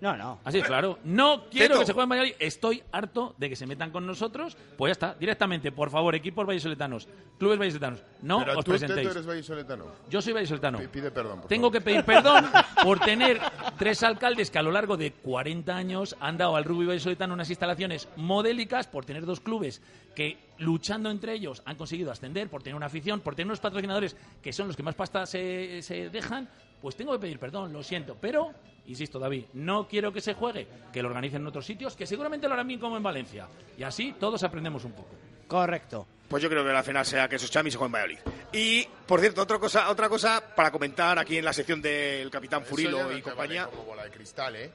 No, 0.00 0.14
no. 0.16 0.40
Así 0.44 0.58
es, 0.58 0.64
claro. 0.64 0.98
No 1.04 1.44
quiero 1.50 1.68
Teto. 1.68 1.80
que 1.80 1.86
se 1.86 1.92
juegue 1.94 2.04
en 2.04 2.08
Valladolid. 2.10 2.34
Estoy 2.38 2.82
harto 2.92 3.34
de 3.38 3.48
que 3.48 3.56
se 3.56 3.66
metan 3.66 3.90
con 3.90 4.06
nosotros. 4.06 4.54
Pues 4.76 4.90
ya 4.90 4.92
está, 4.92 5.14
directamente, 5.18 5.72
por 5.72 5.88
favor, 5.90 6.14
equipos 6.14 6.46
vallisoletanos, 6.46 7.08
clubes 7.38 7.58
vallisoletanos, 7.58 8.02
no 8.20 8.40
Pero 8.40 8.58
os 8.58 8.64
tú, 8.64 8.72
presentéis. 8.72 9.00
Teto, 9.08 9.10
eres 9.12 9.26
vallisoletano. 9.26 9.84
Yo 10.10 10.20
soy 10.20 10.34
vallisoletano. 10.34 10.78
Pi- 10.78 10.88
Pide 10.88 11.10
perdón. 11.10 11.40
por 11.40 11.48
Tengo 11.48 11.68
favor. 11.68 11.72
que 11.72 11.80
pedir 11.80 12.04
perdón 12.04 12.44
por 12.82 13.00
tener 13.00 13.40
tres 13.78 14.02
alcaldes 14.02 14.50
que 14.50 14.58
a 14.58 14.62
lo 14.62 14.70
largo 14.70 14.98
de 14.98 15.12
40 15.12 15.74
años 15.74 16.14
han 16.20 16.36
dado 16.36 16.56
al 16.56 16.64
rugby 16.64 16.84
vallisoletano 16.86 17.32
unas 17.32 17.48
instalaciones 17.48 18.06
modélicas, 18.16 18.86
por 18.86 19.06
tener 19.06 19.24
dos 19.24 19.40
clubes 19.40 19.80
que 20.14 20.38
luchando 20.58 21.10
entre 21.10 21.32
ellos 21.34 21.62
han 21.64 21.76
conseguido 21.76 22.10
ascender, 22.10 22.48
por 22.50 22.62
tener 22.62 22.74
una 22.76 22.86
afición, 22.86 23.20
por 23.20 23.34
tener 23.34 23.46
unos 23.46 23.60
patrocinadores 23.60 24.14
que 24.42 24.52
son 24.52 24.66
los 24.68 24.76
que 24.76 24.82
más 24.82 24.94
pasta 24.94 25.24
se, 25.26 25.80
se 25.82 26.10
dejan, 26.10 26.48
pues 26.86 26.94
tengo 26.94 27.10
que 27.14 27.18
pedir 27.18 27.40
perdón, 27.40 27.72
lo 27.72 27.82
siento. 27.82 28.16
Pero, 28.20 28.52
insisto, 28.86 29.18
David, 29.18 29.46
no 29.54 29.88
quiero 29.88 30.12
que 30.12 30.20
se 30.20 30.34
juegue, 30.34 30.68
que 30.92 31.02
lo 31.02 31.08
organicen 31.08 31.42
en 31.42 31.48
otros 31.48 31.66
sitios, 31.66 31.96
que 31.96 32.06
seguramente 32.06 32.46
lo 32.46 32.54
harán 32.54 32.68
bien 32.68 32.78
como 32.78 32.96
en 32.96 33.02
Valencia. 33.02 33.48
Y 33.76 33.82
así 33.82 34.14
todos 34.20 34.44
aprendemos 34.44 34.84
un 34.84 34.92
poco. 34.92 35.08
Correcto. 35.48 36.06
Pues 36.28 36.44
yo 36.44 36.48
creo 36.48 36.64
que 36.64 36.70
la 36.72 36.84
final 36.84 37.04
sea 37.04 37.28
que 37.28 37.34
esos 37.34 37.50
chamis 37.50 37.72
se 37.72 37.78
jueguen 37.78 37.96
en 37.96 38.08
Valladolid. 38.14 38.18
Y, 38.52 38.86
por 39.04 39.18
cierto, 39.18 39.42
otra 39.42 39.58
cosa, 39.58 39.90
otra 39.90 40.08
cosa 40.08 40.40
para 40.54 40.70
comentar 40.70 41.18
aquí 41.18 41.38
en 41.38 41.44
la 41.44 41.52
sección 41.52 41.82
del 41.82 42.30
Capitán 42.30 42.62
Eso 42.62 42.70
Furilo 42.70 42.98
ya 42.98 43.02
no 43.02 43.10
y 43.10 43.16
te 43.16 43.22
compañía. 43.22 43.64
vale 43.64 43.76
como 43.76 43.88
bola 43.88 44.04
de 44.04 44.10
cristal, 44.12 44.54
¿eh? 44.54 44.70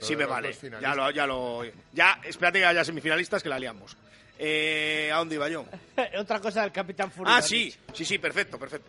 Lo 0.00 0.06
Sí 0.06 0.16
me 0.16 0.24
vale. 0.24 0.56
Ya 0.80 0.94
lo, 0.94 1.10
ya 1.10 1.26
lo. 1.26 1.60
Ya, 1.92 2.22
espérate 2.24 2.60
que 2.60 2.64
haya 2.64 2.86
semifinalistas 2.86 3.42
que 3.42 3.50
la 3.50 3.58
liamos. 3.58 3.98
Eh, 4.38 5.10
¿A 5.12 5.18
dónde 5.18 5.34
iba 5.34 5.46
yo? 5.50 5.66
Otra 6.18 6.40
cosa 6.40 6.62
del 6.62 6.72
Capitán 6.72 7.10
Fury. 7.10 7.30
Ah, 7.30 7.42
sí, 7.42 7.70
sí, 7.92 8.06
sí, 8.06 8.16
perfecto, 8.16 8.58
perfecto. 8.58 8.88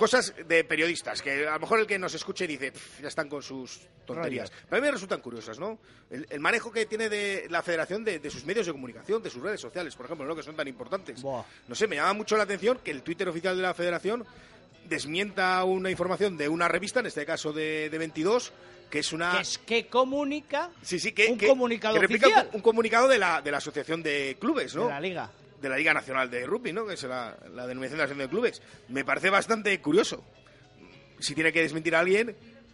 Cosas 0.00 0.32
de 0.48 0.64
periodistas, 0.64 1.20
que 1.20 1.46
a 1.46 1.52
lo 1.52 1.60
mejor 1.60 1.78
el 1.80 1.86
que 1.86 1.98
nos 1.98 2.14
escuche 2.14 2.46
dice, 2.46 2.72
"Pff, 2.72 3.02
ya 3.02 3.08
están 3.08 3.28
con 3.28 3.42
sus 3.42 3.80
tonterías. 4.06 4.50
Pero 4.50 4.78
a 4.78 4.80
mí 4.80 4.86
me 4.86 4.90
resultan 4.92 5.20
curiosas, 5.20 5.58
¿no? 5.58 5.78
El, 6.10 6.26
el 6.30 6.40
manejo 6.40 6.72
que 6.72 6.86
tiene 6.86 7.10
de 7.10 7.46
la 7.50 7.62
federación 7.62 8.02
de, 8.02 8.18
de 8.18 8.30
sus 8.30 8.46
medios 8.46 8.64
de 8.64 8.72
comunicación, 8.72 9.22
de 9.22 9.28
sus 9.28 9.42
redes 9.42 9.60
sociales, 9.60 9.94
por 9.94 10.06
ejemplo, 10.06 10.26
¿no? 10.26 10.34
que 10.34 10.42
son 10.42 10.56
tan 10.56 10.66
importantes. 10.68 11.20
Buah. 11.20 11.44
No 11.68 11.74
sé, 11.74 11.86
me 11.86 11.96
llama 11.96 12.14
mucho 12.14 12.36
la 12.38 12.44
atención 12.44 12.78
que 12.82 12.90
el 12.90 13.02
Twitter 13.02 13.28
oficial 13.28 13.54
de 13.54 13.62
la 13.62 13.74
federación 13.74 14.24
desmienta 14.88 15.62
una 15.64 15.90
información 15.90 16.36
de 16.36 16.48
una 16.48 16.66
revista, 16.68 17.00
en 17.00 17.06
este 17.06 17.24
caso 17.26 17.52
de, 17.52 17.88
de 17.90 17.98
22, 17.98 18.52
que 18.90 18.98
es 19.00 19.12
una... 19.12 19.32
Que 19.36 19.42
es 19.42 19.58
que 19.58 19.86
comunica 19.86 20.70
Sí, 20.82 20.98
sí, 20.98 21.12
que, 21.12 21.26
un 21.28 21.38
que- 21.38 21.46
comunicado 21.46 21.94
que 21.94 22.00
replica 22.00 22.26
oficial 22.26 22.48
un, 22.50 22.56
un 22.56 22.62
comunicado 22.62 23.06
de 23.06 23.18
la, 23.18 23.40
de 23.42 23.50
la 23.50 23.58
Asociación 23.58 24.02
de 24.02 24.36
Clubes, 24.40 24.74
¿no? 24.74 24.84
de 24.84 24.88
la 24.90 25.00
liga. 25.00 25.30
De 25.60 25.68
la 25.68 25.76
Liga 25.76 25.92
Nacional 25.94 26.30
de 26.30 26.46
Rugby, 26.46 26.72
¿no? 26.72 26.86
Que 26.86 26.94
es 26.94 27.02
la, 27.04 27.36
la 27.54 27.66
denominación 27.66 27.98
de 27.98 28.02
la 28.02 28.04
Asociación 28.04 28.18
de 28.18 28.28
Clubes. 28.28 28.62
Me 28.88 29.04
parece 29.04 29.30
bastante 29.30 29.78
curioso. 29.80 30.24
Si 31.18 31.34
tiene 31.34 31.52
que 31.52 31.60
desmentir 31.62 31.94
a 31.94 32.00
alguien, 32.00 32.30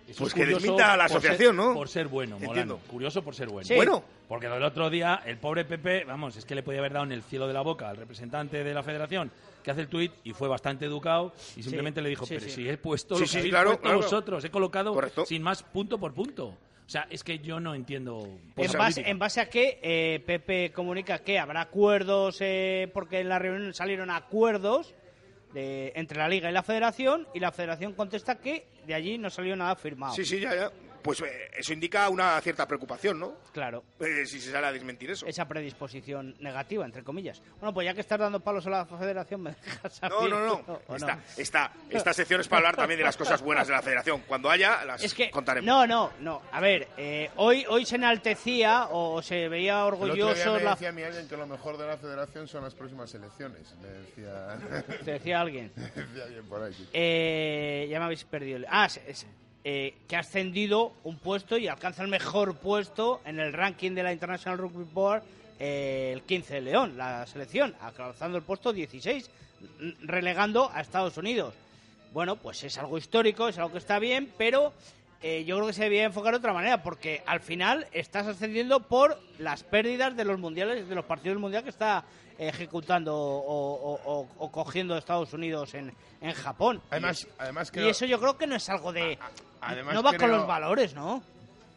Eso 0.09 0.19
pues 0.19 0.29
es 0.29 0.35
que 0.35 0.47
desminta 0.47 0.93
a 0.93 0.97
la 0.97 1.05
por 1.05 1.09
ser- 1.11 1.19
asociación, 1.19 1.57
¿no? 1.57 1.75
Por 1.75 1.89
ser 1.89 2.07
bueno, 2.09 2.37
Molano. 2.37 2.53
Entiendo. 2.53 2.79
Curioso 2.89 3.23
por 3.23 3.35
ser 3.35 3.49
bueno. 3.49 3.67
Sí. 3.67 3.75
Bueno, 3.75 4.05
Porque 4.29 4.47
el 4.47 4.63
otro 4.63 4.89
día, 4.91 5.21
el 5.27 5.39
pobre 5.39 5.65
Pepe, 5.65 6.05
vamos, 6.05 6.37
es 6.37 6.45
que 6.45 6.55
le 6.55 6.63
podía 6.63 6.79
haber 6.81 6.93
dado 6.93 7.05
en 7.07 7.13
el 7.13 7.23
cielo 7.23 7.47
de 7.49 7.55
la 7.55 7.63
boca 7.63 7.89
al 7.89 7.97
representante 7.97 8.63
de 8.63 8.75
la 8.75 8.83
federación 8.83 9.31
que 9.65 9.73
hace 9.73 9.81
el 9.81 9.89
tuit 9.89 10.13
y 10.23 10.33
fue 10.33 10.47
bastante 10.47 10.85
educado 10.85 11.33
y 11.57 11.63
simplemente 11.65 12.01
le 12.01 12.09
dijo, 12.09 12.25
sí, 12.25 12.35
pero 12.35 12.47
sí. 12.47 12.53
si 12.53 12.69
he 12.69 12.77
puesto 12.79 13.17
Sí, 13.17 13.37
lo 13.39 13.43
que 13.43 13.49
claro, 13.51 13.69
puesto 13.71 13.83
claro. 13.83 13.97
vosotros, 13.99 14.45
he 14.45 14.51
colocado 14.51 14.95
Correcto. 14.95 15.27
sin 15.27 15.43
más 15.43 15.65
punto 15.65 15.99
por 15.99 16.15
punto. 16.15 16.57
O 16.87 16.89
sea, 16.89 17.07
es 17.11 17.25
que 17.25 17.41
yo 17.41 17.59
no 17.59 17.75
entiendo... 17.75 18.29
En 18.57 18.71
base, 18.73 19.03
en 19.11 19.19
base 19.19 19.41
a 19.41 19.51
que 19.51 19.81
eh, 19.83 20.23
Pepe 20.25 20.71
comunica 20.73 21.19
que 21.19 21.37
habrá 21.39 21.63
acuerdos, 21.63 22.39
eh, 22.41 22.89
porque 22.95 23.19
en 23.21 23.29
la 23.29 23.41
reunión 23.41 23.75
salieron 23.75 24.09
acuerdos 24.11 24.95
de- 25.53 25.93
entre 25.97 26.19
la 26.19 26.29
Liga 26.29 26.49
y 26.49 26.53
la 26.53 26.63
Federación, 26.63 27.27
y 27.35 27.41
la 27.41 27.51
Federación 27.51 27.93
contesta 27.95 28.37
que 28.39 28.67
de 28.87 28.95
allí 28.95 29.19
no 29.19 29.31
salió 29.31 29.57
nada 29.57 29.75
firmado. 29.75 30.15
sí, 30.15 30.25
sí, 30.25 30.39
ya, 30.39 30.55
ya. 30.55 30.71
Pues 31.07 31.21
eh, 31.23 31.51
eso 31.57 31.73
indica 31.73 32.09
una 32.11 32.39
cierta 32.43 32.67
preocupación, 32.69 33.19
¿no? 33.19 33.35
Claro, 33.53 33.83
Eh, 34.01 34.27
si 34.27 34.41
se 34.41 34.51
sale 34.53 34.67
a 34.67 34.73
desmentir 34.73 35.11
eso. 35.11 35.25
esa 35.27 35.47
predisposición 35.49 36.35
negativa, 36.41 36.85
entre 36.85 37.03
comillas. 37.03 37.41
Bueno, 37.61 37.73
pues 37.73 37.85
ya 37.87 37.95
que 37.95 38.01
estás 38.03 38.19
dando 38.19 38.41
palos 38.41 38.67
a 38.67 38.71
la 38.71 38.85
Federación, 38.87 39.41
me 39.43 39.51
dejas 39.53 40.03
a 40.03 40.09
No, 40.09 40.29
no, 40.29 40.45
no. 40.45 40.81
¿o 40.89 40.97
Esta, 40.97 41.19
esta, 41.37 41.73
esta 41.89 42.13
sección 42.13 42.41
es 42.41 42.49
para 42.49 42.59
hablar 42.59 42.77
también 42.77 42.99
de 42.99 43.05
las 43.05 43.17
cosas 43.17 43.41
buenas 43.41 43.67
de 43.67 43.73
la 43.75 43.83
federación. 43.83 44.23
Cuando 44.27 44.51
haya, 44.51 44.85
las 44.85 45.03
Es 45.03 45.15
que, 45.15 45.31
contaremos. 45.31 45.67
no, 45.67 45.87
no, 45.87 46.11
no. 46.21 46.43
A 46.53 46.61
ver, 46.61 46.89
eh, 46.97 47.31
hoy, 47.37 47.65
hoy 47.69 47.87
se 47.87 47.97
enaltecía 47.97 48.89
o 48.91 49.23
se 49.23 49.49
veía 49.49 49.87
El 49.87 49.95
otro 49.95 50.07
día 50.07 50.27
orgulloso 50.27 50.53
me 50.55 50.61
la... 50.65 50.71
decía 50.73 50.89
a 50.89 50.93
mí 50.93 51.03
alguien 51.03 51.29
que 51.29 51.37
lo 51.37 51.47
mejor 51.47 51.79
de 51.79 51.87
la 51.87 51.97
federación 51.97 52.49
son 52.49 52.65
las 52.65 52.75
próximas 52.75 53.15
elecciones. 53.15 53.75
Me 53.81 53.89
decía, 53.89 54.59
Te 55.05 55.11
decía 55.13 55.41
alguien. 55.41 55.73
me 55.77 55.83
decía 56.03 56.25
alguien 56.25 56.45
por 56.49 56.63
ahí. 56.63 56.73
sí. 56.75 56.89
Eh, 56.93 57.87
ya 57.91 57.99
me 58.01 58.07
habéis 58.07 58.25
perdido. 58.25 58.57
el- 58.59 58.67
Ah, 58.69 58.89
eh, 59.69 59.95
que 60.07 60.15
ha 60.15 60.21
ascendido 60.21 60.93
un 61.03 61.19
puesto 61.19 61.59
y 61.59 61.67
alcanza 61.67 62.03
el 62.05 62.09
mejor 62.09 62.57
puesto 62.59 63.21
en 63.25 63.41
el 63.41 63.53
ranking 63.53 63.93
de 63.97 64.05
la 64.05 64.13
International 64.13 64.59
Rugby 64.59 64.85
Board 64.93 65.25
eh, 65.59 66.13
el 66.15 66.23
15 66.23 66.55
de 66.55 66.61
León, 66.61 66.97
la 66.97 67.27
selección, 67.27 67.75
alcanzando 67.81 68.39
el 68.39 68.45
puesto 68.45 68.73
16, 68.73 69.29
n- 69.81 69.95
relegando 70.03 70.71
a 70.73 70.81
Estados 70.83 71.17
Unidos. 71.17 71.53
Bueno, 72.13 72.37
pues 72.37 72.63
es 72.63 72.79
algo 72.79 72.97
histórico, 72.97 73.49
es 73.49 73.59
algo 73.59 73.73
que 73.73 73.79
está 73.79 73.99
bien, 73.99 74.31
pero 74.39 74.73
eh, 75.21 75.45
yo 75.45 75.57
creo 75.57 75.67
que 75.67 75.73
se 75.73 75.83
debía 75.83 76.05
enfocar 76.05 76.35
de 76.35 76.39
otra 76.39 76.53
manera, 76.53 76.83
porque 76.85 77.23
al 77.27 77.41
final 77.41 77.89
estás 77.91 78.29
ascendiendo 78.29 78.81
por 78.81 79.19
las 79.39 79.65
pérdidas 79.65 80.17
de 80.17 80.25
los 80.25 80.39
mundiales, 80.39 80.89
de 80.89 80.95
los 80.95 81.05
partidos 81.07 81.35
del 81.35 81.41
mundial 81.41 81.65
que 81.65 81.71
está 81.71 82.05
ejecutando 82.39 83.17
o, 83.17 83.75
o- 83.97 84.01
o- 84.21 84.29
o 84.39 84.53
cogiendo 84.53 84.97
Estados 84.97 85.33
Unidos 85.33 85.75
en, 85.75 85.93
en 86.21 86.33
Japón. 86.35 86.81
Además, 86.91 87.25
y, 87.25 87.29
además 87.39 87.69
y 87.69 87.73
creo, 87.73 87.89
eso 87.91 88.05
yo 88.07 88.21
creo 88.21 88.37
que 88.37 88.47
no 88.47 88.57
es 88.57 88.69
algo 88.69 88.93
de... 88.93 89.19
además 89.67 89.95
no 89.95 90.03
va 90.03 90.15
con 90.17 90.31
los 90.31 90.47
valores, 90.47 90.95
¿no? 90.95 91.23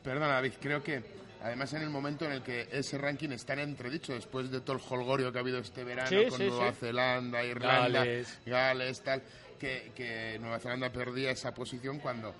Perdona, 0.04 0.28
David, 0.28 0.54
creo 0.62 0.84
que 0.84 1.04
además 1.44 1.74
en 1.74 1.82
el 1.82 1.90
momento 1.90 2.26
en 2.26 2.34
el 2.34 2.42
que 2.42 2.68
ese 2.72 2.98
ranking 2.98 3.30
está 3.30 3.54
en 3.54 3.60
entredicho, 3.60 4.14
después 4.14 4.50
de 4.50 4.62
todo 4.62 4.78
el 4.78 4.82
holgorio 4.90 5.32
que 5.32 5.38
ha 5.38 5.42
habido 5.42 5.60
este 5.60 5.84
verano 5.84 6.10
Sí, 6.10 6.26
con 6.30 6.38
sí, 6.38 6.48
Nueva 6.48 6.72
sí. 6.72 6.78
Zelanda, 6.80 7.44
Irlanda, 7.44 8.00
Gales. 8.00 8.40
Gales, 8.46 9.02
tal, 9.02 9.22
que, 9.60 9.92
que 9.96 10.38
Nueva 10.40 10.60
Zelanda 10.60 10.90
perdía 10.90 11.32
esa 11.32 11.54
posición 11.54 12.00
cuando 12.00 12.34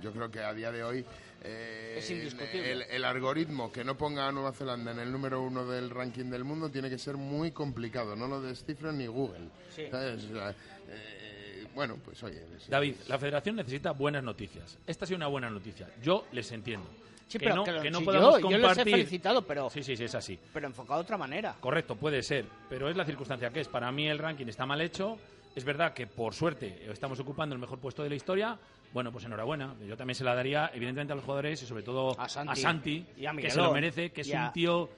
yo 0.00 0.12
creo 0.12 0.30
que 0.30 0.40
a 0.40 0.52
día 0.52 0.72
de 0.72 0.82
hoy 0.82 1.04
eh, 1.46 1.96
Es 1.98 2.10
indiscutible. 2.10 2.72
El, 2.72 2.82
el 2.82 3.04
algoritmo 3.04 3.70
que 3.70 3.84
no 3.84 3.96
ponga 3.96 4.26
a 4.26 4.32
Nueva 4.32 4.52
Zelanda 4.52 4.90
en 4.92 4.98
el 4.98 5.12
número 5.12 5.40
uno 5.42 5.66
del 5.66 5.90
ranking 5.90 6.30
del 6.30 6.42
mundo 6.42 6.70
tiene 6.70 6.90
que 6.90 6.98
ser 6.98 7.16
muy 7.16 7.52
complicado, 7.52 8.16
no 8.16 8.26
lo 8.26 8.40
descifran 8.40 8.98
ni 8.98 9.06
Google. 9.06 9.48
Sí. 9.74 9.86
¿sabes? 9.90 10.24
O 10.24 10.34
sea, 10.34 10.50
eh, 10.88 11.43
bueno, 11.74 11.96
pues 12.04 12.22
oye, 12.22 12.42
David, 12.68 12.94
la 13.08 13.18
federación 13.18 13.56
necesita 13.56 13.92
buenas 13.92 14.22
noticias. 14.22 14.78
Esta 14.86 15.04
ha 15.04 15.08
sido 15.08 15.16
una 15.16 15.26
buena 15.28 15.50
noticia. 15.50 15.88
Yo 16.02 16.26
les 16.32 16.50
entiendo. 16.52 16.86
Sí, 17.26 17.38
que 17.38 17.44
pero 17.46 17.56
no, 17.56 17.64
que 17.64 17.80
que 17.80 17.90
no 17.90 17.98
sí, 18.00 18.04
podamos 18.04 18.34
yo, 18.34 18.40
yo 18.40 18.48
les 18.50 18.58
he 18.58 18.60
compartir... 18.62 18.92
felicitado, 18.94 19.42
pero, 19.46 19.70
Sí, 19.70 19.82
sí, 19.82 19.96
sí, 19.96 20.04
es 20.04 20.14
así. 20.14 20.38
pero 20.52 20.66
enfocado 20.66 21.00
de 21.00 21.04
otra 21.04 21.16
manera. 21.18 21.56
Correcto, 21.58 21.96
puede 21.96 22.22
ser, 22.22 22.44
pero 22.68 22.88
es 22.88 22.96
la 22.96 23.04
circunstancia 23.04 23.50
que 23.50 23.60
es. 23.60 23.68
Para 23.68 23.90
mí 23.90 24.06
el 24.06 24.18
ranking 24.18 24.46
está 24.46 24.66
mal 24.66 24.80
hecho. 24.80 25.18
Es 25.56 25.64
verdad 25.64 25.94
que 25.94 26.06
por 26.06 26.34
suerte 26.34 26.84
estamos 26.90 27.18
ocupando 27.20 27.54
el 27.54 27.60
mejor 27.60 27.78
puesto 27.78 28.02
de 28.02 28.08
la 28.10 28.14
historia. 28.16 28.58
Bueno, 28.92 29.10
pues 29.10 29.24
enhorabuena. 29.24 29.74
Yo 29.88 29.96
también 29.96 30.14
se 30.14 30.22
la 30.24 30.34
daría, 30.34 30.70
evidentemente, 30.74 31.12
a 31.12 31.16
los 31.16 31.24
jugadores 31.24 31.62
y 31.62 31.66
sobre 31.66 31.82
todo 31.82 32.14
A 32.20 32.28
Santi. 32.28 33.06
Y 33.16 33.26
a 33.26 33.32
que 33.32 33.50
se 33.50 33.58
lo 33.58 33.72
merece, 33.72 34.10
que 34.10 34.20
es 34.20 34.34
a- 34.34 34.46
un 34.46 34.52
tío 34.52 34.88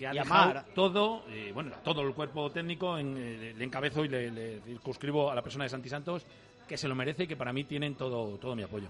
que 0.00 0.06
ha 0.06 0.12
dejado 0.14 0.64
todo, 0.74 1.24
eh, 1.28 1.50
bueno, 1.52 1.72
todo 1.84 2.00
el 2.00 2.14
cuerpo 2.14 2.50
técnico, 2.50 2.96
en, 2.96 3.14
eh, 3.18 3.52
le 3.54 3.64
encabezo 3.66 4.02
y 4.02 4.08
le, 4.08 4.30
le 4.30 4.60
circunscribo 4.62 5.30
a 5.30 5.34
la 5.34 5.42
persona 5.42 5.64
de 5.64 5.68
Santi 5.68 5.90
Santos, 5.90 6.24
que 6.66 6.78
se 6.78 6.88
lo 6.88 6.94
merece 6.94 7.24
y 7.24 7.26
que 7.26 7.36
para 7.36 7.52
mí 7.52 7.64
tienen 7.64 7.96
todo, 7.96 8.38
todo 8.38 8.56
mi 8.56 8.62
apoyo. 8.62 8.88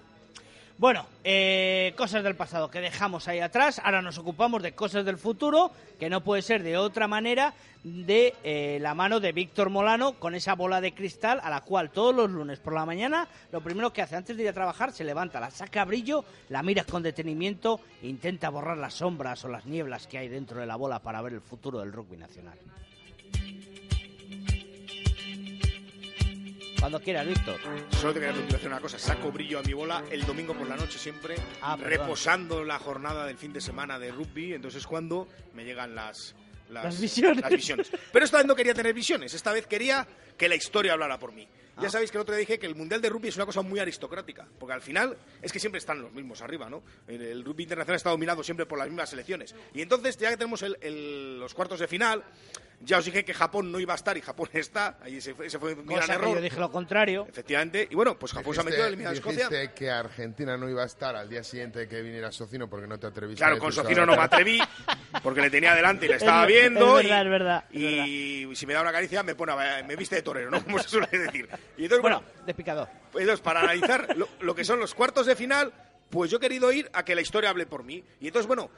Bueno, 0.79 1.07
eh, 1.25 1.93
cosas 1.97 2.25
del 2.25 2.37
pasado 2.37 2.71
que 2.71 2.81
dejamos 2.81 3.29
ahí 3.29 3.41
atrás. 3.41 3.81
Ahora 3.85 4.01
nos 4.01 4.19
ocupamos 4.19 4.63
de 4.63 4.73
cosas 4.73 5.05
del 5.05 5.19
futuro, 5.19 5.71
que 5.99 6.09
no 6.09 6.23
puede 6.23 6.41
ser 6.41 6.63
de 6.63 6.79
otra 6.79 7.07
manera, 7.07 7.53
de 7.85 8.35
eh, 8.45 8.79
la 8.81 8.95
mano 8.95 9.21
de 9.21 9.33
Víctor 9.33 9.71
Molano 9.71 10.15
con 10.15 10.35
esa 10.35 10.55
bola 10.55 10.81
de 10.81 10.93
cristal 10.93 11.41
a 11.43 11.51
la 11.51 11.63
cual 11.63 11.91
todos 11.91 12.15
los 12.15 12.31
lunes 12.31 12.59
por 12.59 12.75
la 12.75 12.85
mañana 12.85 13.27
lo 13.53 13.63
primero 13.63 13.93
que 13.93 14.03
hace 14.03 14.17
antes 14.17 14.37
de 14.37 14.43
ir 14.43 14.49
a 14.51 14.53
trabajar 14.53 14.93
se 14.93 15.05
levanta, 15.05 15.41
la 15.41 15.51
saca 15.51 15.83
a 15.83 15.85
brillo, 15.87 16.25
la 16.51 16.63
mira 16.63 16.85
con 16.85 17.03
detenimiento 17.03 17.81
intenta 18.03 18.51
borrar 18.51 18.77
las 18.77 18.95
sombras 18.95 19.45
o 19.45 19.49
las 19.49 19.65
nieblas 19.65 20.07
que 20.07 20.19
hay 20.19 20.29
dentro 20.29 20.61
de 20.61 20.67
la 20.67 20.77
bola 20.77 20.99
para 20.99 21.23
ver 21.23 21.33
el 21.33 21.41
futuro 21.41 21.81
del 21.81 21.93
rugby 21.93 22.19
nacional. 22.19 22.59
Cuando 26.81 27.01
quieras, 27.01 27.27
Víctor. 27.27 27.61
Solo 27.91 28.15
te 28.15 28.21
quería 28.21 28.35
decir 28.43 28.67
una 28.69 28.81
cosa. 28.81 28.99
Saco 28.99 29.31
brillo 29.31 29.59
a 29.59 29.63
mi 29.63 29.75
bola 29.75 30.03
el 30.11 30.25
domingo 30.25 30.55
por 30.55 30.67
la 30.67 30.77
noche 30.77 30.99
siempre, 30.99 31.37
Ah, 31.61 31.77
reposando 31.77 32.65
la 32.65 32.79
jornada 32.79 33.27
del 33.27 33.37
fin 33.37 33.53
de 33.53 33.61
semana 33.61 33.99
de 33.99 34.11
rugby. 34.11 34.55
Entonces 34.55 34.81
es 34.81 34.87
cuando 34.87 35.29
me 35.53 35.65
llegan 35.65 35.95
las, 35.95 36.35
Las 36.71 36.99
visiones. 36.99 37.43
las 37.43 37.51
visiones. 37.51 37.91
Pero 38.13 38.25
esta 38.25 38.39
vez 38.39 38.47
no 38.47 38.57
quería 38.57 38.73
tener 38.73 38.95
visiones. 38.95 39.35
Esta 39.35 39.53
vez 39.53 39.67
quería 39.67 40.07
que 40.39 40.49
la 40.49 40.55
historia 40.55 40.95
hablara 40.95 41.19
por 41.19 41.33
mí. 41.33 41.47
Ya 41.81 41.89
Ah. 41.89 41.91
sabéis 41.91 42.11
que 42.11 42.17
el 42.19 42.23
otro 42.23 42.35
día 42.35 42.41
dije 42.41 42.59
que 42.59 42.67
el 42.67 42.75
Mundial 42.75 43.01
de 43.01 43.09
Rugby 43.11 43.29
es 43.29 43.37
una 43.37 43.47
cosa 43.47 43.63
muy 43.63 43.79
aristocrática, 43.79 44.47
porque 44.59 44.73
al 44.75 44.83
final 44.83 45.17
es 45.43 45.53
que 45.53 45.61
siempre 45.61 45.79
están 45.79 46.01
los 46.03 46.13
mismos 46.13 46.41
arriba, 46.43 46.69
¿no? 46.69 46.83
El, 47.07 47.21
el 47.23 47.45
rugby 47.45 47.63
internacional 47.65 47.97
está 47.97 48.11
dominado 48.11 48.43
siempre 48.43 48.67
por 48.67 48.79
las 48.79 48.89
mismas 48.89 49.09
selecciones. 49.11 49.55
Y 49.75 49.81
entonces, 49.83 50.17
ya 50.19 50.31
que 50.31 50.37
tenemos 50.37 50.63
el- 50.63 50.77
el- 50.81 51.39
los 51.39 51.55
cuartos 51.55 51.81
de 51.81 51.89
final, 51.89 52.23
ya 52.83 52.99
os 52.99 53.05
dije 53.05 53.25
que 53.25 53.35
Japón 53.35 53.71
no 53.71 53.79
iba 53.79 53.93
a 53.93 53.97
estar 53.97 54.17
y 54.17 54.21
Japón 54.23 54.49
está, 54.55 54.99
ahí 55.03 55.17
ese 55.19 55.35
fue, 55.35 55.47
ese 55.47 55.59
fue 55.59 55.75
un 55.75 55.87
gran 55.87 56.11
error. 56.11 56.35
yo 56.37 56.41
dije 56.41 56.59
lo 56.59 56.71
contrario. 56.71 57.27
Efectivamente, 57.29 57.87
y 57.91 57.95
bueno, 57.95 58.19
pues 58.19 58.33
Japón 58.33 58.55
se 58.55 58.61
ha 58.61 58.65
metido 58.65 58.85
a 58.85 58.89
eliminar 58.89 59.13
a 59.13 59.17
Escocia. 59.17 59.49
dijiste 59.49 59.75
que 59.75 59.91
Argentina 59.91 60.57
no 60.57 60.69
iba 60.69 60.83
a 60.83 60.87
estar 60.87 61.15
al 61.17 61.29
día 61.29 61.45
siguiente 61.45 61.81
de 61.81 61.89
que 61.89 62.01
viniera 62.03 62.33
Socino 62.33 62.69
porque 62.69 62.87
no 62.87 62.99
te 62.99 63.07
atreviste 63.07 63.39
Claro, 63.41 63.57
a 63.57 63.59
con 63.59 63.73
Socino 63.73 64.07
no 64.07 64.17
me 64.17 64.23
atreví, 64.23 64.61
porque 65.23 65.41
le 65.43 65.51
tenía 65.51 65.75
delante 65.75 66.07
y 66.07 66.09
le 66.09 66.17
Es 66.17 66.23
estaba 66.23 66.47
viendo. 66.47 66.99
es 66.99 67.07
verdad, 67.07 67.21
y, 67.21 67.25
es 67.25 67.31
verdad, 67.31 67.65
es 67.71 67.81
y 68.53 68.57
si 68.57 68.67
me 68.67 68.75
da 68.75 68.83
una 68.83 68.93
caricia, 68.93 69.23
me 69.23 69.35
pone, 69.35 69.53
a- 69.53 69.83
me 69.87 69.97
viste 69.97 70.17
de 70.17 70.23
torero, 70.23 70.51
¿no? 70.51 70.63
Como 70.65 70.79
se 70.79 70.89
suele 70.89 71.07
decir. 71.11 71.49
Y 71.77 71.83
entonces, 71.85 72.03
bueno, 72.03 72.23
de 72.47 72.55
picador. 72.55 72.89
Pues 73.13 73.23
entonces, 73.23 73.43
para 73.45 73.61
analizar 73.61 74.17
lo, 74.17 74.29
lo 74.41 74.55
que 74.55 74.65
son 74.65 74.79
los 74.81 74.95
cuartos 74.95 75.27
de 75.27 75.37
final, 75.37 75.73
pues 76.09 76.31
yo 76.31 76.39
he 76.39 76.41
querido 76.41 76.73
ir 76.73 76.91
a 76.93 77.05
que 77.05 77.15
la 77.15 77.21
historia 77.21 77.51
hable 77.51 77.67
por 77.67 77.85
mí. 77.85 78.03
Y 78.21 78.27
entonces, 78.29 78.47
bueno, 78.47 78.71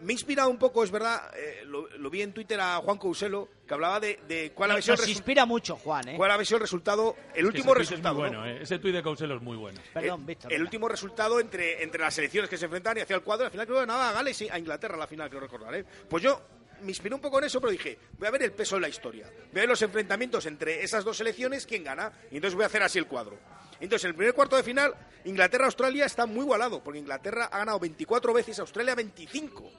me 0.00 0.12
he 0.12 0.14
inspirado 0.14 0.50
un 0.50 0.58
poco, 0.58 0.84
es 0.84 0.90
verdad, 0.90 1.30
eh, 1.36 1.62
lo, 1.66 1.88
lo 1.96 2.10
vi 2.10 2.22
en 2.22 2.32
Twitter 2.32 2.60
a 2.60 2.76
Juan 2.78 2.98
Couselo, 2.98 3.48
que 3.66 3.74
hablaba 3.74 3.98
de, 4.00 4.20
de 4.28 4.52
cuál, 4.54 4.70
había 4.70 4.82
sido 4.82 4.94
el 4.94 5.00
nos 5.00 5.06
resu- 5.08 5.12
inspira 5.12 5.46
mucho, 5.46 5.76
Juan, 5.76 6.08
¿eh? 6.08 6.14
cuál 6.16 6.30
había 6.30 6.44
sido 6.44 6.56
el 6.58 6.62
resultado, 6.62 7.16
el 7.34 7.46
último 7.46 7.72
ese 7.72 7.74
tuit 7.74 7.82
es 7.82 7.90
resultado. 8.04 8.46
¿eh? 8.46 8.62
Ese 8.62 8.78
tuit 8.78 8.94
de 8.94 9.02
Couselo 9.02 9.36
es 9.36 9.42
muy 9.42 9.56
bueno. 9.56 9.80
Perdón, 9.94 10.20
Eh, 10.20 10.24
Víctor. 10.26 10.52
el 10.52 10.62
último 10.62 10.88
resultado 10.88 11.40
entre, 11.40 11.82
entre 11.82 12.00
las 12.00 12.14
selecciones 12.14 12.48
que 12.50 12.56
se 12.58 12.66
enfrentan 12.66 12.98
y 12.98 13.00
hacia 13.00 13.16
el 13.16 13.22
cuadro, 13.22 13.46
al 13.46 13.50
final 13.50 13.66
creo 13.66 13.80
que 13.80 13.86
nada, 13.86 14.10
a 14.10 14.12
Gales 14.12 14.40
y 14.42 14.48
a 14.48 14.58
Inglaterra, 14.58 14.96
la 14.96 15.06
final, 15.06 15.28
creo 15.28 15.40
recordar. 15.40 15.74
¿eh? 15.74 15.84
Pues 16.08 16.22
yo 16.22 16.40
me 16.82 16.88
inspiré 16.90 17.14
un 17.14 17.20
poco 17.22 17.38
en 17.38 17.44
eso, 17.46 17.58
pero 17.60 17.70
dije, 17.72 17.98
voy 18.18 18.28
a 18.28 18.30
ver 18.30 18.42
el 18.42 18.52
peso 18.52 18.74
de 18.76 18.82
la 18.82 18.88
historia. 18.88 19.26
Voy 19.50 19.58
a 19.58 19.62
ver 19.62 19.68
los 19.68 19.80
enfrentamientos 19.80 20.44
entre 20.46 20.82
esas 20.84 21.04
dos 21.04 21.16
selecciones, 21.16 21.64
quién 21.66 21.82
gana, 21.84 22.12
y 22.30 22.36
entonces 22.36 22.54
voy 22.54 22.64
a 22.64 22.66
hacer 22.66 22.82
así 22.82 22.98
el 22.98 23.06
cuadro. 23.06 23.38
Entonces, 23.80 24.04
en 24.04 24.10
el 24.10 24.16
primer 24.16 24.34
cuarto 24.34 24.56
de 24.56 24.62
final, 24.62 24.94
Inglaterra-Australia 25.24 26.06
está 26.06 26.26
muy 26.26 26.40
igualado, 26.42 26.82
porque 26.82 26.98
Inglaterra 26.98 27.46
ha 27.52 27.58
ganado 27.58 27.78
24 27.78 28.32
veces, 28.32 28.58
Australia 28.58 28.94
25. 28.94 29.70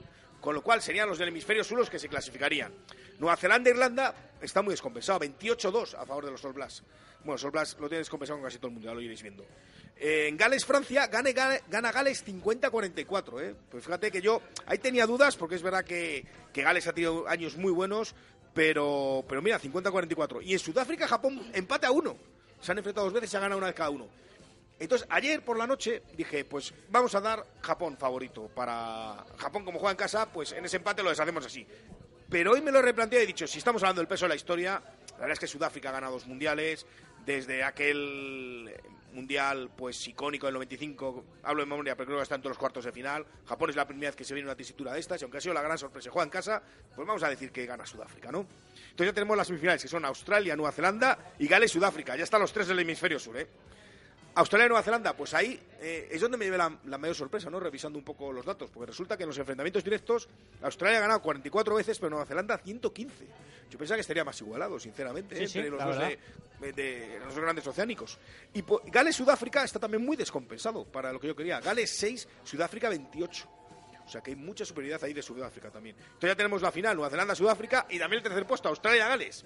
Con 0.42 0.54
lo 0.54 0.62
cual 0.62 0.82
serían 0.82 1.10
los 1.10 1.18
del 1.18 1.30
hemisferio 1.30 1.64
sur 1.64 1.80
los 1.80 1.90
que 1.90 1.98
se 1.98 2.08
clasificarían. 2.08 2.72
Nueva 3.20 3.36
Zelanda-Irlanda 3.38 4.14
está 4.40 4.62
muy 4.62 4.74
descompensado, 4.74 5.20
28-2 5.20 5.96
a 5.96 6.06
favor 6.06 6.26
de 6.26 6.32
los 6.32 6.46
All 6.46 6.54
Blacks. 6.54 6.84
Bueno, 7.20 7.34
los 7.34 7.44
All 7.44 7.52
Blacks 7.52 7.74
lo 7.80 7.88
tienen 7.90 8.02
descompensado 8.02 8.38
con 8.40 8.46
casi 8.48 8.58
todo 8.60 8.68
el 8.68 8.74
mundo, 8.74 8.88
ya 8.88 8.94
lo 8.94 9.02
iréis 9.02 9.24
viendo. 9.24 9.44
Eh, 9.98 10.28
en 10.30 10.38
Gales-Francia 10.38 11.08
gane- 11.08 11.34
gane- 11.34 11.64
gana 11.68 11.92
Gales 11.92 12.24
50-44. 12.24 13.42
¿eh? 13.42 13.56
Pues 13.72 13.84
fíjate 13.84 14.12
que 14.12 14.22
yo 14.22 14.42
ahí 14.68 14.78
tenía 14.78 15.08
dudas, 15.08 15.36
porque 15.36 15.56
es 15.56 15.64
verdad 15.64 15.84
que, 15.84 16.24
que 16.54 16.62
Gales 16.62 16.86
ha 16.88 16.94
tenido 16.94 17.28
años 17.28 17.58
muy 17.58 17.72
buenos, 17.72 18.14
pero, 18.54 19.26
pero 19.28 19.42
mira, 19.42 19.60
50-44. 19.60 20.42
Y 20.44 20.54
en 20.54 20.60
Sudáfrica-Japón 20.60 21.50
empate 21.54 21.88
a 21.88 21.92
uno. 21.92 22.16
Se 22.62 22.72
han 22.72 22.78
enfrentado 22.78 23.06
dos 23.06 23.14
veces 23.14 23.30
y 23.30 23.32
se 23.32 23.38
ha 23.38 23.42
ganado 23.42 23.58
una 23.58 23.68
vez 23.68 23.76
cada 23.76 23.90
uno. 23.90 24.08
Entonces, 24.80 25.08
ayer 25.10 25.44
por 25.44 25.58
la 25.58 25.66
noche 25.66 26.04
dije, 26.16 26.46
pues 26.46 26.74
vamos 26.90 27.16
a 27.16 27.22
dar 27.22 27.46
Japón 27.62 27.98
favorito. 27.98 28.48
Para 28.48 29.26
Japón, 29.38 29.66
como 29.66 29.80
juega 29.80 29.92
en 29.92 29.98
casa, 29.98 30.32
pues 30.32 30.52
en 30.52 30.66
ese 30.66 30.78
empate 30.78 31.02
lo 31.02 31.10
deshacemos 31.10 31.46
así. 31.46 31.66
Pero 32.30 32.52
hoy 32.52 32.62
me 32.62 32.72
lo 32.72 32.80
he 32.80 32.82
replanteado 32.82 33.22
y 33.22 33.24
he 33.24 33.28
dicho, 33.28 33.48
si 33.48 33.58
estamos 33.58 33.82
hablando 33.82 34.02
del 34.02 34.08
peso 34.08 34.26
de 34.26 34.30
la 34.30 34.36
historia, 34.36 34.82
la 35.12 35.18
verdad 35.18 35.34
es 35.34 35.40
que 35.40 35.48
Sudáfrica 35.48 35.90
ha 35.90 35.94
ganado 35.94 36.14
dos 36.14 36.28
mundiales, 36.28 36.86
desde 37.26 37.64
aquel 37.64 38.72
mundial 39.14 39.72
pues 39.76 40.08
icónico 40.08 40.48
del 40.48 40.56
95, 40.56 41.26
hablo 41.44 41.64
de 41.64 41.70
memoria, 41.70 41.96
pero 41.96 42.08
creo 42.08 42.18
que 42.20 42.24
está 42.24 42.36
en 42.36 42.42
todos 42.42 42.52
los 42.52 42.58
cuartos 42.58 42.86
de 42.86 42.92
final. 42.92 43.26
Japón 43.46 43.70
es 43.70 43.76
la 43.76 43.88
primera 43.88 44.10
vez 44.10 44.16
que 44.16 44.24
se 44.24 44.34
viene 44.34 44.48
una 44.48 44.56
tesitura 44.56 44.94
de 44.94 45.00
estas, 45.00 45.22
y 45.22 45.26
aunque 45.26 45.38
ha 45.38 45.42
sido 45.42 45.54
la 45.54 45.62
gran 45.62 45.78
sorpresa, 45.78 46.10
juega 46.12 46.26
en 46.26 46.30
casa, 46.30 46.62
pues 46.96 47.08
vamos 47.08 47.24
a 47.24 47.30
decir 47.30 47.52
que 47.52 47.66
gana 47.66 47.86
Sudáfrica, 47.86 48.32
¿no? 48.32 48.40
Entonces 48.40 49.08
ya 49.08 49.14
tenemos 49.14 49.38
las 49.38 49.48
semifinales, 49.48 49.82
que 49.82 49.88
son 49.88 50.06
Australia, 50.06 50.56
Nueva 50.56 50.72
Zelanda 50.72 51.34
y 51.40 51.48
Gales, 51.48 51.72
Sudáfrica. 51.72 52.16
Ya 52.16 52.24
están 52.24 52.42
los 52.42 52.52
tres 52.52 52.68
del 52.68 52.80
hemisferio 52.80 53.20
sur, 53.20 53.38
¿eh? 53.38 53.48
Australia 54.38 54.66
y 54.66 54.70
Nueva 54.70 54.84
Zelanda, 54.84 55.14
pues 55.18 55.34
ahí 55.34 55.60
eh, 55.82 56.10
es 56.12 56.22
donde 56.22 56.38
me 56.38 56.46
llevé 56.46 56.58
la, 56.58 56.78
la 56.86 56.98
mayor 56.98 57.16
sorpresa, 57.16 57.50
¿no? 57.50 57.60
Revisando 57.60 57.98
un 57.98 58.06
poco 58.06 58.32
los 58.32 58.46
datos, 58.46 58.70
porque 58.72 58.86
resulta 58.88 59.18
que 59.18 59.24
en 59.24 59.30
los 59.30 59.38
enfrentamientos 59.40 59.84
directos 59.84 60.30
Australia 60.62 61.00
ha 61.00 61.02
ganado 61.02 61.22
44 61.22 61.76
veces, 61.76 61.98
pero 61.98 62.12
Nueva 62.12 62.26
Zelanda 62.26 62.58
115. 62.58 63.26
Yo 63.70 63.78
pensaba 63.78 63.96
que 63.98 64.02
estaría 64.02 64.24
más 64.24 64.40
igualado, 64.42 64.80
sinceramente, 64.80 65.36
Sí, 65.36 65.44
¿eh? 65.44 65.48
sí, 65.48 65.58
entre 65.60 65.72
los 65.72 65.84
dos 65.84 65.98
verdad. 65.98 66.18
de, 66.62 66.72
de- 66.74 67.20
los 67.26 67.36
grandes 67.38 67.66
oceánicos. 67.68 68.18
Y 68.54 68.64
Gales-Sudáfrica 68.92 69.64
está 69.64 69.80
también 69.80 70.06
muy 70.06 70.16
descompensado 70.16 70.86
para 70.86 71.12
lo 71.12 71.20
que 71.20 71.28
yo 71.28 71.36
quería. 71.36 71.60
Gales 71.60 71.90
6, 71.98 72.28
Sudáfrica 72.44 72.90
28. 72.90 73.50
O 74.06 74.10
sea 74.10 74.22
que 74.22 74.32
hay 74.32 74.38
mucha 74.38 74.64
superioridad 74.66 75.04
ahí 75.04 75.14
de 75.14 75.22
Sudáfrica 75.22 75.70
también. 75.70 75.96
Entonces 75.98 76.30
ya 76.30 76.36
tenemos 76.36 76.62
la 76.62 76.72
final, 76.72 76.96
Nueva 76.96 77.10
Zelanda-Sudáfrica 77.10 77.88
y 77.90 77.98
también 78.00 78.20
el 78.20 78.24
tercer 78.24 78.46
puesto, 78.46 78.70
Australia-Gales. 78.70 79.44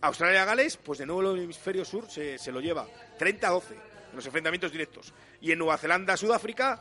Australia-Gales, 0.00 0.76
pues 0.76 1.00
de 1.00 1.06
nuevo 1.06 1.32
el 1.32 1.42
hemisferio 1.42 1.84
sur 1.84 2.08
se, 2.08 2.38
se 2.38 2.52
lo 2.52 2.60
lleva. 2.60 2.86
30-12 3.18 3.62
en 4.10 4.16
los 4.16 4.26
enfrentamientos 4.26 4.72
directos. 4.72 5.12
Y 5.40 5.52
en 5.52 5.58
Nueva 5.58 5.76
Zelanda-Sudáfrica, 5.78 6.80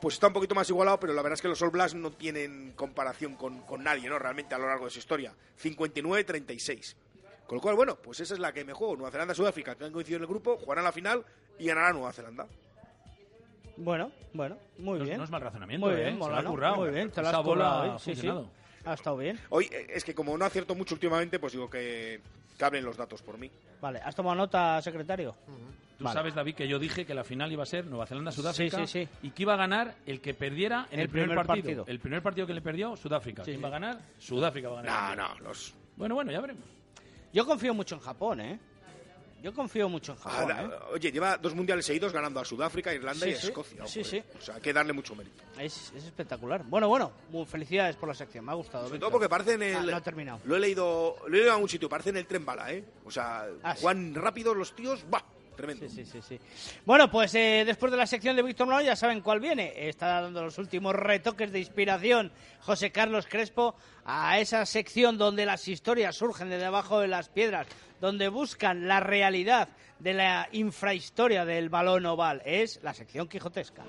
pues 0.00 0.14
está 0.14 0.26
un 0.28 0.32
poquito 0.32 0.54
más 0.54 0.68
igualado, 0.68 0.98
pero 1.00 1.12
la 1.12 1.22
verdad 1.22 1.34
es 1.34 1.42
que 1.42 1.48
los 1.48 1.60
All 1.62 1.70
Blacks 1.70 1.94
no 1.94 2.10
tienen 2.12 2.72
comparación 2.74 3.34
con, 3.36 3.62
con 3.62 3.82
nadie, 3.84 4.08
¿no? 4.08 4.18
Realmente 4.18 4.54
a 4.54 4.58
lo 4.58 4.66
largo 4.66 4.84
de 4.86 4.90
su 4.90 4.98
historia. 4.98 5.34
59-36. 5.62 6.94
Con 7.46 7.56
lo 7.56 7.62
cual, 7.62 7.74
bueno, 7.76 7.96
pues 7.96 8.20
esa 8.20 8.34
es 8.34 8.40
la 8.40 8.52
que 8.52 8.64
me 8.64 8.72
juego. 8.72 8.96
Nueva 8.96 9.10
Zelanda-Sudáfrica, 9.10 9.74
que 9.74 9.84
han 9.84 9.92
coincidido 9.92 10.18
en 10.18 10.22
el 10.22 10.28
grupo, 10.28 10.56
jugarán 10.58 10.84
la 10.84 10.92
final 10.92 11.24
y 11.58 11.66
ganará 11.66 11.92
Nueva 11.92 12.12
Zelanda. 12.12 12.46
Bueno, 13.76 14.12
bueno, 14.34 14.58
muy 14.78 14.98
No 14.98 15.04
bien. 15.04 15.18
no 15.18 15.24
es 15.24 15.30
mal 15.30 15.40
razonamiento, 15.40 15.86
Muy 15.86 15.94
¿eh? 15.96 16.04
bien, 16.04 16.22
Se 16.22 16.28
lo 16.28 16.36
ha 16.36 16.44
currado. 16.44 16.76
Muy 16.76 16.90
bien, 16.90 17.10
te 17.10 17.22
la 17.22 17.30
Esa 17.30 17.38
has 17.38 17.44
bola 17.44 17.64
currado, 17.64 17.82
ha 17.92 17.96
¿eh? 17.96 17.98
Sí, 17.98 18.04
sí. 18.04 18.12
funcionado. 18.14 18.50
Ha 18.84 18.94
estado 18.94 19.16
bien. 19.16 19.40
Hoy 19.48 19.68
eh, 19.72 19.86
es 19.90 20.04
que 20.04 20.14
como 20.14 20.36
no 20.36 20.44
acierto 20.44 20.74
mucho 20.74 20.94
últimamente, 20.94 21.38
pues 21.38 21.52
digo 21.52 21.70
que, 21.70 22.20
que 22.58 22.64
hablen 22.64 22.84
los 22.84 22.96
datos 22.96 23.22
por 23.22 23.38
mí. 23.38 23.50
Vale, 23.80 24.00
¿has 24.00 24.14
tomado 24.14 24.36
nota, 24.36 24.80
secretario? 24.82 25.34
Tú 25.98 26.04
Vale. 26.04 26.14
sabes, 26.18 26.34
David, 26.34 26.54
que 26.56 26.66
yo 26.68 26.78
dije 26.78 27.04
que 27.06 27.14
la 27.14 27.22
final 27.24 27.52
iba 27.52 27.62
a 27.62 27.66
ser 27.66 27.86
Nueva 27.86 28.06
Zelanda-Sudáfrica 28.06 28.78
Sí, 28.78 28.86
sí, 28.86 29.06
sí. 29.06 29.26
y 29.26 29.30
que 29.30 29.42
iba 29.42 29.54
a 29.54 29.56
ganar 29.56 29.94
el 30.06 30.20
que 30.20 30.34
perdiera 30.34 30.86
en 30.90 30.98
el, 31.00 31.04
El 31.04 31.08
primer, 31.10 31.28
primer 31.28 31.46
partido. 31.46 31.64
partido. 31.64 31.84
El 31.86 32.00
primer 32.00 32.22
partido 32.22 32.46
que 32.46 32.54
le 32.54 32.60
perdió, 32.62 32.96
Sudáfrica. 32.96 33.44
Sí, 33.44 33.50
¿Quién 33.52 33.58
sí. 33.58 33.62
va 33.62 33.68
a 33.68 33.72
ganar? 33.72 33.98
Sudáfrica 34.18 34.68
va 34.68 34.80
a 34.80 34.82
ganar. 34.82 35.16
No, 35.18 35.28
no, 35.34 35.40
los... 35.40 35.74
Bueno, 35.96 36.14
bueno, 36.14 36.32
ya 36.32 36.40
veremos. 36.40 36.64
Yo 37.32 37.46
confío 37.46 37.72
mucho 37.74 37.94
en 37.94 38.00
Japón, 38.00 38.40
¿eh? 38.40 38.58
Yo 39.42 39.52
confío 39.52 39.88
mucho 39.88 40.12
en 40.12 40.18
Japón, 40.18 40.50
¿eh? 40.56 40.70
Oye, 40.92 41.10
lleva 41.10 41.36
dos 41.36 41.54
mundiales 41.54 41.84
seguidos 41.84 42.12
ganando 42.12 42.38
a 42.40 42.44
Sudáfrica, 42.44 42.94
Irlanda 42.94 43.26
Sí, 43.26 43.32
y 43.32 43.34
sí. 43.34 43.46
Escocia. 43.48 43.86
Sí, 43.86 44.04
sí. 44.04 44.22
O 44.38 44.40
sea, 44.40 44.54
hay 44.54 44.60
que 44.60 44.72
darle 44.72 44.92
mucho 44.92 45.14
mérito. 45.16 45.42
Es, 45.58 45.92
es 45.96 46.04
espectacular. 46.04 46.62
Bueno, 46.64 46.86
bueno, 46.88 47.10
muy 47.30 47.44
felicidades 47.44 47.96
por 47.96 48.08
la 48.08 48.14
sección, 48.14 48.44
me 48.44 48.52
ha 48.52 48.54
gustado. 48.54 48.86
Sobre 48.86 49.00
todo 49.00 49.10
porque 49.10 49.28
parece 49.28 49.54
en 49.54 49.62
el... 49.64 49.76
Ah, 49.76 49.82
no 49.82 49.96
ha 49.96 50.00
terminado. 50.00 50.40
Lo 50.44 50.56
he 50.56 50.60
leído, 50.60 51.16
lo 51.22 51.26
he 51.26 51.30
leído 51.30 51.46
en 51.48 51.52
algún 51.54 51.68
sitio, 51.68 51.88
parece 51.88 52.10
en 52.10 52.18
el 52.18 52.26
tren 52.26 52.44
bala, 52.44 52.72
¿eh? 52.72 52.84
O 53.04 53.10
sea, 53.10 53.46
Ah, 53.64 53.74
juegan 53.80 54.14
rápido 54.14 54.54
los 54.54 54.74
tíos, 54.76 55.04
¡bah! 55.10 55.24
Tremendo. 55.56 55.88
Sí, 55.88 56.04
sí, 56.04 56.20
sí. 56.22 56.40
Bueno, 56.84 57.10
pues 57.10 57.34
eh, 57.34 57.64
después 57.66 57.92
de 57.92 57.98
la 57.98 58.06
sección 58.06 58.36
de 58.36 58.42
Víctor 58.42 58.66
Molano 58.66 58.84
ya 58.84 58.96
saben 58.96 59.20
cuál 59.20 59.40
viene. 59.40 59.88
Está 59.88 60.20
dando 60.20 60.42
los 60.42 60.58
últimos 60.58 60.94
retoques 60.94 61.52
de 61.52 61.58
inspiración 61.58 62.32
José 62.60 62.90
Carlos 62.90 63.26
Crespo 63.26 63.74
a 64.04 64.38
esa 64.38 64.64
sección 64.66 65.18
donde 65.18 65.46
las 65.46 65.68
historias 65.68 66.16
surgen 66.16 66.48
de 66.48 66.58
debajo 66.58 67.00
de 67.00 67.08
las 67.08 67.28
piedras, 67.28 67.66
donde 68.00 68.28
buscan 68.28 68.88
la 68.88 69.00
realidad 69.00 69.68
de 69.98 70.14
la 70.14 70.48
infrahistoria 70.52 71.44
del 71.44 71.68
balón 71.68 72.06
oval. 72.06 72.42
Es 72.44 72.80
la 72.82 72.94
sección 72.94 73.28
quijotesca. 73.28 73.84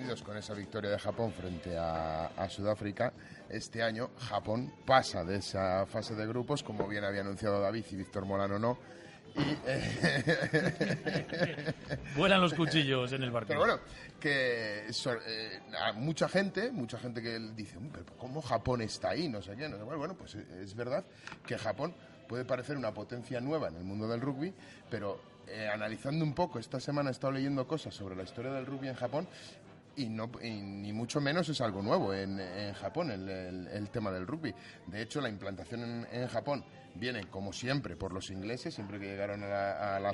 Sorprendidos 0.00 0.22
con 0.22 0.36
esa 0.36 0.54
victoria 0.54 0.90
de 0.90 0.98
Japón 0.98 1.32
frente 1.32 1.76
a, 1.76 2.26
a 2.28 2.48
Sudáfrica. 2.48 3.12
Este 3.48 3.82
año 3.82 4.10
Japón 4.18 4.72
pasa 4.86 5.24
de 5.24 5.36
esa 5.36 5.84
fase 5.86 6.14
de 6.14 6.26
grupos, 6.26 6.62
como 6.62 6.88
bien 6.88 7.04
había 7.04 7.20
anunciado 7.20 7.60
David 7.60 7.84
y 7.90 7.96
Víctor 7.96 8.24
Molano 8.24 8.58
no. 8.58 8.78
Y, 9.36 9.56
eh, 9.66 11.74
Vuelan 12.16 12.40
los 12.40 12.54
cuchillos 12.54 13.12
en 13.12 13.22
el 13.24 13.30
barco. 13.30 13.48
Pero 13.48 13.60
bueno, 13.60 13.78
que 14.18 14.86
so- 14.90 15.12
eh, 15.26 15.60
a 15.78 15.92
mucha 15.92 16.28
gente, 16.28 16.72
mucha 16.72 16.98
gente 16.98 17.20
que 17.22 17.38
dice, 17.54 17.78
"Mm, 17.78 17.90
pero 17.92 18.06
¿cómo 18.18 18.40
Japón 18.42 18.80
está 18.82 19.10
ahí? 19.10 19.28
No 19.28 19.40
sé 19.42 19.54
qué. 19.56 19.68
No 19.68 19.76
sé 19.78 19.84
cuál". 19.84 19.98
Bueno, 19.98 20.14
pues 20.14 20.34
eh, 20.34 20.44
es 20.62 20.74
verdad 20.74 21.04
que 21.46 21.56
Japón 21.58 21.94
puede 22.26 22.44
parecer 22.44 22.76
una 22.76 22.92
potencia 22.94 23.40
nueva 23.40 23.68
en 23.68 23.76
el 23.76 23.84
mundo 23.84 24.08
del 24.08 24.20
rugby, 24.20 24.52
pero 24.90 25.20
eh, 25.46 25.68
analizando 25.72 26.24
un 26.24 26.32
poco, 26.34 26.58
esta 26.60 26.78
semana 26.78 27.08
he 27.10 27.12
estado 27.12 27.32
leyendo 27.32 27.66
cosas 27.66 27.92
sobre 27.94 28.14
la 28.14 28.22
historia 28.22 28.52
del 28.52 28.66
rugby 28.66 28.86
en 28.88 28.94
Japón 28.94 29.26
y, 30.02 30.08
no, 30.08 30.30
y 30.42 30.50
ni 30.50 30.92
mucho 30.92 31.20
menos 31.20 31.48
es 31.48 31.60
algo 31.60 31.82
nuevo 31.82 32.12
en, 32.14 32.38
en 32.40 32.72
Japón 32.74 33.10
el, 33.10 33.28
el- 33.28 33.66
tema 33.90 34.10
del 34.10 34.26
rugby. 34.26 34.54
De 34.86 35.02
hecho, 35.02 35.20
la 35.20 35.28
implantación 35.28 36.06
en, 36.10 36.26
Japón 36.28 36.64
viene, 36.94 37.24
como 37.28 37.52
siempre, 37.52 37.96
por 37.96 38.12
los 38.12 38.30
ingleses, 38.30 38.74
siempre 38.74 38.98
que 38.98 39.06
llegaron 39.06 39.42
a 39.42 39.46
la, 39.48 39.96
a 39.96 40.00
la 40.00 40.12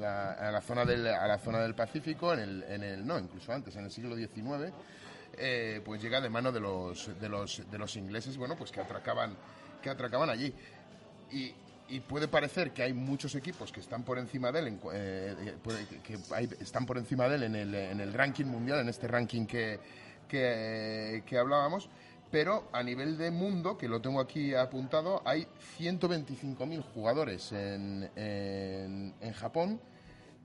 la- 0.00 0.32
a 0.32 0.50
la 0.52 0.60
zona 0.60 0.84
del, 0.84 1.06
a 1.06 1.26
la 1.26 1.38
zona 1.38 1.60
del 1.60 1.74
Pacífico, 1.74 2.32
en 2.32 2.40
el, 2.40 2.62
en 2.64 2.82
el, 2.84 3.06
no, 3.06 3.18
incluso 3.18 3.52
antes, 3.52 3.74
en 3.76 3.84
el 3.84 3.90
siglo 3.90 4.14
XIX, 4.16 4.72
eh, 5.36 5.80
pues 5.84 6.00
llega 6.02 6.20
de 6.20 6.28
mano 6.30 6.52
de 6.52 6.60
los, 6.60 7.10
de 7.20 7.28
los, 7.28 7.62
de 7.70 7.78
los 7.78 7.96
ingleses, 7.96 8.36
bueno, 8.36 8.56
pues 8.56 8.70
que 8.70 8.80
atracaban, 8.80 9.36
que 9.82 9.90
atracaban 9.90 10.30
allí. 10.30 10.52
Y, 11.32 11.52
y 11.90 12.00
puede 12.00 12.28
parecer 12.28 12.72
que 12.72 12.82
hay 12.82 12.92
muchos 12.92 13.34
equipos 13.34 13.72
que 13.72 13.80
están 13.80 14.04
por 14.04 14.18
encima 14.18 14.52
de 14.52 14.60
él, 14.60 14.66
en 14.68 14.80
eh, 14.92 15.56
eh, 15.66 16.00
que 16.02 16.18
están 16.60 16.86
por 16.86 16.98
encima 16.98 17.28
de 17.28 17.36
él 17.36 17.42
en 17.42 18.00
el, 18.00 18.12
ranking 18.12 18.46
mundial, 18.46 18.80
en 18.80 18.88
este 18.88 19.08
ranking 19.08 19.46
que, 19.46 19.78
que, 20.28 21.22
que 21.26 21.38
hablábamos, 21.38 21.90
pero 22.30 22.68
a 22.72 22.82
nivel 22.82 23.18
de 23.18 23.30
mundo, 23.30 23.76
que 23.76 23.88
lo 23.88 24.00
tengo 24.00 24.20
aquí 24.20 24.54
apuntado, 24.54 25.20
hay 25.24 25.46
125.000 25.78 26.82
jugadores 26.94 27.50
en, 27.52 28.08
en, 28.14 29.14
en 29.20 29.32
Japón, 29.32 29.80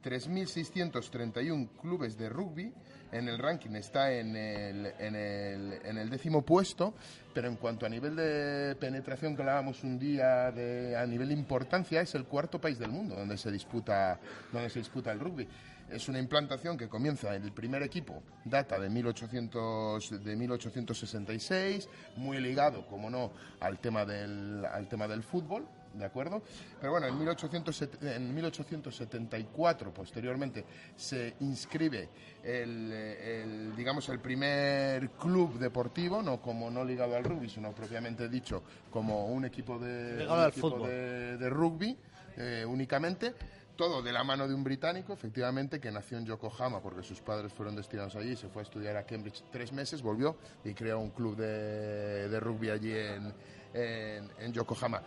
3.631 0.04 1.70
clubes 1.80 2.18
de 2.18 2.30
rugby. 2.30 2.74
En 3.16 3.30
el 3.30 3.38
ranking 3.38 3.72
está 3.76 4.12
en 4.12 4.36
el, 4.36 4.94
en, 5.00 6.10
décimo 6.10 6.42
puesto, 6.42 6.94
pero 7.34 7.48
en 7.48 7.56
cuanto 7.56 7.86
a 7.86 7.90
nivel 7.90 8.14
de 8.14 8.76
penetración 8.76 9.38
que 9.38 9.42
hablábamos 9.42 9.86
un 9.86 9.98
día, 9.98 10.52
de, 10.52 10.98
a 10.98 11.06
nivel 11.06 11.30
de 11.30 11.34
importancia, 11.34 12.02
es 12.02 12.14
el 12.16 12.26
cuarto 12.26 12.60
país 12.60 12.78
del 12.78 12.92
mundo 12.92 13.16
donde 13.16 13.38
se 13.38 13.50
disputa, 13.52 14.20
donde 14.52 14.70
se 14.70 14.80
disputa 14.80 15.14
el 15.14 15.22
rugby. 15.22 15.48
Es 15.90 16.10
una 16.10 16.20
implantación 16.20 16.78
que 16.78 16.90
comienza 16.90 17.34
en 17.34 17.44
el 17.44 17.54
primer 17.54 17.84
equipo, 17.84 18.22
data 18.44 18.78
de, 18.80 18.90
1800, 18.90 20.22
de 20.22 20.36
1866, 20.36 21.88
muy 22.18 22.42
ligado, 22.42 22.86
como 22.86 23.10
no, 23.10 23.32
al 23.62 23.80
tema 23.80 24.04
del, 24.04 24.66
al 24.66 24.90
tema 24.90 25.08
del 25.08 25.24
fútbol, 25.24 25.66
¿de 25.98 26.06
acuerdo? 26.06 26.42
Pero 26.80 26.92
bueno, 26.92 27.08
en, 27.08 27.18
1807 27.18 28.16
en 28.16 28.34
1874, 28.34 29.94
posteriormente, 29.94 30.66
se 30.96 31.36
inscribe 31.40 32.10
el, 32.44 32.92
el, 32.92 33.76
digamos, 33.76 34.08
el 34.10 34.20
primer 34.20 35.12
club 35.12 35.58
deportivo, 35.58 36.22
no 36.22 36.42
como 36.42 36.70
no 36.70 36.84
ligado 36.84 37.16
al 37.16 37.24
rugby, 37.24 37.50
sino 37.50 37.72
propiamente 37.72 38.30
dicho 38.30 38.64
como 38.90 39.28
un 39.28 39.46
equipo 39.46 39.80
de, 39.80 40.28
un 40.28 40.48
equipo 40.48 40.88
de, 40.88 41.38
de 41.38 41.50
rugby 41.50 41.98
eh, 42.38 42.66
únicamente. 42.68 43.34
Todo 43.76 44.02
de 44.02 44.14
la 44.14 44.24
mano 44.24 44.48
de 44.48 44.54
un 44.54 44.64
británico, 44.64 45.12
efectivamente, 45.12 45.82
que 45.82 45.92
nació 45.92 46.18
en 46.18 46.26
Yokohama 46.26 46.82
porque 46.82 47.04
sus 47.04 47.20
padres 47.20 47.52
fueron 47.52 47.76
destinados 47.76 48.16
allí, 48.16 48.38
se 48.38 48.48
fue 48.48 48.62
a 48.62 48.64
estudiar 48.64 48.96
a 48.96 49.06
Cambridge 49.06 49.44
tres 49.52 49.74
meses, 49.74 50.02
volvió 50.02 50.38
y 50.64 50.74
creó 50.74 51.00
un 51.00 51.10
club 51.10 51.36
de, 51.36 52.30
de 52.30 52.40
rugby 52.40 52.70
allí 52.70 52.94
en, 52.94 53.34
en, 53.74 54.32
en 54.40 54.54
Yokohama. 54.54 55.02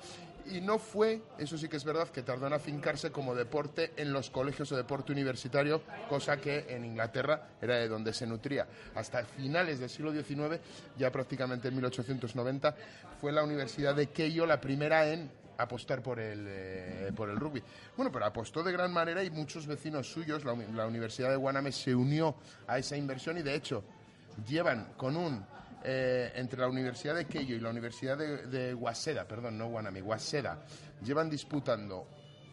Y 0.50 0.60
no 0.60 0.78
fue, 0.78 1.22
eso 1.38 1.58
sí 1.58 1.68
que 1.68 1.76
es 1.76 1.84
verdad, 1.84 2.08
que 2.08 2.22
tardó 2.22 2.46
en 2.46 2.52
afincarse 2.52 3.10
como 3.10 3.34
deporte 3.34 3.92
en 3.96 4.12
los 4.12 4.30
colegios 4.30 4.70
de 4.70 4.76
deporte 4.76 5.12
universitario, 5.12 5.82
cosa 6.08 6.38
que 6.38 6.66
en 6.68 6.84
Inglaterra 6.84 7.48
era 7.60 7.76
de 7.76 7.88
donde 7.88 8.12
se 8.12 8.26
nutría. 8.26 8.66
Hasta 8.94 9.24
finales 9.24 9.78
del 9.78 9.90
siglo 9.90 10.12
XIX, 10.12 10.60
ya 10.96 11.10
prácticamente 11.10 11.68
en 11.68 11.74
1890, 11.74 12.74
fue 13.20 13.32
la 13.32 13.44
Universidad 13.44 13.94
de 13.94 14.08
Keio 14.08 14.46
la 14.46 14.60
primera 14.60 15.08
en 15.08 15.30
apostar 15.58 16.02
por 16.02 16.20
el, 16.20 16.46
eh, 16.48 17.12
por 17.14 17.28
el 17.28 17.36
rugby. 17.36 17.62
Bueno, 17.96 18.12
pero 18.12 18.24
apostó 18.24 18.62
de 18.62 18.72
gran 18.72 18.92
manera 18.92 19.22
y 19.24 19.30
muchos 19.30 19.66
vecinos 19.66 20.10
suyos, 20.10 20.44
la, 20.44 20.54
la 20.54 20.86
Universidad 20.86 21.30
de 21.30 21.36
Guaname 21.36 21.72
se 21.72 21.94
unió 21.94 22.36
a 22.66 22.78
esa 22.78 22.96
inversión 22.96 23.38
y 23.38 23.42
de 23.42 23.54
hecho 23.54 23.84
llevan 24.46 24.92
con 24.96 25.16
un 25.16 25.44
eh, 25.84 26.32
entre 26.34 26.60
la 26.60 26.68
Universidad 26.68 27.14
de 27.14 27.26
Keio 27.26 27.56
y 27.56 27.60
la 27.60 27.70
Universidad 27.70 28.18
de, 28.18 28.46
de 28.46 28.74
Waseda, 28.74 29.26
perdón, 29.26 29.58
no 29.58 29.68
Guaname, 29.68 30.02
Waseda, 30.02 30.58
llevan 31.02 31.30
disputando 31.30 32.06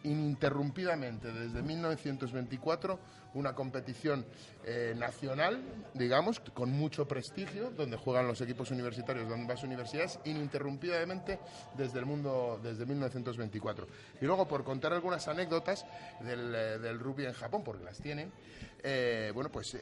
ininterrumpidamente 0.03 1.31
desde 1.31 1.61
1924 1.61 2.99
una 3.35 3.53
competición 3.53 4.25
eh, 4.63 4.93
nacional, 4.97 5.61
digamos, 5.93 6.39
con 6.39 6.71
mucho 6.71 7.07
prestigio, 7.07 7.69
donde 7.69 7.97
juegan 7.97 8.27
los 8.27 8.41
equipos 8.41 8.71
universitarios 8.71 9.27
de 9.27 9.33
ambas 9.33 9.63
universidades, 9.63 10.19
ininterrumpidamente 10.25 11.39
desde 11.77 11.99
el 11.99 12.05
mundo, 12.05 12.59
desde 12.63 12.85
1924. 12.85 13.87
Y 14.21 14.25
luego, 14.25 14.47
por 14.47 14.63
contar 14.63 14.93
algunas 14.93 15.27
anécdotas 15.27 15.85
del, 16.21 16.55
eh, 16.55 16.79
del 16.79 16.99
rugby 16.99 17.25
en 17.25 17.33
Japón, 17.33 17.63
porque 17.63 17.83
las 17.83 17.99
tienen, 17.99 18.31
eh, 18.81 19.31
bueno, 19.33 19.51
pues 19.51 19.77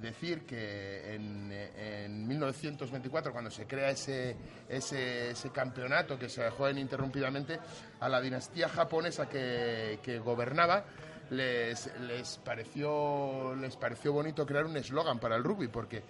decir 0.00 0.44
que 0.44 1.14
en, 1.14 1.52
en 1.52 2.26
1924, 2.26 3.32
cuando 3.32 3.50
se 3.50 3.66
crea 3.66 3.90
ese, 3.90 4.36
ese, 4.68 5.30
ese 5.30 5.50
campeonato 5.50 6.18
que 6.18 6.28
se 6.28 6.50
juega 6.50 6.72
ininterrumpidamente, 6.72 7.58
a 8.00 8.08
la 8.08 8.20
dinastía 8.20 8.68
japonesa 8.68 9.28
que, 9.28 10.00
que 10.02 10.18
gobernaba, 10.18 10.84
les, 11.30 12.40
pareció, 12.44 13.54
les 13.56 13.76
pareció 13.76 14.12
bonito 14.12 14.46
crear 14.46 14.64
un 14.64 14.76
eslogan 14.76 15.18
para 15.18 15.36
el 15.36 15.44
rugby, 15.44 15.68
porque 15.68 16.02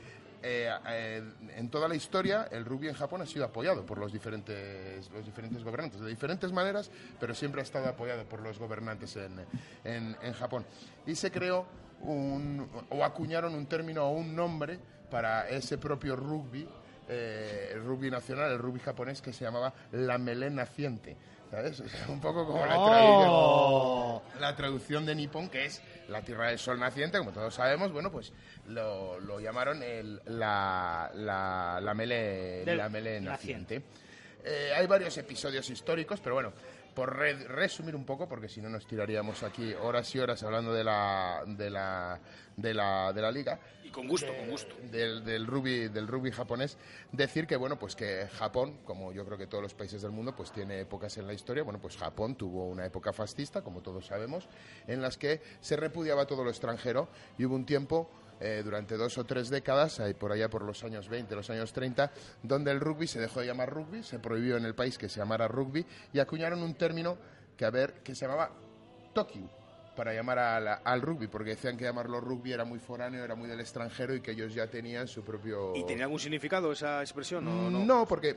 eh, 0.42 0.70
eh, 0.88 1.22
en 1.56 1.70
toda 1.70 1.88
la 1.88 1.94
historia 1.94 2.48
el 2.50 2.64
rugby 2.64 2.88
en 2.88 2.94
Japón 2.94 3.22
ha 3.22 3.26
sido 3.26 3.44
apoyado 3.44 3.86
por 3.86 3.98
los 3.98 4.12
diferentes, 4.12 5.10
los 5.10 5.24
diferentes 5.24 5.64
gobernantes, 5.64 6.00
de 6.00 6.08
diferentes 6.08 6.52
maneras, 6.52 6.90
pero 7.18 7.34
siempre 7.34 7.60
ha 7.60 7.64
estado 7.64 7.88
apoyado 7.88 8.24
por 8.24 8.40
los 8.40 8.58
gobernantes 8.58 9.16
en, 9.16 9.40
en, 9.84 10.16
en 10.20 10.32
Japón. 10.34 10.66
Y 11.06 11.14
se 11.14 11.30
creó 11.30 11.66
un, 12.02 12.68
o 12.90 13.04
acuñaron 13.04 13.54
un 13.54 13.66
término 13.66 14.04
o 14.04 14.10
un 14.12 14.34
nombre 14.34 14.78
para 15.10 15.48
ese 15.48 15.78
propio 15.78 16.16
rugby, 16.16 16.68
eh, 17.08 17.70
el 17.72 17.84
rugby 17.84 18.10
nacional, 18.10 18.52
el 18.52 18.58
rugby 18.58 18.80
japonés, 18.80 19.22
que 19.22 19.32
se 19.32 19.44
llamaba 19.44 19.72
la 19.92 20.18
melé 20.18 20.50
naciente. 20.50 21.16
Un 22.08 22.20
poco 22.20 22.46
como 22.46 22.64
la, 22.66 22.78
¡Oh! 22.78 24.20
traducción, 24.22 24.40
la 24.40 24.56
traducción 24.56 25.06
de 25.06 25.14
Nippon, 25.14 25.48
que 25.48 25.66
es 25.66 25.82
la 26.08 26.22
tierra 26.22 26.48
del 26.48 26.58
sol 26.58 26.78
naciente, 26.78 27.18
como 27.18 27.32
todos 27.32 27.54
sabemos, 27.54 27.92
bueno, 27.92 28.10
pues 28.10 28.32
lo, 28.68 29.18
lo 29.20 29.40
llamaron 29.40 29.82
el, 29.82 30.20
la, 30.26 31.10
la, 31.14 31.78
la 31.82 31.94
melé, 31.94 32.64
Del 32.64 32.76
la 32.78 32.88
melé 32.88 33.20
naciente. 33.20 33.82
Eh, 34.44 34.72
hay 34.76 34.86
varios 34.86 35.16
episodios 35.16 35.68
históricos, 35.70 36.20
pero 36.20 36.34
bueno, 36.34 36.52
por 36.94 37.16
re- 37.16 37.48
resumir 37.48 37.96
un 37.96 38.04
poco, 38.04 38.28
porque 38.28 38.48
si 38.48 38.60
no 38.60 38.68
nos 38.68 38.86
tiraríamos 38.86 39.42
aquí 39.42 39.72
horas 39.74 40.14
y 40.14 40.18
horas 40.18 40.42
hablando 40.42 40.72
de 40.72 40.84
la, 40.84 41.42
de 41.46 41.70
la, 41.70 42.20
de 42.56 42.74
la, 42.74 43.12
de 43.12 43.22
la 43.22 43.30
liga. 43.32 43.58
Con 43.94 44.08
gusto, 44.08 44.26
con 44.36 44.50
gusto. 44.50 44.74
Del, 44.90 45.24
del 45.24 45.46
rugby, 45.46 45.86
del 45.86 46.08
rugby 46.08 46.32
japonés, 46.32 46.76
decir 47.12 47.46
que 47.46 47.54
bueno, 47.54 47.78
pues 47.78 47.94
que 47.94 48.26
Japón, 48.26 48.78
como 48.84 49.12
yo 49.12 49.24
creo 49.24 49.38
que 49.38 49.46
todos 49.46 49.62
los 49.62 49.72
países 49.72 50.02
del 50.02 50.10
mundo, 50.10 50.34
pues 50.34 50.50
tiene 50.50 50.80
épocas 50.80 51.16
en 51.16 51.28
la 51.28 51.32
historia. 51.32 51.62
Bueno, 51.62 51.80
pues 51.80 51.96
Japón 51.96 52.34
tuvo 52.34 52.66
una 52.66 52.84
época 52.84 53.12
fascista, 53.12 53.62
como 53.62 53.82
todos 53.82 54.06
sabemos, 54.06 54.48
en 54.88 55.00
las 55.00 55.16
que 55.16 55.40
se 55.60 55.76
repudiaba 55.76 56.26
todo 56.26 56.42
lo 56.42 56.50
extranjero 56.50 57.08
y 57.38 57.44
hubo 57.44 57.54
un 57.54 57.64
tiempo 57.64 58.10
eh, 58.40 58.62
durante 58.64 58.96
dos 58.96 59.16
o 59.16 59.24
tres 59.24 59.48
décadas, 59.48 60.00
ahí 60.00 60.14
por 60.14 60.32
allá 60.32 60.50
por 60.50 60.62
los 60.62 60.82
años 60.82 61.08
20, 61.08 61.32
los 61.36 61.48
años 61.50 61.72
30, 61.72 62.10
donde 62.42 62.72
el 62.72 62.80
rugby 62.80 63.06
se 63.06 63.20
dejó 63.20 63.40
de 63.40 63.46
llamar 63.46 63.70
rugby, 63.70 64.02
se 64.02 64.18
prohibió 64.18 64.56
en 64.56 64.64
el 64.64 64.74
país 64.74 64.98
que 64.98 65.08
se 65.08 65.20
llamara 65.20 65.46
rugby 65.46 65.86
y 66.12 66.18
acuñaron 66.18 66.64
un 66.64 66.74
término 66.74 67.16
que, 67.56 67.64
a 67.64 67.70
ver, 67.70 68.02
que 68.02 68.16
se 68.16 68.26
llamaba 68.26 68.50
Tokyo 69.12 69.63
para 69.94 70.12
llamar 70.12 70.38
al, 70.38 70.68
al 70.82 71.02
rugby, 71.02 71.26
porque 71.28 71.50
decían 71.50 71.76
que 71.76 71.84
llamarlo 71.84 72.20
rugby 72.20 72.52
era 72.52 72.64
muy 72.64 72.78
foráneo, 72.78 73.24
era 73.24 73.34
muy 73.34 73.48
del 73.48 73.60
extranjero 73.60 74.14
y 74.14 74.20
que 74.20 74.32
ellos 74.32 74.54
ya 74.54 74.66
tenían 74.68 75.08
su 75.08 75.24
propio... 75.24 75.74
¿Y 75.74 75.84
tenía 75.86 76.04
algún 76.04 76.20
significado 76.20 76.72
esa 76.72 77.00
expresión? 77.00 77.46
o 77.48 77.70
no? 77.70 77.84
No, 77.84 78.06
porque 78.06 78.36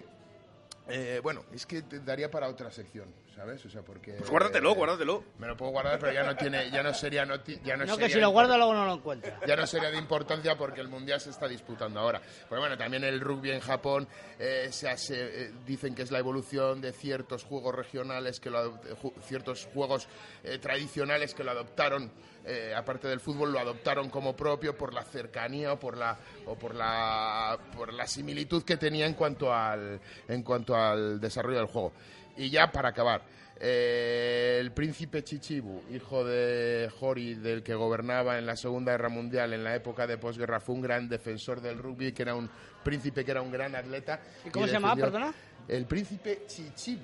Eh, 0.90 1.20
bueno, 1.22 1.44
es 1.52 1.66
que 1.66 1.82
te 1.82 2.00
daría 2.00 2.32
para 2.32 2.48
otra 2.48 2.72
sección, 2.72 3.14
¿sabes? 3.36 3.66
O 3.66 3.70
sea, 3.70 3.82
porque... 3.82 4.14
Pues 4.14 4.30
guárdatelo, 4.30 4.74
guárdatelo. 4.74 5.24
Me 5.38 5.48
lo 5.48 5.58
puedo 5.58 5.72
guardar, 5.72 6.00
pero 6.00 6.14
ya 6.14 6.24
no 6.24 6.36
tiene, 6.36 6.72
ya 6.72 6.82
no 6.82 6.94
sería... 6.94 7.26
noti- 7.26 7.60
ya 7.64 7.76
no, 7.76 7.86
No, 7.86 7.96
que 7.98 8.04
sería 8.04 8.16
si 8.16 8.22
lo 8.22 8.30
guarda 8.30 8.56
luego 8.58 8.74
no 8.74 8.86
lo 8.86 8.94
encuentra. 8.94 9.38
ya 9.46 9.56
no 9.58 9.68
sería 9.68 9.92
de 9.92 9.98
importancia 9.98 10.58
porque 10.58 10.80
el 10.80 10.88
mundial 10.88 11.20
se 11.20 11.32
está 11.32 11.48
disputando 11.48 12.00
ahora. 12.00 12.22
Pero 12.50 12.62
bueno, 12.62 12.78
también 12.78 13.04
el 13.04 13.20
rugby 13.20 13.52
en 13.52 13.60
Japón 13.60 14.08
eh, 14.40 14.70
se 14.72 14.88
hace- 14.90 15.48
eh, 15.48 15.52
dicen 15.66 15.94
que 15.94 16.04
es 16.04 16.12
la 16.12 16.20
evolución 16.20 16.80
de 16.80 16.94
ciertos 16.94 17.44
juegos 17.44 17.76
regionales, 17.76 18.40
que 18.40 18.50
lo 18.50 18.80
ju- 19.02 19.14
ciertos 19.24 19.68
juegos 19.74 20.08
eh, 20.44 20.58
tradicionales 20.58 21.34
que 21.34 21.44
lo 21.44 21.52
adoptaron, 21.52 22.10
eh, 22.46 22.74
aparte 22.74 23.10
del 23.10 23.20
fútbol, 23.20 23.52
lo 23.52 23.60
adoptaron 23.60 24.10
como 24.10 24.34
propio 24.38 24.78
por 24.78 24.94
la 24.94 25.04
cercanía 25.04 25.74
o 25.74 25.80
por 25.80 25.98
la 25.98 26.18
o 26.46 26.56
por 26.56 26.74
la 26.76 27.58
por 27.76 27.92
la 27.92 28.08
similitud 28.08 28.64
que 28.64 28.78
tenía 28.78 29.06
en 29.06 29.16
cuanto 29.16 29.54
al 29.54 30.00
en 30.30 30.44
cuanto 30.44 30.77
al 30.78 31.20
desarrollo 31.20 31.58
del 31.58 31.68
juego. 31.68 31.94
Y 32.38 32.50
ya 32.50 32.72
para 32.72 32.90
acabar. 32.90 33.22
eh, 33.60 34.58
el 34.62 34.72
príncipe 34.72 35.24
Chichibu, 35.24 35.82
hijo 35.92 36.24
de 36.24 36.92
Hori, 37.00 37.36
del 37.36 37.64
que 37.64 37.74
gobernaba 37.74 38.38
en 38.38 38.46
la 38.46 38.56
Segunda 38.56 38.92
Guerra 38.92 39.10
Mundial, 39.10 39.54
en 39.54 39.64
la 39.64 39.76
época 39.76 40.06
de 40.06 40.18
posguerra, 40.18 40.60
fue 40.60 40.76
un 40.76 40.82
gran 40.82 41.10
defensor 41.10 41.62
del 41.62 41.80
rugby, 41.80 42.12
que 42.12 42.22
era 42.22 42.36
un 42.36 42.50
príncipe 42.88 43.26
que 43.26 43.32
era 43.32 43.42
un 43.42 43.52
gran 43.52 43.76
atleta. 43.76 44.20
¿Y 44.46 44.50
cómo 44.50 44.66
se 44.66 44.74
llamaba, 44.74 44.96
perdona? 44.96 45.34
El 45.68 45.86
príncipe 45.86 46.44
Chichibu. 46.48 47.02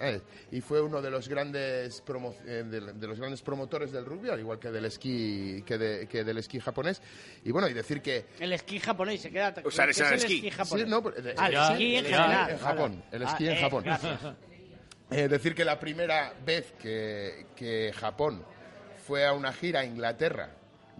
eh, 0.00 0.20
y 0.50 0.60
fue 0.60 0.80
uno 0.80 1.00
de 1.00 1.10
los 1.10 1.28
grandes 1.28 2.02
promo- 2.04 2.34
eh, 2.44 2.64
de, 2.66 2.80
de 2.94 3.06
los 3.06 3.16
grandes 3.20 3.40
promotores 3.40 3.92
del 3.92 4.04
rugby, 4.04 4.30
al 4.30 4.40
igual 4.40 4.58
que 4.58 4.70
del 4.72 4.86
esquí 4.86 5.62
que, 5.64 5.78
de- 5.78 6.08
que 6.08 6.24
del 6.24 6.38
esquí 6.38 6.58
japonés. 6.58 7.00
Y 7.44 7.52
bueno, 7.52 7.68
y 7.68 7.72
decir 7.74 8.02
que 8.02 8.24
El 8.40 8.52
esquí 8.52 8.80
japonés 8.80 9.20
se 9.20 9.30
queda. 9.30 9.54
O 9.64 9.70
sea, 9.70 9.84
¿qué 9.84 9.92
es 9.92 10.00
el 10.00 10.06
el 10.06 10.12
esquí. 10.14 10.34
esquí 10.38 10.50
japonés? 10.50 10.84
Sí, 10.86 10.90
no, 10.90 10.98
eh, 11.10 11.34
Ah, 11.38 11.46
el 11.48 11.52
sí, 11.54 11.72
esquí 11.72 11.96
en 11.96 12.04
el 12.06 12.10
general. 12.10 12.50
en 12.50 12.58
Japón, 12.58 13.04
el 13.12 13.22
esquí 13.22 13.46
Ah, 13.48 13.50
en 13.52 13.56
eh, 13.56 13.60
Japón. 13.60 13.84
Eh, 15.12 15.28
decir 15.28 15.54
que 15.54 15.64
la 15.64 15.78
primera 15.78 16.32
vez 16.44 16.72
que, 16.80 17.46
que 17.56 17.92
Japón 17.96 18.44
fue 19.06 19.24
a 19.26 19.32
una 19.34 19.52
gira 19.52 19.80
a 19.80 19.84
Inglaterra 19.84 20.50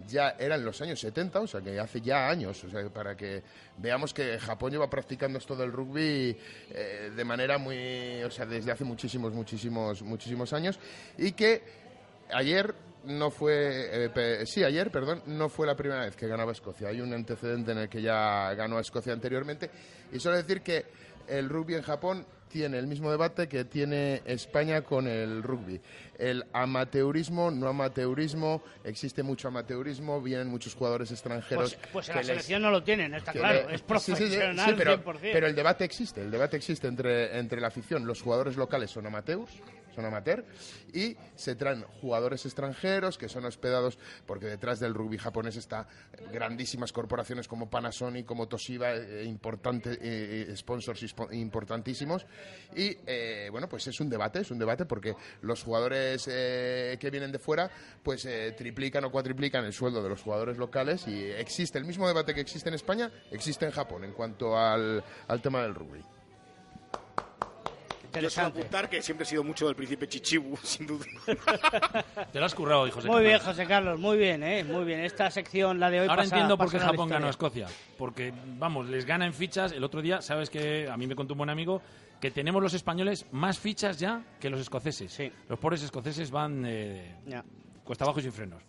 ya 0.07 0.35
era 0.39 0.55
en 0.55 0.65
los 0.65 0.81
años 0.81 0.99
70, 0.99 1.39
o 1.41 1.47
sea 1.47 1.61
que 1.61 1.79
hace 1.79 2.01
ya 2.01 2.29
años, 2.29 2.63
o 2.63 2.69
sea, 2.69 2.87
para 2.89 3.15
que 3.15 3.43
veamos 3.77 4.13
que 4.13 4.39
Japón 4.39 4.71
lleva 4.71 4.89
practicando 4.89 5.37
esto 5.37 5.55
del 5.55 5.71
rugby 5.71 6.37
eh, 6.69 7.11
de 7.15 7.25
manera 7.25 7.57
muy, 7.57 8.21
o 8.23 8.31
sea, 8.31 8.45
desde 8.45 8.71
hace 8.71 8.83
muchísimos, 8.83 9.33
muchísimos, 9.33 10.01
muchísimos 10.01 10.53
años 10.53 10.79
y 11.17 11.31
que 11.33 11.63
ayer 12.33 12.73
no 13.05 13.31
fue, 13.31 14.11
eh, 14.15 14.45
sí, 14.45 14.63
ayer, 14.63 14.91
perdón, 14.91 15.23
no 15.25 15.49
fue 15.49 15.65
la 15.65 15.75
primera 15.75 16.01
vez 16.01 16.15
que 16.15 16.27
ganaba 16.27 16.51
Escocia. 16.51 16.89
Hay 16.89 17.01
un 17.01 17.11
antecedente 17.13 17.71
en 17.71 17.79
el 17.79 17.89
que 17.89 18.01
ya 18.01 18.53
ganó 18.53 18.79
Escocia 18.79 19.13
anteriormente 19.13 19.71
y 20.11 20.19
solo 20.19 20.37
decir 20.37 20.61
que 20.61 20.85
el 21.27 21.49
rugby 21.49 21.75
en 21.75 21.81
Japón 21.81 22.25
tiene 22.51 22.77
el 22.77 22.87
mismo 22.87 23.09
debate 23.09 23.47
que 23.47 23.65
tiene 23.65 24.21
España 24.25 24.81
con 24.81 25.07
el 25.07 25.41
rugby. 25.41 25.79
El 26.19 26.43
amateurismo, 26.53 27.49
no 27.49 27.67
amateurismo, 27.67 28.61
existe 28.83 29.23
mucho 29.23 29.47
amateurismo, 29.47 30.21
vienen 30.21 30.47
muchos 30.49 30.75
jugadores 30.75 31.09
extranjeros. 31.11 31.73
Pues, 31.75 31.89
pues 31.91 32.09
en 32.09 32.15
la 32.15 32.21
les- 32.21 32.27
selección 32.27 32.61
no 32.61 32.69
lo 32.69 32.83
tienen, 32.83 33.13
está 33.15 33.31
claro. 33.31 33.67
le- 33.69 33.75
Es 33.75 33.81
Sí, 33.81 33.87
sí, 34.15 34.15
sí, 34.15 34.23
profesional 34.27 34.69
sí, 34.69 34.75
pero, 34.77 34.91
100%. 34.97 35.29
pero 35.33 35.47
el 35.47 35.55
debate 35.55 35.83
existe, 35.85 36.21
el 36.21 36.29
debate 36.31 36.57
existe 36.57 36.87
entre, 36.87 37.39
entre 37.39 37.59
la 37.61 37.67
afición. 37.67 38.05
Los 38.05 38.21
jugadores 38.21 38.55
locales 38.57 38.91
son 38.91 39.07
amateurs, 39.07 39.51
son 39.93 40.05
amateur, 40.05 40.45
y 40.93 41.15
se 41.35 41.55
traen 41.55 41.83
jugadores 42.01 42.45
extranjeros 42.45 43.17
que 43.17 43.29
son 43.29 43.45
hospedados, 43.45 43.97
porque 44.25 44.47
detrás 44.47 44.79
del 44.79 44.93
rugby 44.93 45.17
japonés 45.17 45.55
está 45.55 45.87
grandísimas 46.31 46.91
corporaciones 46.91 47.47
como 47.47 47.69
Panasonic, 47.69 48.25
como 48.25 48.47
Toshiba, 48.47 48.93
eh, 48.93 49.23
importante, 49.25 49.93
eh, 49.93 50.47
eh, 50.49 50.57
sponsors 50.57 51.03
importantísimos. 51.31 52.25
Y 52.75 52.97
eh, 53.05 53.49
bueno, 53.51 53.67
pues 53.67 53.87
es 53.87 53.99
un 53.99 54.09
debate, 54.09 54.39
es 54.39 54.51
un 54.51 54.59
debate 54.59 54.85
porque 54.85 55.15
los 55.41 55.63
jugadores 55.63 56.27
eh, 56.31 56.97
que 56.99 57.09
vienen 57.09 57.31
de 57.31 57.39
fuera, 57.39 57.69
pues 58.03 58.25
eh, 58.25 58.53
triplican 58.57 59.03
o 59.05 59.11
cuatriplican 59.11 59.65
el 59.65 59.73
sueldo 59.73 60.01
de 60.01 60.09
los 60.09 60.21
jugadores 60.21 60.57
locales 60.57 61.07
y 61.07 61.31
existe 61.31 61.77
el 61.77 61.85
mismo 61.85 62.07
debate 62.07 62.33
que 62.33 62.41
existe 62.41 62.69
en 62.69 62.75
España, 62.75 63.11
existe 63.31 63.65
en 63.65 63.71
Japón 63.71 64.03
en 64.03 64.13
cuanto 64.13 64.57
al, 64.57 65.03
al 65.27 65.41
tema 65.41 65.61
del 65.63 65.75
rugby. 65.75 66.03
Yo 68.19 68.29
suelo 68.29 68.49
apuntar 68.49 68.89
que 68.89 69.01
siempre 69.01 69.23
he 69.23 69.27
sido 69.27 69.43
mucho 69.43 69.65
del 69.67 69.75
príncipe 69.75 70.07
Chichibu, 70.07 70.57
sin 70.63 70.87
duda. 70.87 71.05
Te 72.31 72.39
lo 72.39 72.45
has 72.45 72.55
currado, 72.55 72.87
hijo. 72.87 72.99
Muy 73.01 73.23
bien, 73.23 73.39
José 73.39 73.65
Carlos, 73.65 73.99
muy 73.99 74.17
bien, 74.17 74.43
¿eh? 74.43 74.63
Muy 74.63 74.83
bien. 74.83 74.99
Esta 75.01 75.29
sección, 75.31 75.79
la 75.79 75.89
de 75.89 76.01
hoy, 76.01 76.07
Ahora 76.09 76.23
pasa- 76.23 76.35
entiendo 76.35 76.57
por 76.57 76.69
qué 76.71 76.79
Japón 76.79 77.09
ganó 77.09 77.27
a. 77.27 77.29
Escocia. 77.29 77.67
Porque, 77.97 78.33
vamos, 78.57 78.87
les 78.89 79.05
gana 79.05 79.25
en 79.25 79.33
fichas. 79.33 79.71
El 79.71 79.83
otro 79.83 80.01
día, 80.01 80.21
¿sabes 80.21 80.49
que 80.49 80.89
A 80.89 80.97
mí 80.97 81.07
me 81.07 81.15
contó 81.15 81.33
un 81.33 81.37
buen 81.39 81.49
amigo 81.49 81.81
que 82.19 82.31
tenemos 82.31 82.61
los 82.61 82.73
españoles 82.73 83.25
más 83.31 83.57
fichas 83.59 83.97
ya 83.97 84.21
que 84.39 84.49
los 84.49 84.59
escoceses. 84.59 85.17
Los 85.49 85.57
pobres 85.59 85.81
escoceses 85.83 86.29
van 86.29 86.63
eh, 86.67 87.15
Ya. 87.25 87.43
cuesta 87.83 88.03
abajo 88.05 88.19
y 88.19 88.23
sin 88.23 88.31
frenos. 88.33 88.61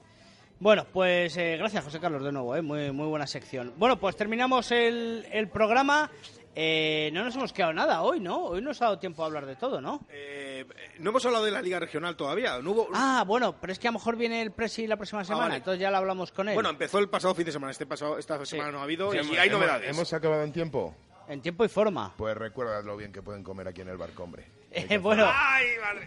Bueno, 0.58 0.86
pues 0.92 1.36
eh, 1.36 1.56
gracias 1.58 1.82
José 1.84 1.98
Carlos 1.98 2.22
de 2.22 2.30
nuevo, 2.30 2.54
¿eh? 2.54 2.62
muy, 2.62 2.92
muy 2.92 3.06
buena 3.08 3.26
sección. 3.26 3.72
Bueno, 3.76 3.98
pues 3.98 4.14
terminamos 4.16 4.70
el, 4.70 5.26
el 5.32 5.48
programa. 5.48 6.08
Eh, 6.54 7.10
no 7.14 7.24
nos 7.24 7.34
hemos 7.34 7.52
quedado 7.52 7.72
nada 7.72 8.02
hoy, 8.02 8.20
¿no? 8.20 8.44
Hoy 8.44 8.60
nos 8.60 8.80
ha 8.82 8.86
dado 8.86 8.98
tiempo 8.98 9.22
a 9.22 9.26
hablar 9.26 9.46
de 9.46 9.56
todo, 9.56 9.80
¿no? 9.80 10.06
Eh, 10.10 10.66
no 10.98 11.10
hemos 11.10 11.24
hablado 11.24 11.44
de 11.46 11.50
la 11.50 11.62
Liga 11.62 11.78
Regional 11.80 12.14
todavía. 12.14 12.58
No 12.60 12.72
hubo- 12.72 12.88
Ah, 12.92 13.24
bueno, 13.26 13.56
pero 13.58 13.72
es 13.72 13.78
que 13.78 13.88
a 13.88 13.90
lo 13.90 13.98
mejor 13.98 14.16
viene 14.16 14.42
el 14.42 14.50
Presi 14.52 14.86
la 14.86 14.96
próxima 14.96 15.24
semana, 15.24 15.44
vale. 15.46 15.56
entonces 15.56 15.80
ya 15.80 15.90
lo 15.90 15.96
hablamos 15.96 16.30
con 16.30 16.48
él. 16.48 16.54
Bueno, 16.54 16.68
empezó 16.68 16.98
el 16.98 17.08
pasado 17.08 17.34
fin 17.34 17.46
de 17.46 17.52
semana. 17.52 17.70
Este 17.70 17.86
pasado, 17.86 18.18
esta 18.18 18.44
semana 18.44 18.70
no 18.70 18.80
ha 18.80 18.82
habido 18.82 19.10
Sí, 19.12 19.16
y 19.16 19.20
hemos- 19.20 19.38
hay 19.38 19.48
novedades. 19.50 19.88
¿Hemos 19.90 20.12
acabado 20.12 20.42
en 20.42 20.52
tiempo? 20.52 20.94
En 21.28 21.40
tiempo 21.40 21.64
y 21.64 21.68
forma. 21.68 22.12
Pues 22.18 22.36
recuerda 22.36 22.82
lo 22.82 22.96
bien 22.98 23.12
que 23.12 23.22
pueden 23.22 23.42
comer 23.42 23.68
aquí 23.68 23.80
en 23.80 23.88
el 23.88 23.96
barco, 23.96 24.24
hombre. 24.24 24.44
Eh, 24.74 24.96
bueno, 24.98 25.30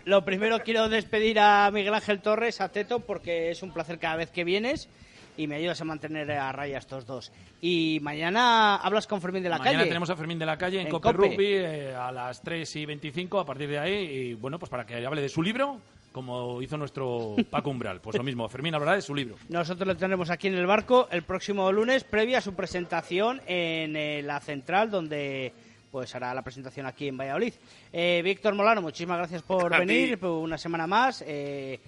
lo 0.06 0.26
primero 0.26 0.60
quiero 0.64 0.90
despedir 0.90 1.40
a 1.40 1.70
Miguel 1.72 1.94
Ángel 1.94 2.20
Torres, 2.22 2.62
a 2.62 2.70
Teto, 2.70 3.00
porque 3.00 3.52
es 3.52 3.62
un 3.62 3.72
placer 3.72 4.00
cada 4.00 4.16
vez 4.16 4.32
que 4.32 4.44
vienes 4.44 4.90
y 5.38 5.48
me 5.48 5.56
ayudas 5.56 5.80
a 5.82 5.86
mantener 5.86 6.32
a 6.32 6.52
raya 6.52 6.78
estos 6.78 7.06
dos. 7.06 7.32
Y 7.62 8.00
mañana 8.02 8.76
hablas 8.78 9.08
con 9.08 9.22
Fermín 9.22 9.44
de 9.44 9.50
la 9.50 9.58
Mañana 9.58 9.78
Calle. 9.80 9.90
tenemos 9.90 10.10
a 10.10 10.16
Fermín 10.16 10.40
de 10.40 10.46
la 10.46 10.58
Calle 10.58 10.82
en, 10.82 10.88
En 10.88 10.92
Cope, 10.92 11.14
Cope. 11.14 11.28
Rugby 11.30 11.46
eh, 11.48 11.96
a 11.96 12.12
las 12.12 12.42
3 12.42 12.76
y 12.76 12.86
25 12.86 13.40
a 13.40 13.46
partir 13.46 13.70
de 13.70 13.80
ahí. 13.80 13.94
Y 13.94 14.34
bueno, 14.36 14.60
pues 14.60 14.70
para 14.70 14.86
que 14.86 15.06
hable 15.06 15.22
de 15.22 15.30
su 15.30 15.42
libro, 15.44 15.80
como 16.12 16.62
hizo 16.62 16.78
nuestro 16.78 17.36
Paco 17.50 17.70
Umbral. 17.70 18.02
Pues 18.02 18.18
lo 18.18 18.24
mismo, 18.24 18.48
Fermín 18.50 18.74
hablará 18.76 18.96
de 18.96 19.02
su 19.02 19.14
libro. 19.14 19.36
Nosotros 19.50 19.88
lo 19.88 19.96
tendremos 19.98 20.30
aquí 20.30 20.48
en 20.48 20.56
el 20.56 20.66
barco 20.66 21.08
el 21.12 21.24
próximo 21.24 21.72
lunes, 21.72 22.04
previa 22.04 22.38
a 22.38 22.42
su 22.42 22.54
presentación 22.54 23.42
en 23.48 23.96
eh, 23.96 24.22
la 24.24 24.40
central, 24.40 24.90
donde 24.92 25.52
pues 25.92 26.14
hará 26.14 26.34
la 26.34 26.42
presentación 26.42 26.86
aquí 26.86 27.08
en 27.08 27.18
Valladolid. 27.18 27.54
Eh, 27.94 28.22
Víctor 28.24 28.54
Molano, 28.54 28.82
muchísimas 28.82 29.18
gracias 29.18 29.42
por 29.44 29.74
A 29.74 29.80
ti. 29.80 29.86
venir 29.86 30.20
por 30.20 30.32
una 30.32 30.58
semana 30.58 30.88
más. 30.88 31.24
Eh, 31.26 31.80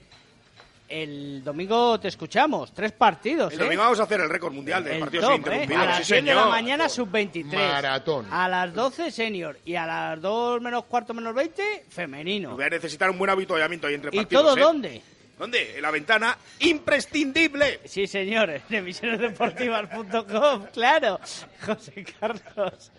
el 0.88 1.44
domingo 1.44 2.00
te 2.00 2.08
escuchamos, 2.08 2.74
tres 2.74 2.92
partidos. 2.94 3.52
El 3.54 3.60
¿eh? 3.60 3.64
domingo 3.64 3.84
vamos 3.84 4.00
a 4.00 4.04
hacer 4.04 4.22
el 4.22 4.30
récord 4.30 4.54
mundial 4.54 4.84
de 4.84 4.94
El 4.96 5.00
partidos 5.00 5.26
top, 5.42 5.48
¿eh? 5.52 5.68
A 5.76 5.86
las 5.86 6.08
sí, 6.08 6.14
10 6.14 6.26
de 6.26 6.34
la 6.34 6.42
señor. 6.42 6.50
mañana 6.50 6.90
sub-23. 6.90 7.46
Maratón. 7.54 8.28
A 8.32 8.48
las 8.48 8.74
12 8.74 9.12
senior 9.12 9.60
y 9.66 9.76
a 9.76 9.86
las 9.86 10.22
2 10.22 10.62
menos 10.62 10.86
cuarto 10.86 11.14
menos 11.14 11.34
20 11.36 11.86
femenino. 11.90 12.56
Voy 12.56 12.64
a 12.64 12.70
necesitar 12.70 13.10
un 13.10 13.18
buen 13.18 13.30
avituallamiento 13.30 13.88
ahí 13.88 13.96
entre 13.96 14.12
¿Y 14.14 14.18
partidos. 14.18 14.44
todo 14.44 14.58
¿eh? 14.58 14.62
dónde? 14.62 15.02
¿Dónde? 15.38 15.76
En 15.76 15.82
la 15.84 15.92
ventana 15.92 16.36
imprescindible. 16.60 17.82
Sí, 17.86 18.08
señores, 18.08 18.64
en 18.70 18.78
emisionesdeportivas.com, 18.78 20.66
claro. 20.74 21.20
José 21.66 22.06
Carlos. 22.20 22.92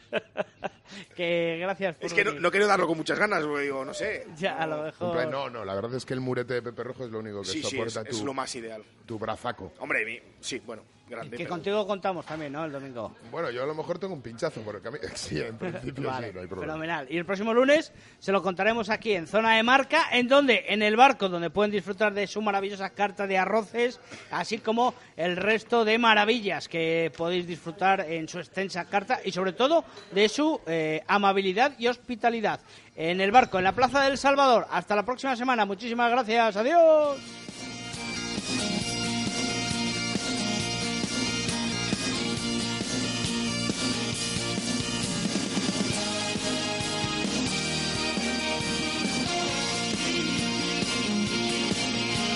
que 1.16 1.58
gracias 1.60 1.96
por 1.96 2.06
Es 2.06 2.12
que 2.14 2.24
no, 2.24 2.32
no 2.32 2.50
quiero 2.50 2.66
darlo 2.66 2.86
con 2.86 2.96
muchas 2.96 3.18
ganas, 3.18 3.42
porque 3.44 3.62
digo, 3.64 3.84
no 3.84 3.94
sé. 3.94 4.26
Ya, 4.36 4.56
a 4.58 4.66
lo 4.66 4.82
mejor. 4.82 5.12
plan, 5.12 5.30
No, 5.30 5.50
no, 5.50 5.64
la 5.64 5.74
verdad 5.74 5.94
es 5.94 6.04
que 6.04 6.14
el 6.14 6.20
murete 6.20 6.54
de 6.54 6.62
Pepe 6.62 6.82
Rojo 6.84 7.04
es 7.04 7.10
lo 7.10 7.18
único 7.20 7.42
que 7.42 7.48
Sí, 7.48 7.60
sí, 7.62 7.66
es, 7.78 7.92
soporta 7.92 8.08
es 8.10 8.18
tu, 8.18 8.24
lo 8.26 8.34
más 8.34 8.54
ideal. 8.54 8.82
tu 9.06 9.18
brazaco. 9.18 9.72
Hombre, 9.80 10.04
mi- 10.04 10.20
sí, 10.40 10.60
bueno, 10.64 10.82
grande. 11.08 11.36
Que 11.36 11.44
pero- 11.44 11.50
contigo 11.50 11.86
contamos 11.86 12.24
también, 12.26 12.52
¿no? 12.52 12.64
El 12.64 12.72
domingo. 12.72 13.16
Bueno, 13.30 13.50
yo 13.50 13.62
a 13.62 13.66
lo 13.66 13.74
mejor 13.74 13.98
tengo 13.98 14.12
un 14.14 14.20
pinchazo, 14.22 14.60
porque 14.62 14.88
a 14.88 14.90
mí... 14.90 14.98
Sí, 15.14 15.40
en 15.40 15.56
principio 15.56 16.08
Vale, 16.08 16.28
sí, 16.28 16.34
no 16.34 16.40
hay 16.42 16.46
problema. 16.46 16.72
fenomenal. 16.72 17.06
Y 17.10 17.16
el 17.16 17.24
próximo 17.24 17.54
lunes 17.54 17.92
se 18.18 18.30
lo 18.32 18.42
contaremos 18.42 18.90
aquí 18.90 19.12
en 19.12 19.26
Zona 19.26 19.56
de 19.56 19.62
Marca, 19.62 20.08
en 20.12 20.28
donde, 20.28 20.64
en 20.68 20.82
el 20.82 20.96
barco, 20.96 21.28
donde 21.28 21.48
pueden 21.50 21.70
disfrutar 21.72 22.12
de 22.12 22.26
su 22.26 22.42
maravillosa 22.42 22.90
carta 22.90 23.26
de 23.26 23.38
arroces, 23.38 23.98
así 24.30 24.58
como 24.58 24.94
el 25.16 25.36
resto 25.36 25.84
de 25.84 25.96
maravillas 25.98 26.68
que 26.68 27.10
podéis 27.16 27.46
disfrutar 27.46 28.00
en 28.08 28.28
su 28.28 28.38
extensa 28.38 28.84
carta 28.84 29.20
y 29.24 29.32
sobre 29.32 29.52
todo 29.54 29.84
de 30.12 30.28
su 30.28 30.60
amabilidad 31.06 31.72
y 31.78 31.88
hospitalidad. 31.88 32.60
En 32.96 33.20
el 33.20 33.30
barco, 33.30 33.58
en 33.58 33.64
la 33.64 33.72
Plaza 33.72 34.02
del 34.02 34.18
Salvador. 34.18 34.66
Hasta 34.70 34.96
la 34.96 35.04
próxima 35.04 35.36
semana. 35.36 35.64
Muchísimas 35.64 36.10
gracias. 36.10 36.56
Adiós. 36.56 37.47